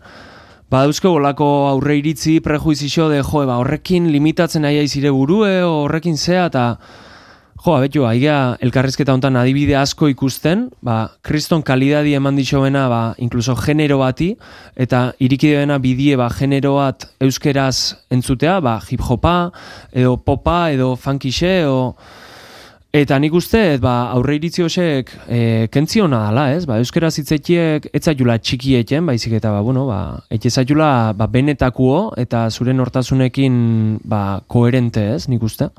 ba, 0.70 0.84
dauzko 0.84 1.16
bolako 1.16 1.48
aurre 1.72 1.98
iritzi 1.98 2.36
prejuizio 2.44 3.08
de, 3.10 3.18
jo, 3.26 3.42
ba, 3.50 3.58
horrekin 3.58 4.06
limitatzen 4.14 4.64
aia 4.64 4.84
izire 4.86 5.10
burue, 5.10 5.56
horrekin 5.66 6.14
zea, 6.22 6.46
eta, 6.52 6.68
jo, 7.64 7.72
abetu, 7.78 8.02
aia 8.04 8.56
elkarrizketa 8.60 9.14
hontan 9.14 9.38
adibide 9.40 9.76
asko 9.80 10.10
ikusten, 10.12 10.66
ba, 10.84 11.08
kriston 11.24 11.62
kalidadi 11.64 12.12
eman 12.12 12.36
ditxoena, 12.36 12.82
ba, 12.92 12.98
inkluso 13.16 13.54
genero 13.56 13.96
bati, 14.02 14.34
eta 14.76 15.14
irikideena 15.18 15.78
bidie, 15.80 16.18
ba, 16.20 16.28
genero 16.28 16.74
bat 16.76 17.06
euskeraz 17.24 17.96
entzutea, 18.12 18.58
ba, 18.60 18.76
hip-hopa, 18.84 19.50
edo 19.92 20.18
popa, 20.20 20.68
edo 20.76 20.92
funkixe, 20.96 21.60
edo... 21.62 21.80
Eta 22.94 23.16
nik 23.18 23.32
uste, 23.34 23.80
ba, 23.82 24.12
aurre 24.14 24.36
iritzi 24.36 24.62
hosek 24.62 25.08
e, 25.26 25.38
kentziona 25.74 26.20
dala, 26.28 26.44
ez? 26.54 26.60
Ba, 26.68 26.76
euskera 26.78 27.08
zitzetiek 27.10 27.88
etzaiula 27.90 28.36
txikieten, 28.38 29.08
baizik 29.08 29.34
eta, 29.40 29.50
ba, 29.50 29.64
bueno, 29.66 29.88
ba, 29.88 30.20
etxezaiula 30.30 30.90
ba, 31.18 31.26
benetakuo 31.26 32.12
eta 32.22 32.44
zure 32.54 32.76
nortasunekin 32.76 33.56
ba, 34.06 34.44
koherente, 34.46 35.08
ez? 35.16 35.24
Nik 35.26 35.42
uste. 35.42 35.72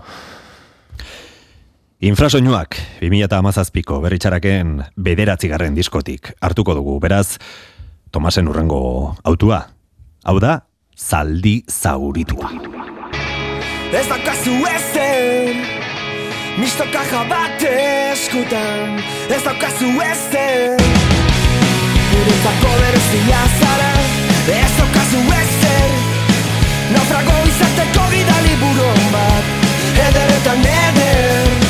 Infrasoinuak, 2.04 2.76
2008ko 3.00 4.02
berritxaraken 4.04 4.82
bederatzigarren 5.00 5.76
diskotik 5.78 6.34
hartuko 6.44 6.76
dugu, 6.76 7.00
beraz, 7.00 7.38
Tomasen 8.12 8.48
urrengo 8.48 9.16
autua. 9.24 9.62
Hau 10.28 10.36
da, 10.44 10.60
zaldi 10.96 11.62
zauritua. 11.72 12.52
Ez 13.96 14.04
daukazu 14.10 14.56
ezer 14.68 15.56
Misto 16.60 16.84
kaja 16.92 17.22
bat 17.30 17.64
eskutan 17.64 18.98
Ez 19.30 19.42
daukazu 19.44 19.92
ezer 20.04 20.82
Guretzako 22.12 22.72
berezia 22.82 23.44
zara 23.60 23.92
Ez 24.56 24.72
daukazu 24.80 25.22
ezer 25.38 25.94
Naufrago 26.96 27.38
izateko 27.52 28.10
gidali 28.16 28.58
buron 28.64 29.06
bat 29.14 29.70
Ederetan 30.10 30.68
eder 30.74 31.65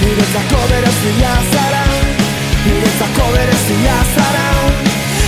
Niretzako 0.00 0.60
berezia 0.70 1.32
zara 1.52 1.84
Niretzako 2.66 3.26
berezia 3.34 3.96
zara 4.14 4.46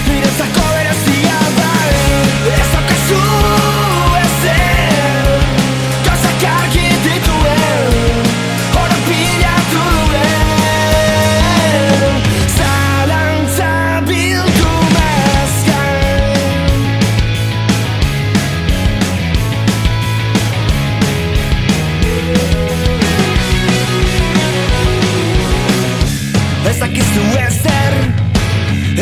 Niretzako 0.06 0.66
berezia 0.74 1.38
bai 1.58 1.94
Ez 2.54 3.39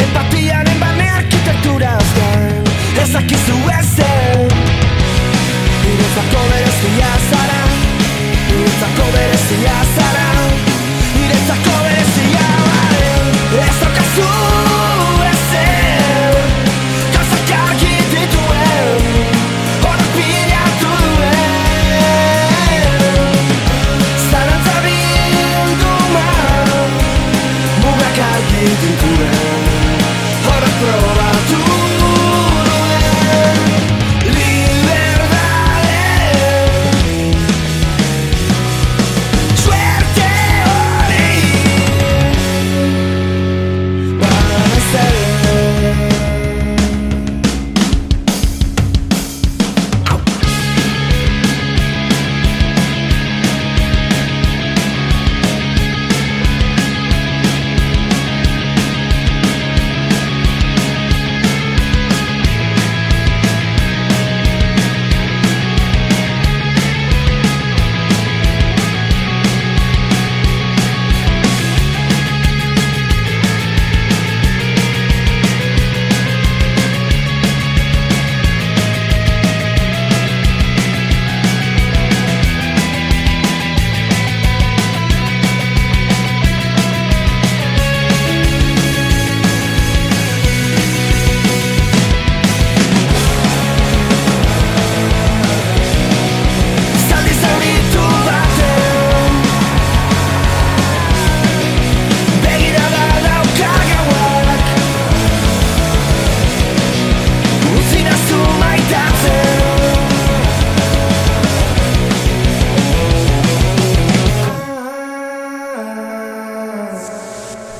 Empatiaren 0.05 0.80
bane 0.80 1.11
arkitekturaz 1.11 2.09
gain 2.16 2.72
Ez 3.03 3.11
dakizu 3.12 3.59
ezer. 3.80 4.57
Niretzako 5.84 6.42
berezia 6.51 7.12
zara 7.30 7.62
Niretzako 8.49 9.12
berezia 9.14 9.78
zara 9.84 9.97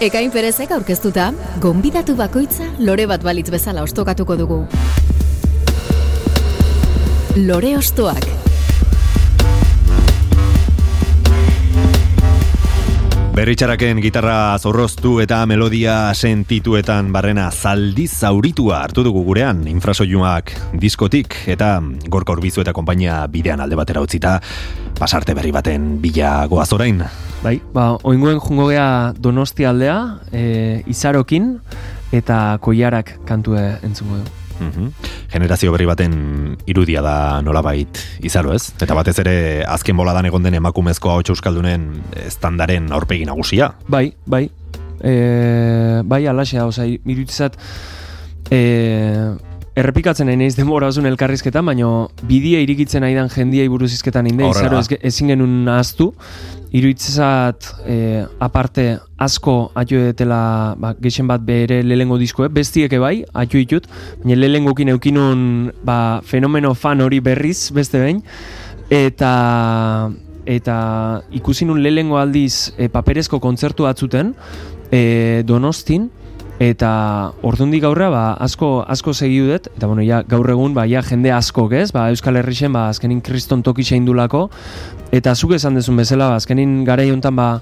Ekain 0.09 0.31
Perezek 0.33 0.71
aurkeztuta, 0.73 1.27
gonbidatu 1.61 2.15
bakoitza 2.17 2.65
lore 2.81 3.05
bat 3.11 3.21
balitz 3.21 3.51
bezala 3.53 3.83
ostokatuko 3.85 4.39
dugu. 4.41 4.57
Lore 7.37 7.75
ostoak. 7.77 8.25
Berritxaraken 13.37 14.01
gitarra 14.01 14.57
zorroztu 14.57 15.19
eta 15.21 15.45
melodia 15.45 16.01
sentituetan 16.17 17.13
barrena 17.13 17.51
zaldi 17.53 18.09
zauritua 18.09 18.81
hartu 18.89 19.05
dugu 19.05 19.27
gurean 19.29 19.67
infrasoinuak 19.69 20.57
diskotik 20.81 21.43
eta 21.53 21.77
gorka 22.09 22.33
urbizu 22.33 22.65
eta 22.65 22.73
konpainia 22.73 23.27
bidean 23.29 23.61
alde 23.61 23.77
batera 23.77 24.01
utzita 24.01 24.39
pasarte 24.97 25.37
berri 25.37 25.53
baten 25.53 25.99
bila 26.01 26.39
goaz 26.49 26.73
orain. 26.73 27.05
Bai, 27.39 27.61
ba, 27.72 27.93
oinguen 28.03 28.41
jungo 28.43 28.66
gea 28.72 29.14
donosti 29.14 29.62
aldea, 29.64 29.99
e, 30.34 30.82
izarokin 30.91 31.53
eta 32.12 32.59
koiarak 32.64 33.14
kantue 33.28 33.62
entzungo 33.86 34.18
du. 34.18 34.36
Mhm. 34.59 34.89
Generazio 35.30 35.70
berri 35.70 35.86
baten 35.86 36.14
irudia 36.66 37.03
da 37.05 37.41
nolabait 37.47 38.01
izaro 38.26 38.53
ez? 38.57 38.72
Eta 38.82 38.97
batez 38.99 39.14
ere 39.22 39.36
azken 39.70 39.97
boladan 39.97 40.26
egon 40.26 40.43
den 40.43 40.59
emakumezko 40.59 41.12
hau 41.12 41.20
euskaldunen 41.22 41.93
estandaren 42.26 42.91
aurpegi 42.93 43.28
nagusia. 43.28 43.70
Bai, 43.86 44.09
bai. 44.26 44.49
E, 44.99 46.03
bai, 46.03 46.24
alaxea, 46.26 46.66
oza, 46.66 46.89
iruditzat, 46.91 47.55
e, 48.51 48.59
errepikatzen 49.78 50.26
nahi 50.26 50.39
naiz 50.41 50.57
denbora 50.59 50.89
osun 50.91 51.07
elkarrizketan, 51.07 51.66
baino 51.70 52.09
bidea 52.26 52.64
irikitzen 52.64 53.07
aidan 53.07 53.30
jendiei 53.30 53.68
buruz 53.70 53.93
izketan 53.95 54.26
inde, 54.26 54.49
izaro 54.51 54.80
ez, 54.80 54.89
ezin 55.07 55.30
genuen 55.30 55.68
ahaztu, 55.70 56.11
iruditzat 56.73 57.64
e, 57.87 57.97
aparte 58.45 58.99
asko 59.19 59.71
atio 59.79 60.03
detela 60.05 60.75
ba, 60.79 60.93
gexen 61.01 61.29
bat 61.29 61.43
bere 61.45 61.81
lehengo 61.83 62.19
diskoe, 62.21 62.51
bestieke 62.53 63.01
bai, 63.01 63.23
atio 63.33 63.61
ditut, 63.62 63.89
baina 64.23 64.39
lehengokin 64.39 64.93
eukinun 64.95 65.45
ba, 65.85 66.21
fenomeno 66.25 66.75
fan 66.75 67.01
hori 67.05 67.21
berriz, 67.25 67.71
beste 67.75 68.03
behin, 68.03 68.23
eta 68.91 69.33
eta 70.49 70.77
ikusi 71.37 71.66
nun 71.69 71.83
lehengo 71.85 72.16
aldiz 72.21 72.73
e, 72.79 72.89
paperezko 72.89 73.41
kontzertu 73.41 73.85
batzuten 73.85 74.33
e, 74.91 75.43
Donostin 75.45 76.09
eta 76.59 76.91
ordundik 77.47 77.85
gaurra 77.85 78.09
ba, 78.11 78.23
asko 78.43 78.83
asko 78.83 79.15
segi 79.15 79.39
dut 79.47 79.69
eta 79.77 79.87
bueno 79.87 80.03
ja 80.03 80.25
gaur 80.27 80.51
egun 80.51 80.75
ba 80.75 80.87
ja 80.91 81.03
jende 81.07 81.31
asko 81.33 81.69
ez? 81.71 81.93
Ba 81.95 82.09
Euskal 82.11 82.37
Herrixen 82.37 82.73
ba 82.73 82.89
azkenin 82.89 83.21
kriston 83.21 83.63
toki 83.63 83.83
dulako 84.05 84.51
eta 85.13 85.35
zuk 85.35 85.53
esan 85.53 85.75
dezun 85.75 85.97
bezala 85.97 86.29
ba 86.29 86.37
azkenin 86.37 86.85
garai 86.85 87.11
hontan 87.11 87.37
ba 87.37 87.61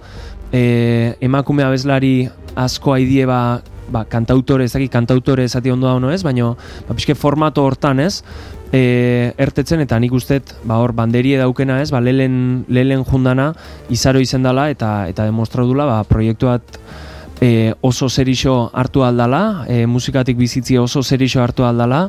e, 0.53 1.15
emakume 1.21 1.63
abeslari 1.63 2.29
asko 2.57 2.93
aidie 2.95 3.27
ba 3.27 3.61
ba, 3.89 4.05
kantautore, 4.05 4.65
ez 4.65 4.73
dakit 4.73 4.91
kantautore 4.91 5.45
esati 5.45 5.71
ondo 5.71 5.87
da 5.87 6.13
ez, 6.13 6.23
baina 6.23 6.55
ba, 6.89 6.95
pixke 6.95 7.15
formato 7.15 7.63
hortan 7.63 8.01
ez, 8.01 8.23
e, 8.73 9.33
ertetzen 9.39 9.81
eta 9.81 9.99
nik 9.99 10.13
ustet 10.13 10.55
ba, 10.65 10.81
hor 10.83 10.93
banderie 10.93 11.39
daukena 11.39 11.81
ez, 11.83 11.91
ba, 11.95 12.01
lelen, 12.01 12.65
lelen 12.69 13.05
jundana 13.05 13.53
izaro 13.91 14.21
izen 14.21 14.43
dela 14.43 14.69
eta, 14.71 15.09
eta 15.09 15.25
demostradula 15.29 15.87
ba, 15.87 16.01
proiektu 16.09 16.51
bat 16.51 16.81
e, 17.41 17.75
oso 17.81 18.09
zerixo 18.09 18.71
hartu 18.73 19.05
aldala, 19.05 19.65
e, 19.69 19.87
musikatik 19.87 20.37
bizitzi 20.37 20.79
oso 20.79 21.03
zerixo 21.03 21.43
hartu 21.43 21.65
aldala, 21.65 22.09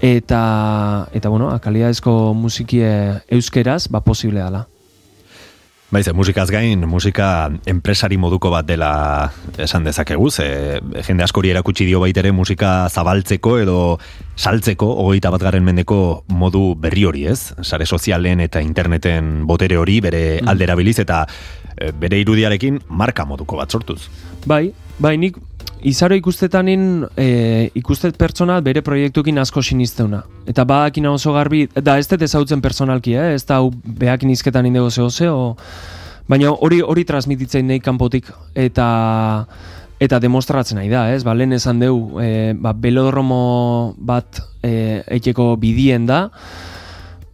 eta, 0.00 1.08
eta 1.12 1.28
bueno, 1.28 1.50
kalidadezko 1.60 2.34
musikie 2.34 3.20
euskeraz, 3.30 3.88
ba, 3.88 4.00
posible 4.00 4.42
dela. 4.42 4.66
Baize, 5.94 6.10
musikaz 6.12 6.48
gain, 6.50 6.80
musika 6.90 7.52
enpresari 7.70 8.16
moduko 8.18 8.50
bat 8.50 8.66
dela 8.66 9.30
esan 9.62 9.84
dezakegu, 9.86 10.26
ze 10.30 10.80
jende 11.06 11.22
askori 11.22 11.52
erakutsi 11.52 11.86
dio 11.86 12.00
baitere 12.02 12.32
musika 12.34 12.88
zabaltzeko 12.88 13.58
edo 13.62 13.76
saltzeko 14.34 14.88
hogeita 15.04 15.30
bat 15.30 15.44
garen 15.46 15.62
mendeko 15.62 16.24
modu 16.34 16.74
berri 16.74 17.04
hori 17.06 17.26
ez, 17.30 17.52
sare 17.62 17.86
sozialen 17.86 18.42
eta 18.42 18.64
interneten 18.64 19.46
botere 19.46 19.78
hori 19.78 20.00
bere 20.00 20.24
Mm. 20.42 20.48
aldera 20.48 20.74
biliz 20.74 20.98
eta 20.98 21.26
e, 21.28 21.63
bere 22.00 22.20
irudiarekin 22.22 22.80
marka 22.88 23.24
moduko 23.24 23.58
bat 23.60 23.70
sortuz. 23.70 24.06
Bai, 24.46 24.72
bai, 24.98 25.16
nik 25.18 25.38
izaro 25.84 26.16
ikustetanin 26.16 27.04
e, 27.16 27.26
ikustet 27.76 28.16
pertsona 28.20 28.60
bere 28.64 28.82
proiektukin 28.84 29.38
asko 29.42 29.62
sinizteuna. 29.62 30.22
Eta 30.48 30.64
badakina 30.68 31.12
oso 31.12 31.34
garbi, 31.36 31.66
da 31.74 31.98
ez 32.00 32.08
dut 32.08 32.24
ezautzen 32.24 32.62
personalki, 32.64 33.14
eh? 33.18 33.34
ez 33.36 33.44
da 33.44 33.60
hau 33.60 33.70
behakin 33.84 34.32
izketan 34.32 34.66
indego 34.70 34.90
zeo 34.90 35.10
zeo, 35.10 35.54
baina 36.28 36.54
hori 36.54 36.80
hori 36.80 37.04
transmititzen 37.04 37.68
nahi 37.68 37.82
kanpotik 37.84 38.30
eta 38.54 38.88
eta 40.04 40.18
demostratzen 40.20 40.80
nahi 40.80 40.90
da, 40.92 41.06
ez? 41.14 41.22
Ba, 41.24 41.36
lehen 41.36 41.54
esan 41.56 41.80
deu, 41.80 41.96
e, 42.20 42.52
ba, 42.58 42.72
belodromo 42.72 43.94
bat 43.96 44.40
e, 44.64 45.02
eiteko 45.16 45.54
bidien 45.60 46.08
da, 46.08 46.26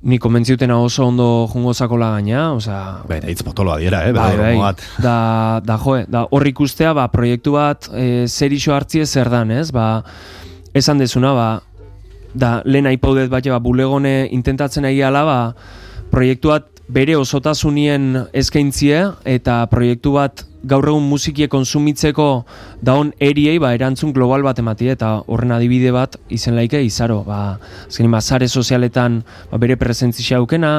ni 0.02 0.18
konbentziutena 0.18 0.78
oso 0.80 1.04
ondo 1.06 1.46
jungo 1.52 1.74
zakola 1.74 2.10
gaina, 2.16 2.52
osea, 2.56 3.02
Bai, 3.08 3.20
hitz 3.28 3.42
potoloa 3.44 3.76
diera, 3.78 4.06
eh, 4.08 4.12
Bai, 4.16 4.36
bai. 4.38 4.54
bat. 4.56 4.80
Da, 4.98 5.60
da 5.64 5.76
joe, 5.76 6.06
da 6.08 6.24
hor 6.30 6.46
ikustea, 6.48 6.94
ba, 6.96 7.08
proiektu 7.12 7.52
bat 7.58 7.90
e, 7.92 8.26
zer 8.26 8.52
iso 8.56 8.72
hartzie 8.72 9.04
zer 9.04 9.28
dan, 9.28 9.50
ez? 9.52 9.68
Ba, 9.76 10.02
esan 10.72 10.98
dezuna, 11.02 11.34
ba, 11.36 11.48
da, 12.32 12.62
lehen 12.64 12.88
aipaudet 12.88 13.28
bat, 13.30 13.44
ba, 13.52 13.60
bulegone 13.60 14.24
intentatzen 14.32 14.88
ari 14.88 15.02
ala, 15.04 15.24
ba, 15.28 15.38
proiektu 16.10 16.54
bat 16.54 16.79
bere 16.90 17.16
osotasunien 17.16 18.26
eskaintzie, 18.36 19.02
eta 19.28 19.62
proiektu 19.70 20.16
bat 20.16 20.44
gaur 20.68 20.84
egun 20.90 21.06
musikie 21.08 21.46
konsumitzeko 21.48 22.26
daon 22.84 23.12
eriei 23.22 23.58
ba, 23.62 23.70
erantzun 23.76 24.12
global 24.12 24.42
bat 24.44 24.58
ematie 24.60 24.90
eta 24.92 25.12
horren 25.32 25.54
adibide 25.56 25.92
bat 25.94 26.18
izen 26.28 26.56
laike 26.58 26.82
izaro 26.84 27.22
ba, 27.24 27.56
azkenin 27.86 28.12
ba, 28.12 28.20
sare 28.20 28.48
sozialetan 28.48 29.22
ba, 29.50 29.60
bere 29.62 29.78
presentzia 29.80 30.36
aukena 30.40 30.74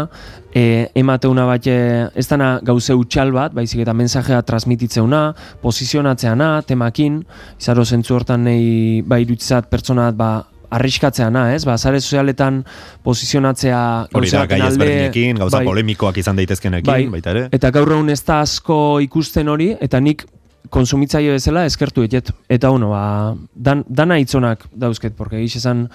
e, 0.53 0.91
emateuna 1.01 1.47
bat 1.49 1.65
ez 1.71 2.27
dana 2.29 2.51
gauze 2.61 2.93
utxal 2.93 3.33
bat 3.33 3.55
baizik 3.57 3.81
eta 3.81 3.95
mensajea 3.97 4.43
transmititzeuna 4.45 5.23
posizionatzeana 5.63 6.53
temakin. 6.67 7.21
Izaro 7.57 7.85
zentzu 7.85 8.19
hortan 8.19 8.45
nahi 8.45 9.01
ba, 9.01 9.17
irutzat 9.21 9.69
pertsonat 9.71 10.17
ba, 10.17 10.33
arriskatzeana, 10.71 11.53
ez? 11.55 11.63
Ba, 11.67 11.77
sare 11.77 11.99
sozialetan 12.01 12.63
da, 13.03 14.07
gauza 14.11 14.45
gai 14.47 14.59
ezberdinekin, 14.67 15.37
gauza 15.43 15.57
bai. 15.59 15.65
polemikoak 15.65 16.17
izan 16.17 16.35
daitezkenekin, 16.39 16.87
Bai. 16.91 17.07
baita 17.11 17.31
ere. 17.35 17.47
Eta 17.51 17.71
gaur 17.71 17.91
egun 17.91 18.09
ez 18.09 18.21
da 18.25 18.41
asko 18.41 18.99
ikusten 19.03 19.47
hori, 19.51 19.75
eta 19.81 19.99
nik 19.99 20.25
konsumitzaile 20.71 21.33
bezala 21.35 21.65
eskertu 21.67 22.03
etet. 22.07 22.29
Eta 22.49 22.69
uno, 22.71 22.89
ba, 22.93 23.35
dan, 23.55 23.83
dana 23.89 24.17
hitzonak 24.21 24.67
dauzket, 24.71 25.15
porque 25.17 25.39
egiz 25.41 25.57
esan 25.59 25.89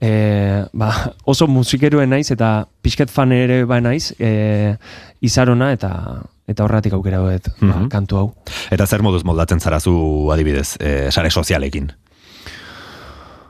e, 0.00 0.64
ba, 0.72 0.90
oso 1.24 1.48
musikeruen 1.50 2.10
naiz, 2.10 2.30
eta 2.30 2.66
pixket 2.82 3.10
fan 3.10 3.32
ere 3.32 3.64
ba 3.68 3.80
naiz, 3.80 4.12
e, 4.18 4.76
izarona, 5.20 5.72
eta 5.72 6.22
eta 6.50 6.64
horratik 6.64 6.92
aukera 6.96 7.18
dut 7.22 7.48
ba, 7.60 7.66
Mhm. 7.76 7.88
kantu 7.88 8.16
hau. 8.16 8.34
Eta 8.74 8.86
zer 8.86 9.02
moduz 9.02 9.22
moldatzen 9.24 9.60
zarazu 9.60 10.30
adibidez, 10.32 10.76
e, 10.80 11.10
sare 11.10 11.30
sozialekin? 11.30 11.92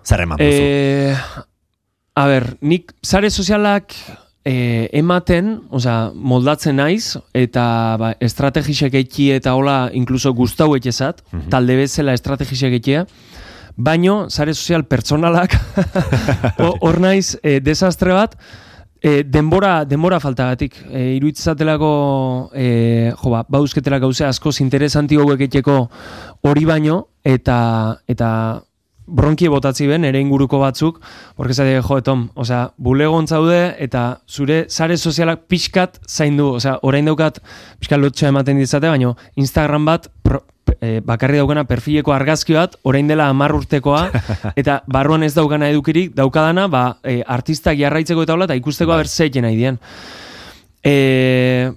Zer 0.05 0.23
eman 0.25 0.39
duzu? 0.41 0.63
E, 0.63 1.15
a 2.17 2.27
ber, 2.27 2.47
nik 2.61 2.93
sare 3.05 3.31
sozialak 3.31 3.95
e, 4.45 4.89
ematen, 4.97 5.59
osea, 5.71 6.11
moldatzen 6.15 6.77
naiz, 6.81 7.17
eta 7.37 7.65
ba, 8.01 8.15
estrategisek 8.21 8.97
eki 9.03 9.31
eta 9.37 9.55
hola, 9.59 9.91
inkluso 9.97 10.33
gustau 10.35 10.73
etxezat, 10.79 11.23
talde 11.53 11.77
bezala 11.79 12.15
estrategisek 12.17 12.79
ekia, 12.81 13.05
baino, 13.77 14.25
sare 14.31 14.55
sozial 14.57 14.85
pertsonalak, 14.89 15.55
ho- 16.65 16.75
hor 16.81 17.01
naiz, 17.01 17.37
e, 17.43 17.59
desastre 17.65 18.13
bat, 18.17 18.35
e, 19.01 19.23
denbora, 19.25 19.85
denbora 19.89 20.19
faltagatik. 20.21 20.75
E, 20.91 21.05
iruditzatelako, 21.19 21.93
e, 22.53 22.67
jo 23.17 23.31
ba, 23.33 23.45
bauzketela 23.49 24.01
gauze 24.03 24.27
askoz 24.27 24.59
interesanti 24.65 25.17
hauek 25.21 25.47
etxeko 25.47 25.79
hori 26.49 26.67
baino, 26.69 27.03
eta, 27.25 27.61
eta 28.09 28.33
bronkie 29.11 29.51
botatzi 29.51 29.87
ben, 29.91 30.05
ere 30.09 30.21
inguruko 30.23 30.61
batzuk, 30.63 31.01
porque 31.37 31.55
zate, 31.55 31.81
jo, 31.83 32.01
Tom, 32.07 32.29
osea, 32.35 32.71
bulegon 32.79 33.27
zaude, 33.27 33.75
eta 33.79 34.21
zure 34.29 34.65
sare 34.69 34.97
sozialak 34.97 35.47
pixkat 35.51 35.99
zaindu, 36.09 36.55
osea, 36.61 36.79
orain 36.87 37.09
daukat, 37.09 37.43
pixkat 37.81 38.01
lotxa 38.01 38.31
ematen 38.31 38.61
dizate, 38.61 38.89
baino, 38.89 39.17
Instagram 39.41 39.89
bat, 39.89 40.09
pro, 40.23 40.45
e, 40.79 41.01
bakarri 41.05 41.41
daukana 41.41 41.67
perfileko 41.69 42.15
argazki 42.15 42.55
bat, 42.57 42.77
orain 42.85 43.11
dela 43.11 43.29
hamar 43.31 43.55
urtekoa, 43.57 44.07
eta 44.61 44.81
barruan 44.87 45.27
ez 45.27 45.35
daukana 45.35 45.71
edukirik, 45.73 46.15
daukadana, 46.17 46.69
ba, 46.71 46.85
e, 47.05 47.21
artistak 47.27 47.79
jarraitzeko 47.81 48.25
eta 48.27 48.37
hola, 48.37 48.49
eta 48.51 48.59
ikusteko 48.61 48.97
aber 48.97 49.11
zeiten 49.11 49.47
nahi 49.47 49.59
dien. 49.59 49.81
E, 50.85 50.95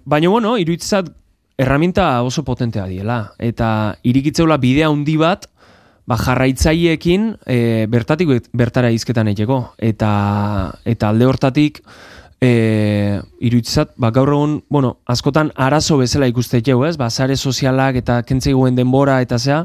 baina, 0.06 0.30
bueno, 0.30 0.56
iruditzat, 0.62 1.12
erraminta 1.58 2.08
oso 2.26 2.44
potentea 2.44 2.86
diela, 2.90 3.34
eta 3.38 3.96
irikitzeula 4.04 4.58
bidea 4.62 4.90
handi 4.90 5.18
bat, 5.22 5.48
ba, 6.06 6.18
jarraitzaileekin 6.20 7.30
e, 7.48 7.86
bertatik 7.92 8.50
bertara 8.54 8.92
izketan 8.92 9.30
eiteko. 9.32 9.62
Eta, 9.78 10.12
eta 10.90 11.10
alde 11.14 11.30
hortatik, 11.30 11.82
e, 12.44 13.22
iruditzat, 13.40 13.94
ba, 13.98 14.12
gaur 14.16 14.34
egun, 14.36 14.58
bueno, 14.70 14.98
askotan 15.08 15.54
arazo 15.56 15.98
bezala 16.02 16.28
ikusteko, 16.32 16.84
ez? 16.88 16.96
Ba, 17.00 17.10
sare 17.10 17.38
sozialak 17.38 18.00
eta 18.04 18.22
kentzeguen 18.28 18.76
denbora 18.80 19.22
eta 19.24 19.40
zea, 19.40 19.64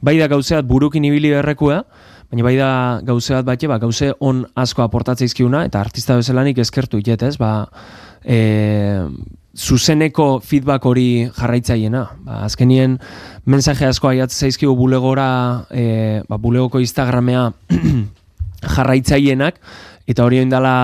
bai 0.00 0.16
da 0.20 0.28
gauzeat 0.32 0.66
burukin 0.68 1.04
ibili 1.08 1.32
berrekua, 1.34 1.82
baina 2.30 2.44
bai 2.46 2.56
da 2.58 2.70
gauzeat 3.06 3.46
batxe, 3.46 3.68
ba, 3.70 3.78
gauze 3.82 4.12
on 4.20 4.44
asko 4.56 4.84
aportatzeizkiuna, 4.86 5.66
eta 5.68 5.80
artista 5.80 6.16
bezalanik 6.18 6.58
eskertu 6.62 7.00
iket, 7.02 7.26
ez? 7.28 7.36
Ba, 7.40 7.68
e, 8.24 8.38
zuzeneko 9.56 10.40
feedback 10.44 10.84
hori 10.86 11.08
jarraitzaiena. 11.36 12.02
Ba, 12.26 12.42
azkenien 12.46 12.98
mensaje 13.48 13.88
asko 13.88 14.10
aiat 14.10 14.32
zaizkigu 14.32 14.76
bulegora, 14.76 15.66
e, 15.70 16.22
ba, 16.28 16.38
bulegoko 16.38 16.80
Instagramea 16.80 17.48
jarraitzaienak, 18.76 19.60
eta 20.06 20.26
hori 20.26 20.42
indala 20.44 20.76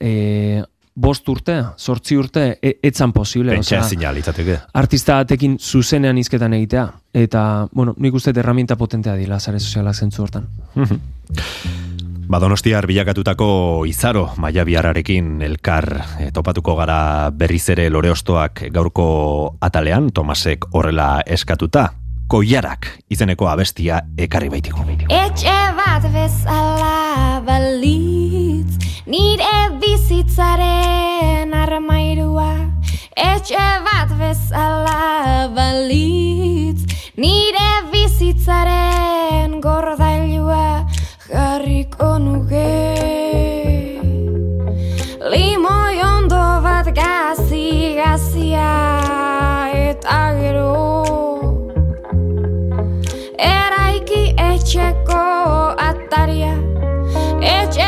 e, 0.00 0.62
bost 0.98 1.28
urte, 1.30 1.60
sortzi 1.78 2.18
urte, 2.18 2.46
e, 2.60 2.74
etzan 2.82 3.12
posible. 3.14 3.54
Pentsa 3.54 3.78
osea, 3.78 3.86
ezin 3.86 4.16
litzateke. 4.16 4.58
artista 4.74 5.20
batekin 5.22 5.58
zuzenean 5.58 6.18
izketan 6.18 6.58
egitea. 6.58 6.88
Eta, 7.14 7.68
bueno, 7.72 7.94
nik 7.98 8.14
uste 8.18 8.34
herramienta 8.34 8.76
potentea 8.76 9.14
dila, 9.16 9.38
sare 9.38 9.60
sozialak 9.62 9.94
zentzu 9.94 10.26
hortan. 10.26 10.50
Badonostiar 12.28 12.84
bilakatutako 12.84 13.86
izaro 13.88 14.26
maia 14.36 14.60
biharrarekin 14.68 15.40
elkar 15.46 15.86
eh, 16.20 16.26
topatuko 16.36 16.74
gara 16.76 17.30
berriz 17.32 17.62
ere 17.72 17.86
loreostoak 17.88 18.66
gaurko 18.74 19.06
atalean, 19.64 20.10
Tomasek 20.12 20.66
horrela 20.76 21.22
eskatuta, 21.24 21.86
koiarak 22.28 22.90
izeneko 23.08 23.48
abestia 23.48 24.02
ekarri 24.20 24.52
baitiko. 24.52 24.84
Etxe 25.08 25.56
bat 25.78 26.04
bezala 26.12 27.40
balitz 27.48 28.76
Nire 29.08 29.80
bizitzaren 29.80 31.56
armairua. 31.56 32.50
Etxe 33.16 33.64
bat 33.88 34.12
bezala 34.20 35.48
balitz 35.56 36.84
Nire 37.16 37.70
bizitzaren 37.88 39.62
gordailua 39.64 40.84
Jarriko 41.28 42.18
nuke 42.18 42.68
Limoi 45.32 46.00
ondo 46.02 46.44
bat 46.64 46.88
gazi 46.98 47.96
gazia 47.98 48.70
Eta 49.76 50.20
gero. 50.38 50.72
Eraiki 53.50 54.22
etxeko 54.46 55.20
ataria 55.88 56.54
Etxe 57.52 57.87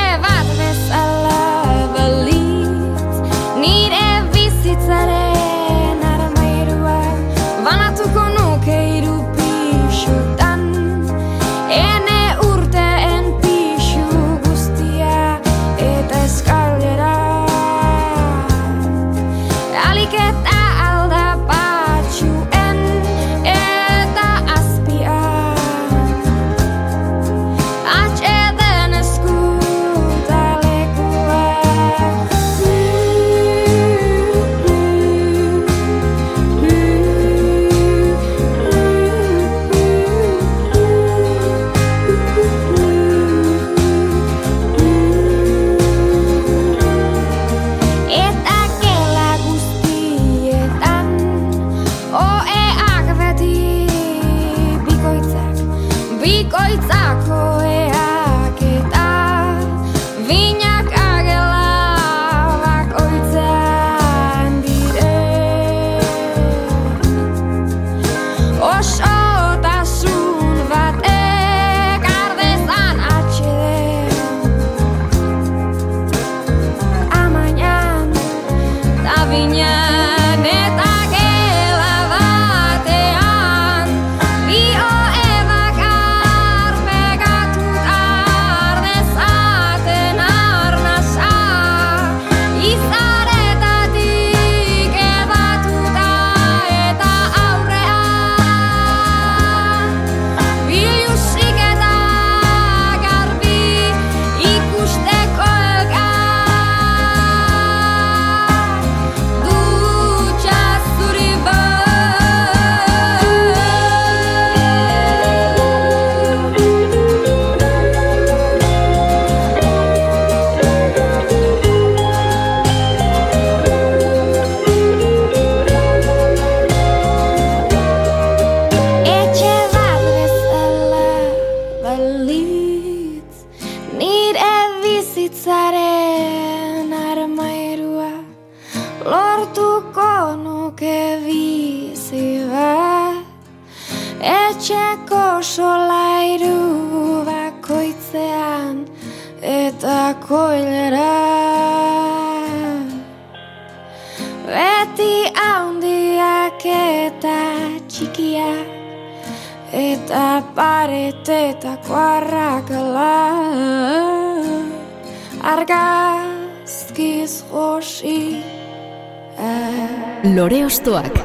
Lore 170.86 171.10
Ostoak. 171.10 171.20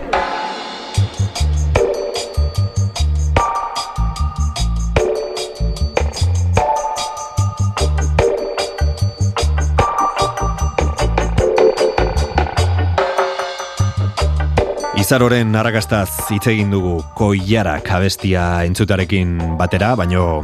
Izaroren 14.95 15.53
arrakastaz 15.56 16.10
hitz 16.34 16.48
egin 16.49 16.72
dugu 16.73 16.98
koiarak 17.15 17.91
abestia 17.94 18.64
entzutarekin 18.65 19.38
batera, 19.60 19.94
baino 19.95 20.41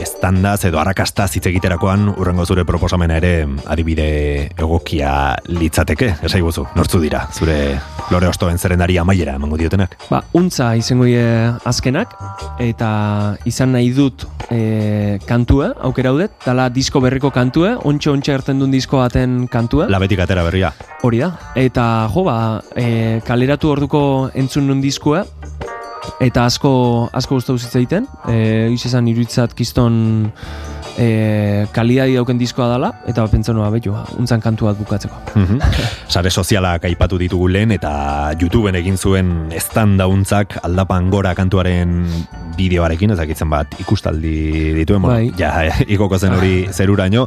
estandaz 0.00 0.64
edo 0.64 0.80
arrakastaz 0.80 1.34
hitz 1.36 1.44
egiterakoan 1.50 2.08
urrengo 2.16 2.46
zure 2.48 2.64
proposamena 2.64 3.20
ere 3.20 3.34
adibide 3.68 4.10
egokia 4.56 5.36
litzateke, 5.52 6.14
esai 6.24 6.40
guzu, 6.40 6.64
nortzu 6.78 7.02
dira, 7.04 7.26
zure 7.36 7.58
lore 8.10 8.28
ostoen 8.28 8.58
zerendari 8.58 8.98
amaiera 8.98 9.36
emango 9.38 9.56
diotenak. 9.60 9.96
Ba, 10.10 10.22
untza 10.36 10.72
izango 10.78 11.06
azkenak, 11.70 12.14
eta 12.62 12.90
izan 13.46 13.72
nahi 13.76 13.90
dut 13.94 14.26
e, 14.50 15.18
kantue, 15.26 15.70
aukera 15.86 16.10
haudet, 16.10 16.34
dala 16.44 16.68
disko 16.74 17.00
berriko 17.00 17.30
kantue, 17.34 17.76
ontxe 17.86 18.10
ontxe 18.10 18.34
hartzen 18.34 18.58
duen 18.58 18.74
disko 18.74 18.98
baten 18.98 19.46
kantue. 19.50 19.88
Labetik 19.90 20.20
atera 20.26 20.44
berria. 20.46 20.72
Hori 21.06 21.22
da. 21.22 21.32
Eta 21.54 21.86
jo, 22.12 22.26
ba, 22.26 22.36
e, 22.74 23.20
kaleratu 23.26 23.70
orduko 23.76 24.02
entzun 24.34 24.66
nun 24.70 24.82
diskua, 24.82 25.24
eta 26.20 26.44
asko 26.48 26.72
asko 27.12 27.38
gustatu 27.38 27.58
zitzaiten. 27.58 28.06
Eh, 28.28 28.70
izan 28.74 29.08
iruditzat 29.10 29.54
kiston 29.56 30.30
e, 30.98 31.66
kalidadi 31.72 32.16
dauken 32.18 32.38
diskoa 32.40 32.68
dela, 32.72 32.90
eta 33.10 33.26
pentsa 33.30 33.54
noa 33.56 33.70
betu, 33.72 33.94
untzan 34.18 34.42
kantu 34.42 34.70
bat 34.70 34.78
bukatzeko. 34.80 35.20
Mhm. 35.34 35.58
Sare 36.08 36.30
sozialak 36.30 36.84
aipatu 36.88 37.18
ditugu 37.18 37.48
lehen 37.48 37.72
eta 37.72 38.32
YouTubeen 38.40 38.78
egin 38.80 38.98
zuen 38.98 39.52
eztan 39.56 39.96
dauntzak 40.00 40.58
aldapan 40.62 41.10
gora 41.10 41.34
kantuaren 41.34 42.04
bideoarekin, 42.56 43.14
ezakitzen 43.16 43.50
bat 43.50 43.74
ikustaldi 43.80 44.74
dituen, 44.80 45.02
Bai. 45.02 45.32
ja, 45.38 45.52
ikoko 45.94 46.18
zen 46.18 46.34
hori 46.36 46.68
zeruraino, 46.72 47.26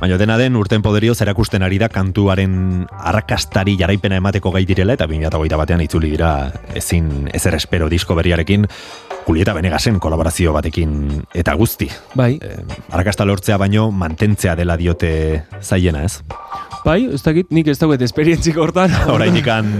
baina 0.00 0.18
dena 0.20 0.36
den 0.36 0.56
urten 0.56 0.82
poderio 0.84 1.14
zerakusten 1.14 1.64
ari 1.64 1.78
da 1.80 1.88
kantuaren 1.88 2.84
arrakastari 2.90 3.76
jaraipena 3.80 4.18
emateko 4.20 4.52
gai 4.52 4.64
direla 4.68 4.96
eta 4.96 5.08
2008 5.08 5.60
batean 5.60 5.82
itzuli 5.84 6.10
dira 6.12 6.30
ezin 6.76 7.30
ezer 7.32 7.56
espero 7.56 7.88
disko 7.88 8.16
berriarekin 8.18 8.66
Julieta 9.26 9.52
Benegasen 9.56 9.98
kolaborazio 9.98 10.52
batekin 10.54 11.22
eta 11.34 11.54
guzti. 11.58 11.88
Bai, 12.14 12.36
Eh, 12.42 12.60
arrakasta 12.92 13.24
lortzea 13.26 13.56
baino 13.58 13.90
mantentzea 13.90 14.54
dela 14.56 14.76
diote 14.76 15.42
zaiena, 15.60 16.04
ez? 16.04 16.20
bai, 16.86 17.08
ez 17.10 17.18
dakit, 17.24 17.48
nik 17.50 17.66
ez 17.66 17.78
dauket 17.80 18.02
esperientzik 18.06 18.56
hortan. 18.62 18.92
Orainikan 19.10 19.72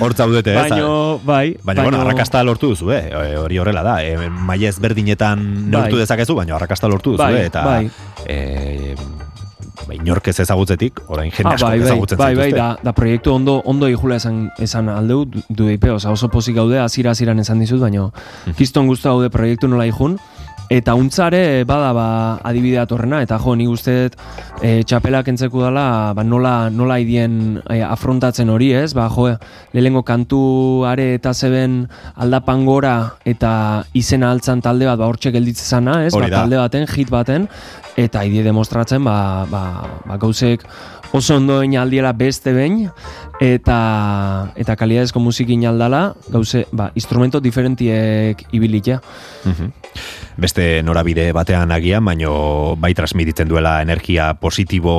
hor 0.00 0.12
zaudete, 0.12 0.52
ez? 0.52 0.68
Baino, 0.68 1.18
bai, 1.24 1.56
Baina, 1.64 1.82
bueno, 1.86 2.02
arrakasta 2.02 2.42
lortu 2.44 2.68
duzu, 2.74 2.90
eh? 2.92 3.08
E, 3.08 3.36
hori 3.40 3.56
horrela 3.58 3.82
da. 3.82 3.94
E, 4.04 4.28
maia 4.28 4.68
ezberdinetan 4.68 5.40
neurtu 5.70 5.96
Bai. 5.96 6.02
dezakezu, 6.04 6.36
baina 6.36 6.56
arrakasta 6.58 6.88
lortu 6.92 7.14
duzu, 7.16 7.22
Bai, 7.22 7.34
eh? 7.40 7.46
Eta, 7.48 7.64
bai. 7.64 7.90
e, 8.26 8.94
ba, 9.88 9.94
inork 9.96 10.28
ez 10.28 10.38
ezagutzetik, 10.44 11.00
orain 11.08 11.30
jende 11.32 11.54
Ah, 11.54 11.54
asko 11.56 11.66
bai, 11.70 11.78
bai, 11.80 11.86
ezagutzen 11.88 12.18
bai, 12.20 12.34
bai, 12.36 12.50
da, 12.52 12.68
da 12.84 12.92
proiektu 12.92 13.32
ondo 13.34 13.62
ondo 13.64 13.88
ijula 13.88 14.16
esan, 14.20 14.50
esan 14.60 14.88
aldeu 14.92 15.24
du, 15.24 15.42
du 15.48 15.68
eipe, 15.72 15.90
oza, 15.90 16.12
oso 16.12 16.28
pozik 16.28 16.56
gaude, 16.60 16.78
azira 16.78 17.10
aziran 17.16 17.38
esan 17.40 17.58
dizut, 17.64 17.80
baina 17.80 18.10
Mhm. 18.10 18.54
kiston 18.58 18.86
guztu 18.86 19.08
gaude 19.08 19.30
proiektu 19.30 19.68
nola 19.68 19.86
ijun, 19.88 20.18
eta 20.70 20.92
untzare 20.94 21.64
bada 21.64 21.94
ba, 21.96 22.06
adibidea 22.44 22.84
torrena, 22.86 23.22
eta 23.24 23.38
jo, 23.40 23.54
nik 23.56 23.70
uste 23.72 23.94
dut 24.02 24.18
e, 24.60 24.82
txapelak 24.84 25.28
entzeku 25.32 25.62
dela, 25.64 26.12
ba, 26.12 26.22
nola, 26.22 26.68
nola 26.68 26.98
idien 27.00 27.62
e, 27.70 27.80
afrontatzen 27.82 28.50
hori, 28.52 28.74
ez? 28.76 28.92
Ba, 28.92 29.08
jo, 29.08 29.30
lehengo 29.72 30.02
kantu 30.04 30.84
are 30.84 31.14
eta 31.14 31.32
zeben 31.32 31.86
aldapan 32.16 32.66
gora 32.66 33.14
eta 33.24 33.84
izena 33.96 34.30
altzan 34.30 34.60
talde 34.60 34.84
bat, 34.90 34.98
ba, 35.00 35.08
hortxe 35.08 35.32
gelditze 35.32 35.64
zana, 35.64 36.02
ez? 36.04 36.12
Ba, 36.12 36.28
talde 36.28 36.60
baten, 36.60 36.86
hit 36.86 37.08
baten, 37.08 37.48
eta 37.98 38.22
idie 38.26 38.44
demostratzen, 38.46 39.02
ba, 39.02 39.44
ba, 39.50 39.62
ba 40.06 40.18
gauzek 40.22 40.62
oso 41.12 41.36
ondo 41.36 41.60
aldiela 41.60 42.12
beste 42.12 42.52
behin, 42.54 42.88
eta 43.42 44.52
eta 44.56 44.76
kalidadezko 44.76 45.20
musikin 45.20 45.66
aldala, 45.66 46.14
gauze, 46.30 46.66
ba, 46.72 46.92
instrumento 46.94 47.40
diferentiek 47.40 48.46
ibilitea. 48.52 49.00
Mhm. 49.44 49.72
Beste 50.38 50.84
norabide 50.86 51.32
batean 51.34 51.72
agian, 51.74 52.04
baino 52.06 52.76
bai 52.78 52.92
transmititzen 52.94 53.48
duela 53.50 53.80
energia 53.82 54.28
positibo 54.38 54.92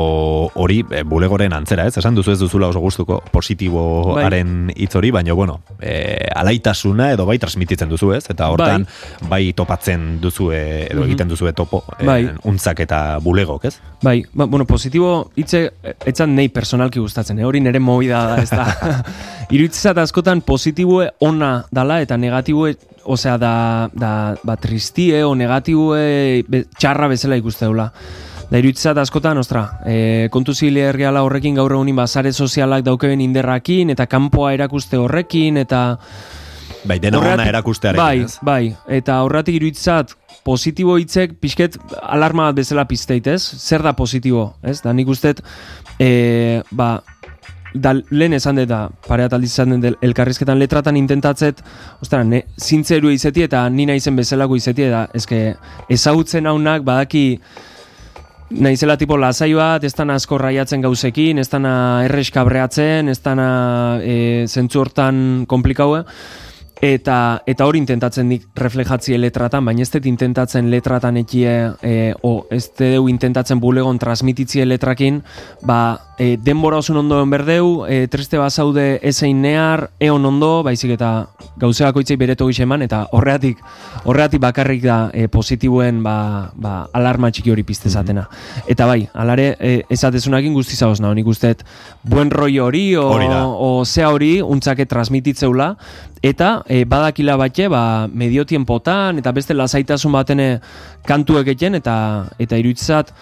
hori, 0.59 0.81
e, 0.91 1.03
bulegoren 1.07 1.53
antzera, 1.55 1.85
ez? 1.87 1.95
Esan 1.97 2.13
duzu 2.17 2.33
ez 2.33 2.39
duzula 2.41 2.67
oso 2.67 2.81
gustuko 2.83 3.21
positiboaren 3.31 4.73
hitz 4.75 4.95
hori, 4.99 5.11
baino 5.15 5.35
bueno, 5.39 5.61
e, 5.79 6.27
alaitasuna 6.35 7.13
edo 7.13 7.25
bai 7.25 7.37
transmititzen 7.39 7.87
duzu, 7.89 8.11
ez? 8.17 8.25
Eta 8.29 8.49
hortan 8.51 8.85
bai, 9.29 9.53
topatzen 9.53 10.19
duzu 10.21 10.51
edo 10.51 10.99
Mhm. 10.99 11.07
egiten 11.07 11.29
duzu 11.29 11.47
topo 11.53 11.83
Bai. 12.03 12.29
untzak 12.43 12.79
eta 12.81 13.19
bulegok, 13.23 13.63
ez? 13.65 13.79
Bai, 14.03 14.25
ba, 14.33 14.45
bueno, 14.45 14.65
positibo 14.65 15.31
hitze 15.35 15.71
etzan 16.05 16.35
nei 16.35 16.49
personalki 16.49 16.99
gustatzen, 16.99 17.39
eh? 17.39 17.45
hori 17.45 17.61
nere 17.61 17.79
movida 17.79 18.25
da, 18.35 18.41
ez 18.43 18.49
da. 18.49 18.65
Iruditzat 19.49 19.97
askotan 19.97 20.43
positiboe 20.45 21.07
ona 21.25 21.63
dala 21.73 21.99
eta 22.03 22.17
negatiboe, 22.21 22.75
osea, 23.09 23.37
da, 23.41 23.53
da 23.97 24.11
ba, 24.45 24.55
tristie 24.61 25.23
o 25.25 25.31
negatiboe 25.35 26.43
be, 26.45 26.65
txarra 26.77 27.07
bezala 27.09 27.39
ikusteula. 27.39 27.87
Da 28.49 28.57
iruditzat 28.61 28.97
askotan, 29.01 29.37
ostra, 29.41 29.63
e, 29.85 30.27
kontu 30.33 30.53
zilegiala 30.53 31.23
horrekin 31.25 31.57
gaur 31.57 31.73
egunin 31.73 31.97
basare 31.97 32.31
sozialak 32.33 32.85
daukeben 32.85 33.21
inderrakin, 33.25 33.89
eta 33.93 34.05
kanpoa 34.09 34.53
erakuste 34.53 34.97
horrekin, 35.01 35.57
eta... 35.61 35.83
Bai, 36.85 36.99
dena 37.01 37.17
ona 37.17 37.33
Horregatik- 37.33 37.49
erakustearekin, 37.51 38.05
bai, 38.05 38.23
ez? 38.25 38.37
Bai, 38.45 38.95
eta 39.01 39.19
horretik 39.25 39.57
iruditzat 39.57 40.13
positibo 40.45 40.95
hitzek 41.01 41.39
pixket 41.41 41.75
alarma 42.01 42.51
bat 42.51 42.61
bezala 42.61 42.85
pizteit, 42.89 43.27
ez? 43.27 43.41
Zer 43.41 43.81
da 43.85 43.93
positibo, 43.97 44.51
ez? 44.61 44.79
Da 44.85 44.93
nik 44.93 45.09
ustet, 45.09 45.41
e, 45.99 46.61
ba, 46.71 46.99
da 47.73 47.93
lehen 47.93 48.33
esan 48.33 48.57
dut 48.57 48.69
da, 48.69 48.83
pareat 49.07 49.33
aldiz 49.33 49.51
esan 49.51 49.77
dut 49.77 50.03
elkarrizketan 50.05 50.59
letratan 50.59 50.97
intentatzet, 50.97 51.61
ostara, 52.01 52.23
ne, 52.23 52.43
zintzeru 52.57 53.11
izeti 53.13 53.45
eta 53.45 53.67
ni 53.69 53.85
naizen 53.89 54.17
bezalako 54.17 54.57
izeti, 54.57 54.87
eta 54.89 55.07
eske 55.15 55.41
ezagutzen 55.89 56.49
haunak 56.49 56.85
badaki 56.87 57.25
naizela 58.49 58.97
tipo 58.97 59.17
lasai 59.17 59.51
bat, 59.53 59.83
ez 59.85 59.93
dana 59.93 60.15
asko 60.17 60.39
raiatzen 60.41 60.81
gauzekin, 60.81 61.37
ez 61.37 61.49
dana 61.51 61.73
erres 62.07 62.31
kabreatzen, 62.33 63.09
ez 63.09 63.19
dana 63.21 63.49
e, 64.01 64.45
zentzu 64.49 64.81
hortan 64.81 65.45
komplikaue, 65.49 66.03
eta 66.81 67.43
eta 67.45 67.65
hori 67.67 67.79
intentatzen 67.81 68.29
dik 68.31 68.47
reflejatzie 68.55 69.17
letratan, 69.19 69.65
baina 69.67 69.83
ez 69.83 69.89
dut 69.91 70.05
intentatzen 70.07 70.69
letratan 70.71 71.19
ekie, 71.19 71.55
e, 71.83 72.13
o 72.23 72.45
ez 72.51 72.69
deu 72.79 73.07
intentatzen 73.11 73.59
bulegon 73.59 73.99
transmititzie 73.99 74.65
letrakin, 74.65 75.21
ba, 75.67 75.99
e, 76.19 76.37
denbora 76.37 76.79
osun 76.79 77.01
ondo 77.01 77.17
egon 77.19 77.31
berdeu, 77.31 77.67
e, 77.87 78.07
triste 78.11 78.39
bazaude 78.39 78.99
ezein 79.03 79.41
near, 79.41 79.89
eon 79.99 80.25
ondo, 80.25 80.51
baizik 80.63 80.93
eta 80.95 81.11
gauzeako 81.59 82.03
itzei 82.03 82.17
bereto 82.19 82.47
eman, 82.49 82.81
eta 82.81 83.05
horreatik, 83.11 83.57
horreatik 84.03 84.41
bakarrik 84.41 84.83
da 84.83 85.09
e, 85.13 85.27
positiboen 85.27 86.01
ba, 86.03 86.51
ba, 86.55 86.87
alarma 86.93 87.31
txiki 87.31 87.51
hori 87.51 87.63
piztezatena. 87.63 88.27
Eta 88.67 88.85
bai, 88.85 89.07
alare, 89.13 89.55
e, 89.59 89.83
ezatezunakin 89.89 90.53
guzti 90.53 90.75
zaoz 90.75 90.99
naho, 90.99 91.13
nik 91.13 91.27
usteet, 91.27 91.63
buen 92.03 92.31
rollo 92.31 92.65
hori, 92.65 92.95
o, 92.95 93.07
Hori 93.09 93.27
da. 93.27 93.45
o 93.47 93.85
zea 93.85 94.09
hori, 94.11 94.41
untzake 94.41 94.85
transmititzeula, 94.85 95.75
eta 96.23 96.63
e, 96.67 96.83
badakila 96.89 97.37
batxe, 97.39 97.67
ba, 97.71 98.07
medio 98.07 98.45
tiempotan, 98.45 99.21
eta 99.21 99.31
beste 99.35 99.55
lasaitasun 99.55 100.15
batene 100.15 100.49
kantuek 101.07 101.53
eten, 101.55 101.79
eta, 101.79 101.99
eta 102.39 102.59
iruditzat, 102.59 103.13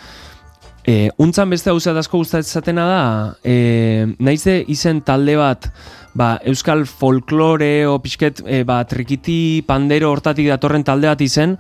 E, 0.88 1.10
untzan 1.20 1.50
beste 1.52 1.68
hau 1.68 1.76
asko 1.76 2.22
gustatzatena 2.22 2.84
da, 2.88 3.00
e, 3.44 4.08
naize 4.24 4.54
izen 4.72 5.02
talde 5.04 5.34
bat, 5.36 5.68
ba, 6.16 6.38
euskal 6.48 6.86
folklore 6.88 7.86
o 7.86 7.98
pixket, 8.00 8.40
e, 8.48 8.62
ba, 8.64 8.86
trikiti 8.88 9.66
pandero 9.68 10.14
hortatik 10.14 10.48
datorren 10.48 10.88
talde 10.88 11.12
bat 11.12 11.22
izen, 11.22 11.58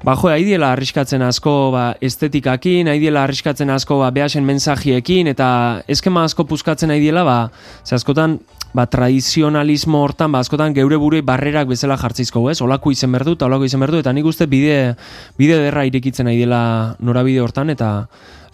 Ba, 0.00 0.14
jo, 0.16 0.30
haidiela 0.32 0.70
arriskatzen 0.72 1.20
asko 1.20 1.52
ba, 1.74 1.82
estetikakin, 2.00 2.88
haidiela 2.88 3.20
arriskatzen 3.26 3.68
asko 3.68 3.98
ba, 4.00 4.06
behasen 4.16 4.46
mensajiekin, 4.48 5.28
eta 5.28 5.48
eskema 5.92 6.22
asko 6.24 6.46
puskatzen 6.48 6.94
haidiela, 6.94 7.20
ba, 7.26 7.34
ze 7.84 7.98
askotan, 7.98 8.38
ba, 8.72 8.86
tradizionalismo 8.86 10.02
hortan, 10.04 10.32
ba, 10.32 10.42
askotan 10.44 10.74
geure 10.76 10.98
burui 11.00 11.22
barrerak 11.26 11.68
bezala 11.70 11.98
jartzizko, 12.00 12.44
ez? 12.50 12.60
Olako 12.62 12.92
izen 12.94 13.12
berdu, 13.12 13.36
eta 13.38 13.48
olako 13.50 13.68
izen 13.68 13.82
berdu, 13.82 14.02
eta 14.02 14.12
nik 14.16 14.28
uste 14.28 14.46
bide, 14.50 14.96
bide 15.38 15.58
derra 15.64 15.86
irekitzen 15.88 16.30
haidiela 16.30 16.96
norabide 17.00 17.42
hortan, 17.44 17.70
eta 17.74 17.90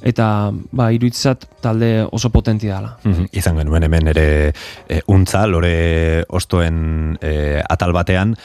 eta 0.07 0.53
ba, 0.77 0.91
iruditzat 0.93 1.47
talde 1.65 2.07
oso 2.13 2.31
potenti 2.31 2.69
dela. 2.69 2.93
Mhm, 3.03 3.31
Izan 3.33 3.57
genuen 3.57 3.87
hemen 3.87 4.13
ere 4.13 4.27
e, 4.89 5.01
untza, 5.09 5.47
lore 5.49 6.25
ostoen 6.29 7.17
e, 7.21 7.63
atal 7.65 7.95
batean, 7.97 8.37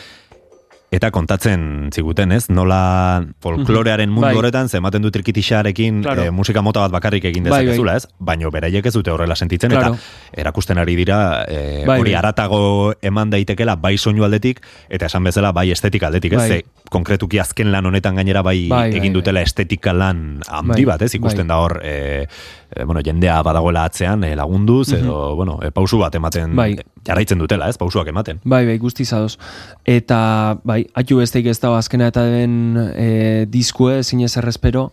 Eta 0.91 1.07
kontatzen 1.15 1.87
ziguten, 1.95 2.33
ez? 2.35 2.49
Nola 2.51 3.23
folklorearen 3.39 4.09
mundu 4.11 4.25
Bai. 4.25 4.33
horretan, 4.35 4.67
ze 4.67 4.75
ematen 4.81 5.01
du 5.01 5.07
trikitixarekin 5.09 6.01
Claro. 6.03 6.23
eh, 6.25 6.31
musika 6.35 6.61
mota 6.61 6.81
bat 6.81 6.91
bakarrik 6.91 7.23
egin 7.29 7.43
Bai, 7.45 7.51
bai. 7.51 7.59
dezakezula, 7.63 7.95
ez? 7.95 8.07
Baino 8.19 8.51
beraiek 8.51 8.85
ez 8.85 8.93
dute 8.93 9.09
horrela 9.09 9.35
sentitzen, 9.39 9.71
Claro. 9.71 9.93
eta 9.93 10.41
erakusten 10.41 10.77
ari 10.77 10.97
dira 10.97 11.45
eh, 11.47 11.85
Bai, 11.87 11.97
hori 12.01 12.11
bai. 12.11 12.17
aratago 12.19 12.93
eman 13.01 13.29
daitekela 13.29 13.77
bai 13.77 13.97
soinu 13.97 14.25
aldetik, 14.25 14.59
eta 14.89 15.05
esan 15.05 15.23
bezala 15.23 15.53
bai 15.53 15.71
estetika 15.71 16.07
aldetik, 16.07 16.33
ez? 16.33 16.39
Bai. 16.39 16.49
Ze, 16.49 16.65
konkretuki 16.89 17.39
azken 17.39 17.71
lan 17.71 17.85
honetan 17.85 18.15
gainera 18.15 18.41
bai, 18.43 18.67
Bai, 18.67 18.91
egin 18.93 19.13
dutela 19.13 19.39
estetika 19.41 19.93
lan 19.93 20.41
handi 20.49 20.83
bat, 20.83 21.01
ez? 21.03 21.15
Ikusten 21.15 21.47
da 21.47 21.55
hor, 21.63 21.79
e, 21.85 22.27
e, 22.75 22.83
bueno, 22.83 23.01
jendea 23.03 23.41
badagoela 23.43 23.83
atzean 23.85 24.23
e, 24.23 24.35
lagunduz, 24.35 24.93
edo, 24.93 25.35
bueno, 25.35 25.59
e, 25.61 25.71
pausu 25.71 25.97
bat 25.99 26.15
ematen, 26.15 26.49
Mhm. 26.51 26.55
Bai. 26.55 26.75
jarraitzen 27.05 27.39
dutela, 27.39 27.67
ez? 27.69 27.77
Pausuak 27.77 28.07
ematen. 28.07 28.39
Bai, 28.43 28.65
bai, 28.65 28.77
guzti 28.77 29.05
zadoz. 29.05 29.37
Eta, 29.85 30.57
bai, 30.63 30.85
atu 30.93 31.17
besteik 31.17 31.45
ez 31.47 31.59
dago 31.59 31.75
azkena 31.75 32.07
eta 32.07 32.23
den 32.23 32.77
e, 32.95 33.45
diskue, 33.49 34.03
zinez 34.03 34.35
errespero, 34.37 34.91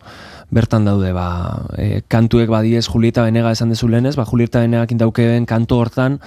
bertan 0.51 0.85
daude, 0.85 1.11
ba, 1.13 1.65
e, 1.77 2.01
kantuek 2.07 2.49
badiez 2.49 2.87
Julieta 2.89 3.23
Benega 3.23 3.51
esan 3.51 3.69
dezu 3.69 3.87
lehenez, 3.87 4.15
ba, 4.17 4.25
Julieta 4.25 4.59
Benegakin 4.65 4.97
daukeen 4.97 5.45
kantu 5.45 5.75
hortan, 5.83 6.19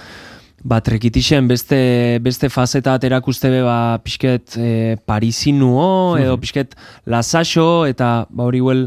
ba, 0.63 0.79
trekitixen 0.79 1.49
beste, 1.49 2.19
beste 2.23 2.47
fazeta 2.49 2.93
aterakuste 2.95 3.49
be, 3.51 3.61
ba, 3.67 3.99
pixket 3.99 4.55
e, 4.55 4.95
parisinuo, 5.05 6.15
edo 6.17 6.37
pixket 6.39 6.77
lasaxo, 7.05 7.85
eta, 7.85 8.25
ba, 8.29 8.45
hori 8.47 8.61
huel, 8.63 8.85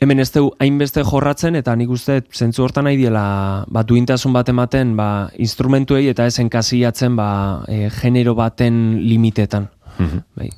hemen 0.00 0.20
ez 0.20 0.30
dugu 0.32 0.52
hainbeste 0.60 1.04
jorratzen, 1.04 1.56
eta 1.56 1.74
nik 1.76 1.90
uste 1.90 2.20
zentzu 2.34 2.64
hortan 2.66 2.86
nahi 2.88 2.98
diela 3.00 3.64
ba, 3.72 3.82
duintasun 3.86 4.34
bat 4.36 4.48
ematen 4.52 4.94
ba, 4.96 5.28
instrumentuei 5.38 6.08
eta 6.12 6.26
esen 6.26 6.50
kasiatzen 6.52 7.16
ba, 7.16 7.28
e, 7.68 7.88
genero 8.00 8.34
baten 8.34 9.00
limitetan. 9.08 9.70
Mm 9.98 10.06
-hmm. 10.06 10.22
bai. 10.36 10.50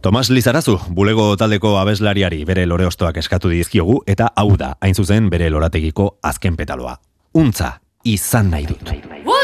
Tomas 0.00 0.28
Lizarazu, 0.30 0.78
bulego 0.90 1.36
taldeko 1.36 1.78
abeslariari 1.78 2.44
bere 2.44 2.66
lore 2.66 2.86
ostoak 2.86 3.16
eskatu 3.16 3.48
dizkiogu, 3.48 4.02
eta 4.06 4.28
hau 4.36 4.56
da, 4.56 4.76
hain 4.80 4.94
zuzen 4.94 5.30
bere 5.30 5.48
lorategiko 5.50 6.18
azken 6.22 6.56
petaloa. 6.56 6.98
Untza, 7.32 7.80
izan 8.04 8.50
nahi 8.50 8.66
dut. 8.66 8.82
Nahi, 8.82 9.00
nahi, 9.08 9.22
nahi. 9.24 9.43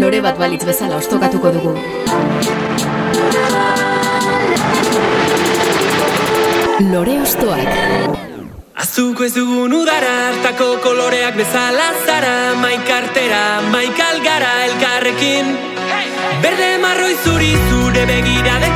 lore 0.00 0.20
bat 0.24 0.38
balitz 0.40 0.62
bezala 0.64 0.96
ostokatuko 0.96 1.50
dugu. 1.52 1.72
Lore 6.90 7.16
ostoak 7.20 7.68
Azuko 8.80 9.26
ez 9.26 9.34
dugun 9.34 9.74
udara 9.76 10.14
hartako 10.28 10.70
koloreak 10.86 11.36
bezala 11.36 11.90
zara 12.06 12.32
Maikartera, 12.62 13.42
maikal 13.74 14.22
gara 14.24 14.54
elkarrekin. 14.70 15.52
Berde 16.40 16.70
marroi 16.80 17.14
zuri 17.24 17.52
zure 17.68 18.06
begirade 18.08 18.69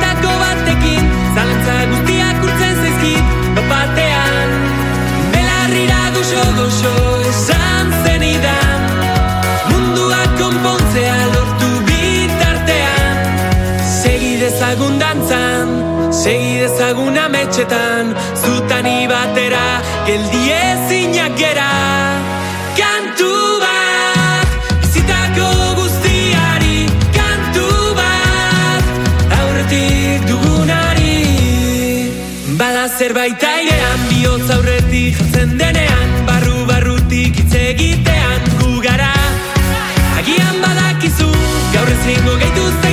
etxetan 17.55 18.07
zutani 18.35 19.07
batera 19.07 19.81
geldi 20.07 20.41
ezinak 20.51 21.37
gera. 21.39 21.71
Kantu 22.75 23.31
bat 23.63 24.49
bizitako 24.81 25.47
guztiari 25.77 26.79
dugunari. 30.27 31.15
Bada 32.59 32.87
zerbait 32.97 33.43
airean 33.51 34.01
bihotz 34.09 34.49
aurretik 34.55 35.15
jatzen 35.19 35.55
denean 35.59 36.09
barru 36.27 36.65
barrutik 36.67 37.39
hitz 37.39 37.53
egitean 37.61 38.41
gu 38.59 38.81
gara. 38.87 39.13
Agian 40.19 40.59
badakizu 40.65 41.31
gaur 41.77 41.87
ezingo 41.95 42.35
gaituz 42.43 42.84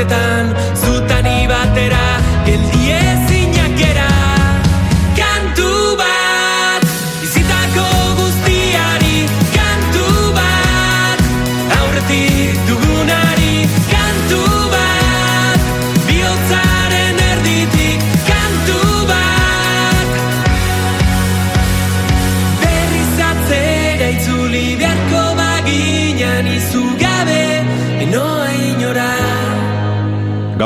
etan 0.00 0.46
zutani 0.82 1.38
batera 1.50 2.09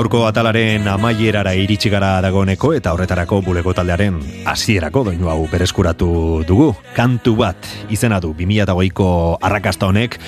Gaurko 0.04 0.26
atalaren 0.28 0.84
amaierara 0.92 1.54
iritsi 1.56 1.88
gara 1.88 2.18
dagoeneko 2.20 2.74
eta 2.76 2.90
horretarako 2.92 3.38
bulego 3.46 3.72
taldearen 3.72 4.18
hasierako 4.52 5.00
doinu 5.06 5.30
hau 5.32 5.46
bereskuratu 5.48 6.08
dugu. 6.44 6.66
Kantu 6.92 7.32
bat 7.38 7.70
izena 7.88 8.18
du 8.20 8.34
2008ko 8.36 9.06
arrakasta 9.48 9.88
honek 9.88 10.18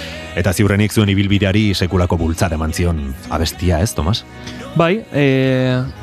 eta 0.41 0.57
ziurrenik 0.57 0.97
zuen 0.97 1.13
ibilbideari 1.13 1.67
sekulako 1.77 2.17
bultzat 2.25 2.57
eman 2.57 2.73
zion 2.73 3.05
abestia 3.29 3.83
ez, 3.85 3.93
Tomas? 3.93 4.25
Bai, 4.81 4.95
e, 5.13 5.29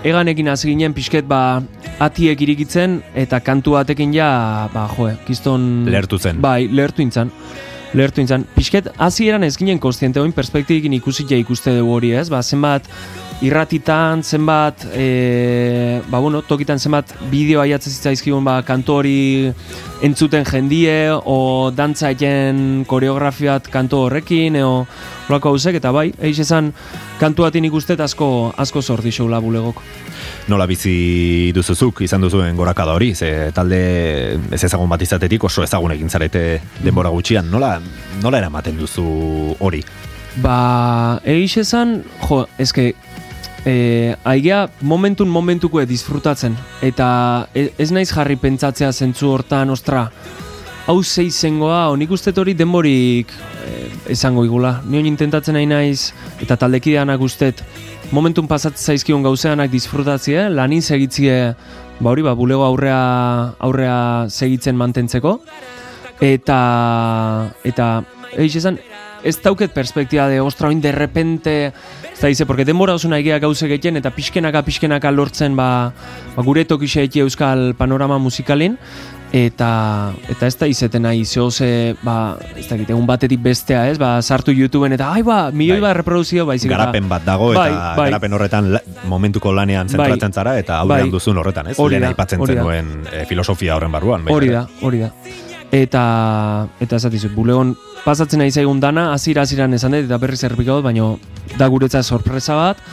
eganekin 0.06 0.54
hasi 0.54 0.70
ginen 0.70 0.94
pixket 0.94 1.26
ba 1.26 1.64
atiek 1.98 2.45
irikitzen 2.45 3.00
eta 3.18 3.41
kantu 3.41 3.80
batekin 3.80 4.14
ja, 4.14 4.70
ba 4.70 4.86
joe, 4.94 5.18
kiston... 5.26 5.88
Lehertu 5.90 6.22
zen. 6.22 6.45
Bai, 6.45 6.68
lehertu 6.70 7.02
intzan. 7.02 7.34
Lehertu 7.94 8.24
intzan. 8.24 8.45
Pixket, 8.56 8.90
hasieran 8.98 9.45
ez 9.45 9.53
ginen 9.57 9.80
konstiente, 9.82 10.22
oin 10.22 10.34
perspektibikin 10.34 10.95
ikusi 10.98 11.28
ja 11.30 11.38
ikuste 11.38 11.76
dugu 11.78 11.94
hori 11.98 12.14
ez, 12.18 12.26
ba 12.34 12.41
zenbat 12.41 12.90
irratitan, 13.44 14.24
zenbat, 14.24 14.86
e, 14.95 15.99
ba 16.10 16.22
bueno, 16.24 16.41
tokitan 16.48 16.80
zenbat 16.80 17.11
bideo 17.32 17.61
aiatzen 17.61 17.94
zitzaizkigun 17.94 18.45
ba 18.45 18.61
kantu 18.65 18.99
hori 19.02 19.18
entzuten 20.04 20.44
jendie, 20.44 21.12
o 21.14 21.72
dantza 21.72 22.12
egen 22.12 22.84
koreografiat 22.90 23.70
kantu 23.72 24.04
horrekin, 24.06 24.58
eo 24.60 24.84
holako 25.30 25.54
hausek, 25.54 25.80
eta 25.80 25.94
bai, 25.96 26.10
eix 26.20 26.42
esan 26.44 26.74
kantu 27.22 27.48
batin 27.48 27.70
ikustet 27.70 28.04
asko, 28.04 28.28
asko 28.60 28.84
sorti 28.84 29.14
xoula 29.16 29.40
bulegok. 29.44 29.80
Nola 30.52 30.68
bizi 30.68 31.52
duzuzuk 31.56 32.04
izan 32.04 32.26
duzuen 32.26 32.60
gorakada 32.60 32.98
hori, 32.98 33.14
ze 33.16 33.52
talde 33.56 33.80
ez 34.52 34.64
ezagun 34.64 34.92
bat 34.92 35.02
izatetik 35.02 35.48
oso 35.48 35.64
ezagun 35.64 35.96
egin 35.96 36.12
zarete 36.12 36.60
denbora 36.84 37.14
gutxian, 37.14 37.48
nola, 37.52 37.78
nola 38.22 38.44
eramaten 38.44 38.76
duzu 38.78 39.56
hori? 39.64 39.80
Ba, 40.44 41.22
eix 41.30 41.60
esan, 41.62 42.02
jo, 42.28 42.44
eske, 42.60 42.92
e, 43.65 44.15
aigea 44.23 44.68
momentun 44.81 45.30
momentuko 45.30 45.84
disfrutatzen, 45.85 46.56
eta 46.81 47.48
e- 47.56 47.72
ez 47.77 47.91
naiz 47.91 48.10
jarri 48.11 48.35
pentsatzea 48.40 48.91
zentzu 48.91 49.31
hortan, 49.31 49.72
ostra, 49.73 50.10
hau 50.88 50.98
zei 51.03 51.30
zengoa, 51.31 51.88
honik 51.94 52.11
uste 52.11 52.34
hori 52.35 52.53
denborik 52.53 53.31
e, 53.64 53.90
esango 54.11 54.44
igula. 54.45 54.81
Ni 54.85 54.99
hon 54.99 55.07
intentatzen 55.07 55.56
nahi 55.56 55.68
naiz, 55.69 56.11
eta 56.44 56.57
taldekideanak 56.60 57.22
ustet, 57.23 57.64
momentun 58.11 58.48
pasatzen 58.48 58.94
zaizkion 58.94 59.23
gauzeanak 59.23 59.72
disfrutatzea, 59.72 60.49
lanin 60.49 60.81
segitzie, 60.81 61.56
ba 61.99 62.11
hori, 62.11 62.26
ba, 62.26 62.35
bulego 62.35 62.65
aurrea, 62.68 63.53
aurrea 63.64 64.27
segitzen 64.30 64.76
mantentzeko, 64.76 65.40
eta, 66.23 66.60
eta, 67.64 67.88
eix 68.35 68.57
esan, 68.60 68.80
ez 69.24 69.41
dauket 69.41 69.72
perspektiba 69.74 70.28
de, 70.28 70.41
ostra, 70.41 70.68
oin 70.68 70.82
de 70.82 70.91
repente, 70.91 71.74
ez 72.14 72.20
da 72.22 72.28
dize, 72.28 72.45
porque 72.45 72.66
denbora 72.66 72.94
oso 72.94 73.08
nahi 73.10 73.24
gauze 73.40 73.68
gehien, 73.68 73.98
eta 73.98 74.12
pixkenaka, 74.12 74.64
pixkenaka 74.64 75.12
lortzen, 75.12 75.56
ba, 75.56 75.94
ba 76.36 76.44
gure 76.44 76.66
tokixe 76.66 77.08
euskal 77.24 77.74
panorama 77.76 78.18
musikalin, 78.20 78.78
eta 79.34 80.14
eta 80.30 80.45
ez 80.48 80.56
da 80.60 80.68
izeten 80.70 81.02
nahi 81.08 81.24
zehose, 81.26 81.95
ba, 82.06 82.38
ez 82.56 82.68
da 82.70 82.76
egun 82.78 83.08
batetik 83.10 83.41
bestea, 83.41 83.88
ez, 83.90 83.98
ba, 83.98 84.22
sartu 84.22 84.54
YouTubeen 84.54 84.94
eta, 84.94 85.10
ai 85.12 85.24
ba, 85.26 85.50
milioi 85.52 85.80
Bai. 85.80 85.88
bat 85.90 85.98
reproduzio, 85.98 86.45
eta- 86.54 86.70
Garapen 86.70 87.10
bat 87.10 87.26
dago 87.26 87.52
eta 87.52 87.64
Bai, 87.64 87.72
bai. 87.98 88.10
garapen 88.12 88.34
horretan 88.34 88.72
la- 88.74 88.82
momentuko 89.10 89.52
lanean 89.52 89.90
zentratzen 89.90 90.30
Bai. 90.30 90.34
zara 90.34 90.60
eta 90.60 90.84
Bai. 90.84 91.00
aurrean 91.00 91.12
duzun 91.12 91.38
horretan, 91.38 91.68
ez? 91.68 91.80
Hori 91.80 92.00
da, 92.00 92.10
aipatzen 92.14 92.45
zenuen 92.45 93.08
e, 93.12 93.26
filosofia 93.26 93.76
horren 93.76 93.91
barruan. 93.91 94.30
Hori 94.30 94.50
da, 94.50 94.68
hori 94.82 95.00
da. 95.00 95.12
Eta, 95.74 96.68
eta 96.84 97.00
ez 97.00 97.10
dizut, 97.10 97.32
bulegon 97.34 97.74
pasatzen 98.04 98.44
nahi 98.44 98.52
zaigun 98.54 98.78
dana, 98.80 99.08
azira 99.14 99.41
aziran 99.41 99.74
esan 99.74 99.95
dut, 99.95 100.06
eta 100.06 100.20
berriz 100.22 100.44
errepikau 100.45 100.78
dut, 100.78 100.86
baina 100.86 101.08
da 101.58 101.68
guretzat 101.72 102.06
sorpresa 102.06 102.60
bat, 102.60 102.84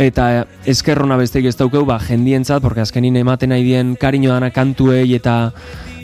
eta 0.00 0.46
eskerrona 0.64 1.18
besteik 1.20 1.50
ez 1.50 1.56
daukeu, 1.58 1.84
ba, 1.84 1.98
jendientzat, 2.00 2.62
porque 2.64 2.80
azkenin 2.80 3.20
ematen 3.20 3.52
nahi 3.52 3.66
dien 3.66 3.96
kariño 4.00 4.32
dana 4.32 4.48
kantuei, 4.50 5.12
eta 5.14 5.52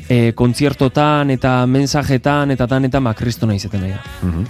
e, 0.09 0.35
kontziertotan, 0.37 1.33
eta 1.33 1.63
mensajetan, 1.67 2.53
eta 2.53 2.69
tanetan, 2.69 3.09
ba, 3.09 3.15
kristo 3.17 3.49
nahi 3.49 3.59
zeten 3.59 3.87
nahi 3.87 3.97
da. 3.97 4.03
Mhm. 4.23 4.45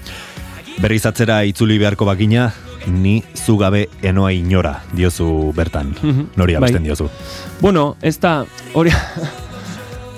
Berriz 0.83 1.05
atzera 1.07 1.45
itzuli 1.47 1.79
beharko 1.79 2.07
bakina, 2.07 2.53
ni 2.87 3.23
zugabe 3.37 3.89
enoa 4.03 4.33
inora 4.33 4.81
diozu 4.93 5.53
bertan. 5.55 5.95
Mhm. 6.03 6.31
Nori 6.37 6.55
Bai. 6.55 6.63
abesten 6.63 6.83
diozu. 6.83 7.09
Bueno, 7.61 7.97
ez 8.03 8.19
da, 8.19 8.45
hori, 8.75 8.91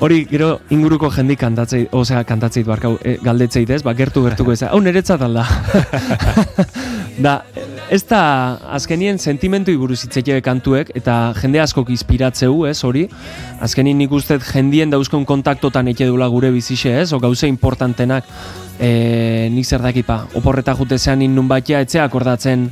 hori 0.01 0.23
gero 0.25 0.55
inguruko 0.73 1.11
jendik 1.13 1.39
kantatzei, 1.43 1.85
osea, 1.93 2.23
kantatzeit 2.25 2.67
barkau, 2.67 2.95
e, 3.05 3.19
galdetzeit 3.23 3.71
ez, 3.71 3.83
ba, 3.85 3.93
gertu 3.97 4.23
gertuko 4.25 4.55
ez, 4.55 4.63
hau 4.65 4.81
niretzat 4.81 5.21
alda. 5.27 5.45
da, 7.27 7.35
ez 7.93 8.01
da, 8.09 8.23
azkenien 8.79 9.21
sentimentu 9.21 9.75
buruz 9.81 10.01
hitzetxe 10.07 10.41
kantuek, 10.47 10.95
eta 10.97 11.19
jende 11.41 11.61
askok 11.61 11.93
inspiratzeu, 11.93 12.65
ez, 12.71 12.79
hori, 12.87 13.05
azkenien 13.61 14.01
nik 14.01 14.17
ustez 14.17 14.41
jendien 14.49 14.93
dauzkon 14.93 15.29
kontaktotan 15.29 15.93
eke 15.93 16.09
dula 16.09 16.31
gure 16.33 16.53
bizixe, 16.55 16.97
ez, 17.03 17.11
o 17.13 17.21
gauze 17.21 17.51
importantenak, 17.51 18.25
e, 18.81 19.51
nik 19.53 19.69
zer 19.69 19.85
dakipa, 19.85 20.23
oporreta 20.41 20.75
jute 20.81 20.99
zean 20.99 21.27
nun 21.29 21.49
batia, 21.49 21.85
etzea 21.85 22.09
akordatzen, 22.09 22.71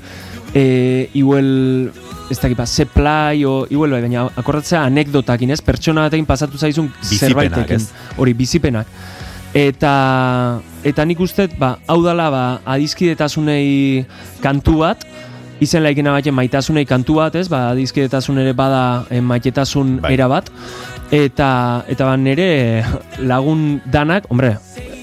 e, 0.55 1.09
iuel, 1.19 1.91
ez 2.31 2.39
dakipa, 2.41 2.67
seplai, 2.69 3.45
o, 3.49 3.63
iuel 3.73 3.97
bai, 3.97 4.03
baina 4.07 4.27
akordatzea 4.41 4.85
anekdotakin, 4.89 5.55
ez, 5.55 5.61
pertsona 5.65 6.07
batekin 6.09 6.29
pasatu 6.29 6.59
zaizun 6.59 6.91
zerbaitekin, 7.03 7.87
hori, 8.19 8.35
bizipenak. 8.39 8.91
Eta, 9.57 9.93
eta 10.85 11.07
nik 11.09 11.21
uste, 11.25 11.49
ba, 11.59 11.79
hau 11.89 12.03
dala, 12.05 12.29
ba, 12.33 12.45
adizkidetasunei 12.77 14.05
kantu 14.45 14.83
bat, 14.85 15.07
izen 15.65 15.83
laikena 15.83 16.13
baten 16.15 16.37
maitasunei 16.37 16.87
kantu 16.89 17.19
bat, 17.19 17.35
ez, 17.39 17.49
ba, 17.51 17.69
adizkidetasun 17.73 18.39
ere 18.45 18.55
bada 18.57 18.83
eh, 19.11 19.23
maitetasun 19.25 19.99
Bai. 20.05 20.13
era 20.15 20.29
bat, 20.31 20.51
eta, 21.15 21.51
eta 21.91 22.07
ba, 22.07 22.17
nire 22.21 22.85
lagun 23.25 23.81
danak, 23.91 24.29
hombre, 24.31 24.57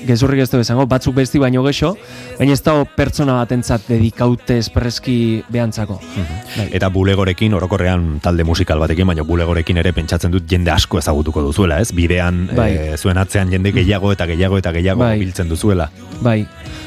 gezurrik 0.08 0.42
ez 0.44 0.50
du 0.52 0.60
esango, 0.60 0.86
batzuk 0.90 1.16
besti 1.16 1.40
baino 1.42 1.64
gexo, 1.66 1.96
baina 2.40 2.54
ez 2.54 2.62
dago 2.64 2.86
pertsona 2.96 3.38
batentzat 3.42 3.88
dedikaute 3.90 4.58
espreski 4.62 5.18
behantzako. 5.52 6.00
Bai. 6.56 6.68
Eta 6.78 6.90
bulegorekin, 6.94 7.54
orokorrean 7.58 8.20
talde 8.24 8.46
musikal 8.48 8.80
batekin, 8.80 9.08
baina 9.08 9.26
bulegorekin 9.28 9.82
ere 9.82 9.94
pentsatzen 9.96 10.34
dut 10.34 10.48
jende 10.50 10.72
asko 10.72 11.00
ezagutuko 11.02 11.44
duzuela, 11.46 11.80
ez? 11.82 11.92
Bidean, 11.96 12.46
Bai. 12.56 12.72
eh, 12.74 12.98
zuen 12.98 13.18
atzean 13.18 13.52
jende 13.52 13.72
gehiago 13.76 14.12
eta 14.16 14.28
gehiago 14.30 14.58
eta 14.62 14.72
gehiago 14.76 15.06
Bai. 15.06 15.20
biltzen 15.20 15.50
duzuela. 15.50 15.90
Bai, 16.22 16.46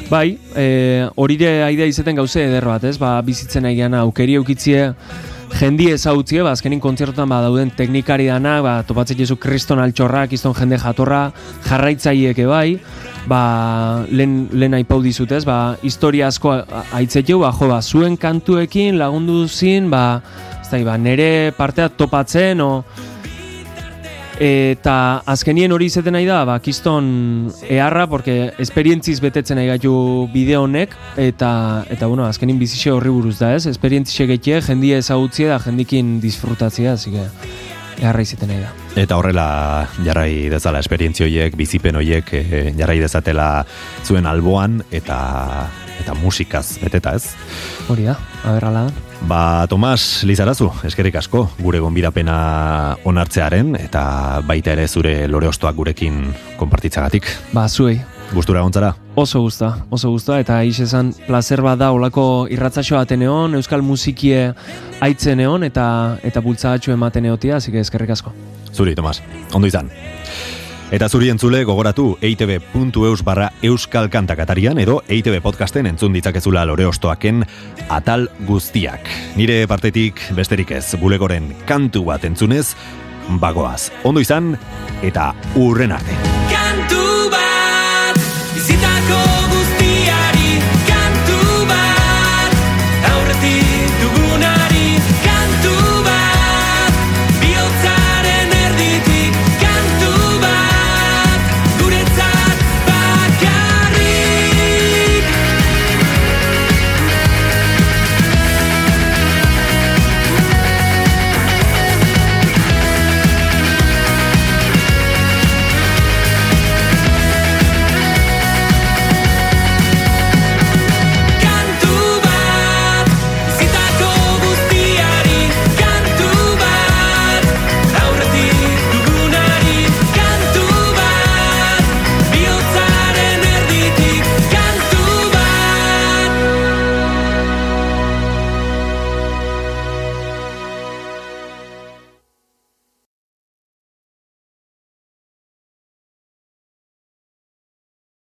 bai, 0.09 0.39
e, 0.57 1.09
hori 1.17 1.37
ere 1.41 1.65
aidea 1.67 1.87
izeten 1.87 2.17
gauze 2.17 2.45
eder 2.45 2.65
bat, 2.65 2.85
ez? 2.85 2.97
Ba, 2.99 3.19
bizitzen 3.23 3.67
egian 3.69 3.95
aukeri 3.95 4.39
eukitzie 4.41 4.93
jendi 5.57 5.89
ezagutzie, 5.93 6.43
ba, 6.45 6.53
azkenin 6.53 6.81
kontzertutan 6.83 7.29
ba, 7.31 7.41
dauden 7.45 7.71
teknikari 7.77 8.29
dana, 8.29 8.59
ba, 8.65 8.75
topatzen 8.87 9.19
jesu 9.19 9.39
kriston 9.41 9.81
altxorrak, 9.83 10.33
izton 10.37 10.55
jende 10.59 10.79
jatorra, 10.83 11.29
jarraitzaieke 11.67 12.47
bai, 12.49 12.79
ba, 13.31 13.41
lehen, 14.11 14.49
lehen 14.53 14.77
aipau 14.79 15.01
dizut, 15.05 15.33
ez? 15.33 15.45
Ba, 15.49 15.77
historia 15.83 16.29
asko 16.29 16.55
aitzeteu, 16.99 17.41
ba, 17.43 17.53
jo, 17.57 17.71
ba, 17.73 17.81
zuen 17.83 18.17
kantuekin 18.21 18.99
lagundu 19.01 19.47
zin, 19.49 19.91
ba, 19.91 20.21
da, 20.69 20.83
ba, 20.85 20.99
nere 21.01 21.53
partea 21.57 21.89
topatzen, 21.89 22.61
o, 22.61 22.85
Eta 24.39 24.95
azkenien 25.27 25.73
hori 25.75 25.89
izeten 25.91 26.15
nahi 26.15 26.27
da, 26.29 26.45
ba, 26.47 26.61
kiston 26.63 27.51
eharra, 27.67 28.07
porque 28.07 28.53
esperientziz 28.63 29.19
betetzen 29.19 29.59
nahi 29.59 29.67
gaitu 29.67 29.93
bideo 30.31 30.63
honek, 30.63 30.95
eta, 31.19 31.51
eta 31.91 32.07
bueno, 32.07 32.23
azkenin 32.29 32.61
bizixe 32.61 32.93
horri 32.95 33.11
buruz 33.11 33.39
da, 33.41 33.51
ez? 33.57 33.67
Esperientzixe 33.67 34.29
gehiago, 34.31 34.63
jendie 34.69 35.01
ezagutzie 35.03 35.49
da, 35.51 35.59
jendikin 35.65 36.21
disfrutatzea, 36.23 36.95
hasi 36.95 37.17
que 37.17 37.27
eharra 37.99 38.23
izeten 38.23 38.53
nahi 38.53 38.63
da. 38.63 38.71
Eta 39.03 39.19
horrela 39.19 39.49
jarrai 40.07 40.47
dezala 40.53 40.79
esperientzio 40.87 41.27
horiek, 41.27 41.59
bizipen 41.59 41.99
horiek 41.99 42.33
eh, 42.39 42.71
jarrai 42.79 43.01
dezatela 43.03 43.51
zuen 44.07 44.31
alboan 44.31 44.85
eta 44.95 45.19
eta 46.01 46.15
musikaz 46.15 46.79
beteta 46.83 47.15
ez. 47.19 47.35
Hori 47.89 48.09
da, 48.09 48.19
aberrala. 48.45 48.89
Ba, 49.29 49.67
Tomas 49.67 50.23
Lizarazu, 50.25 50.71
eskerrik 50.87 51.19
asko, 51.19 51.49
gure 51.59 51.81
gonbidapena 51.83 52.97
onartzearen, 53.09 53.75
eta 53.81 54.43
baita 54.47 54.77
ere 54.77 54.87
zure 54.89 55.27
lore 55.29 55.51
ostoak 55.51 55.75
gurekin 55.75 56.23
konpartitzagatik. 56.61 57.27
Ba, 57.53 57.67
zuei, 57.69 57.99
Gustura 58.33 58.61
gontzara? 58.61 58.95
oso 59.15 59.41
gusta, 59.41 59.87
oso 59.91 60.11
gusta, 60.11 60.39
eta 60.39 60.61
ix 60.63 60.79
esan 60.85 61.15
placer 61.27 61.63
bat 61.65 61.79
da 61.81 61.89
olako 61.91 62.47
irratzaxo 62.53 62.95
baten 62.99 63.25
egon, 63.25 63.57
euskal 63.59 63.83
musikie 63.83 64.53
aitzen 65.03 65.41
egon, 65.41 65.65
eta, 65.67 66.19
eta 66.23 66.43
bultzagatxo 66.45 66.93
ematen 66.93 67.27
egotia, 67.27 67.57
así 67.57 67.73
que 67.73 67.81
eskerrik 67.81 68.11
asko. 68.15 68.33
Zuri, 68.73 68.95
Tomas, 68.95 69.23
ondo 69.53 69.67
izan. 69.67 69.91
Eta 70.89 71.05
zuri 71.13 71.29
entzule 71.29 71.67
gogoratu 71.69 72.15
eitb.eus 72.25 73.21
barra 73.25 73.51
euskal 73.63 74.09
edo 74.09 75.03
EITB 75.07 75.43
podcasten 75.43 75.87
entzun 75.87 76.15
ditzakezula 76.15 76.65
lore 76.65 76.87
ostoaken 76.87 77.45
atal 77.91 78.29
guztiak. 78.47 79.01
Nire 79.37 79.67
partetik 79.67 80.19
besterik 80.35 80.71
ez, 80.71 80.97
bulegoren 80.97 81.55
kantu 81.67 82.05
bat 82.05 82.25
entzunez, 82.25 82.75
bagoaz. 83.39 83.91
Ondo 84.05 84.21
izan 84.21 84.57
eta 85.03 85.35
urren 85.57 85.93
arte. 85.93 86.48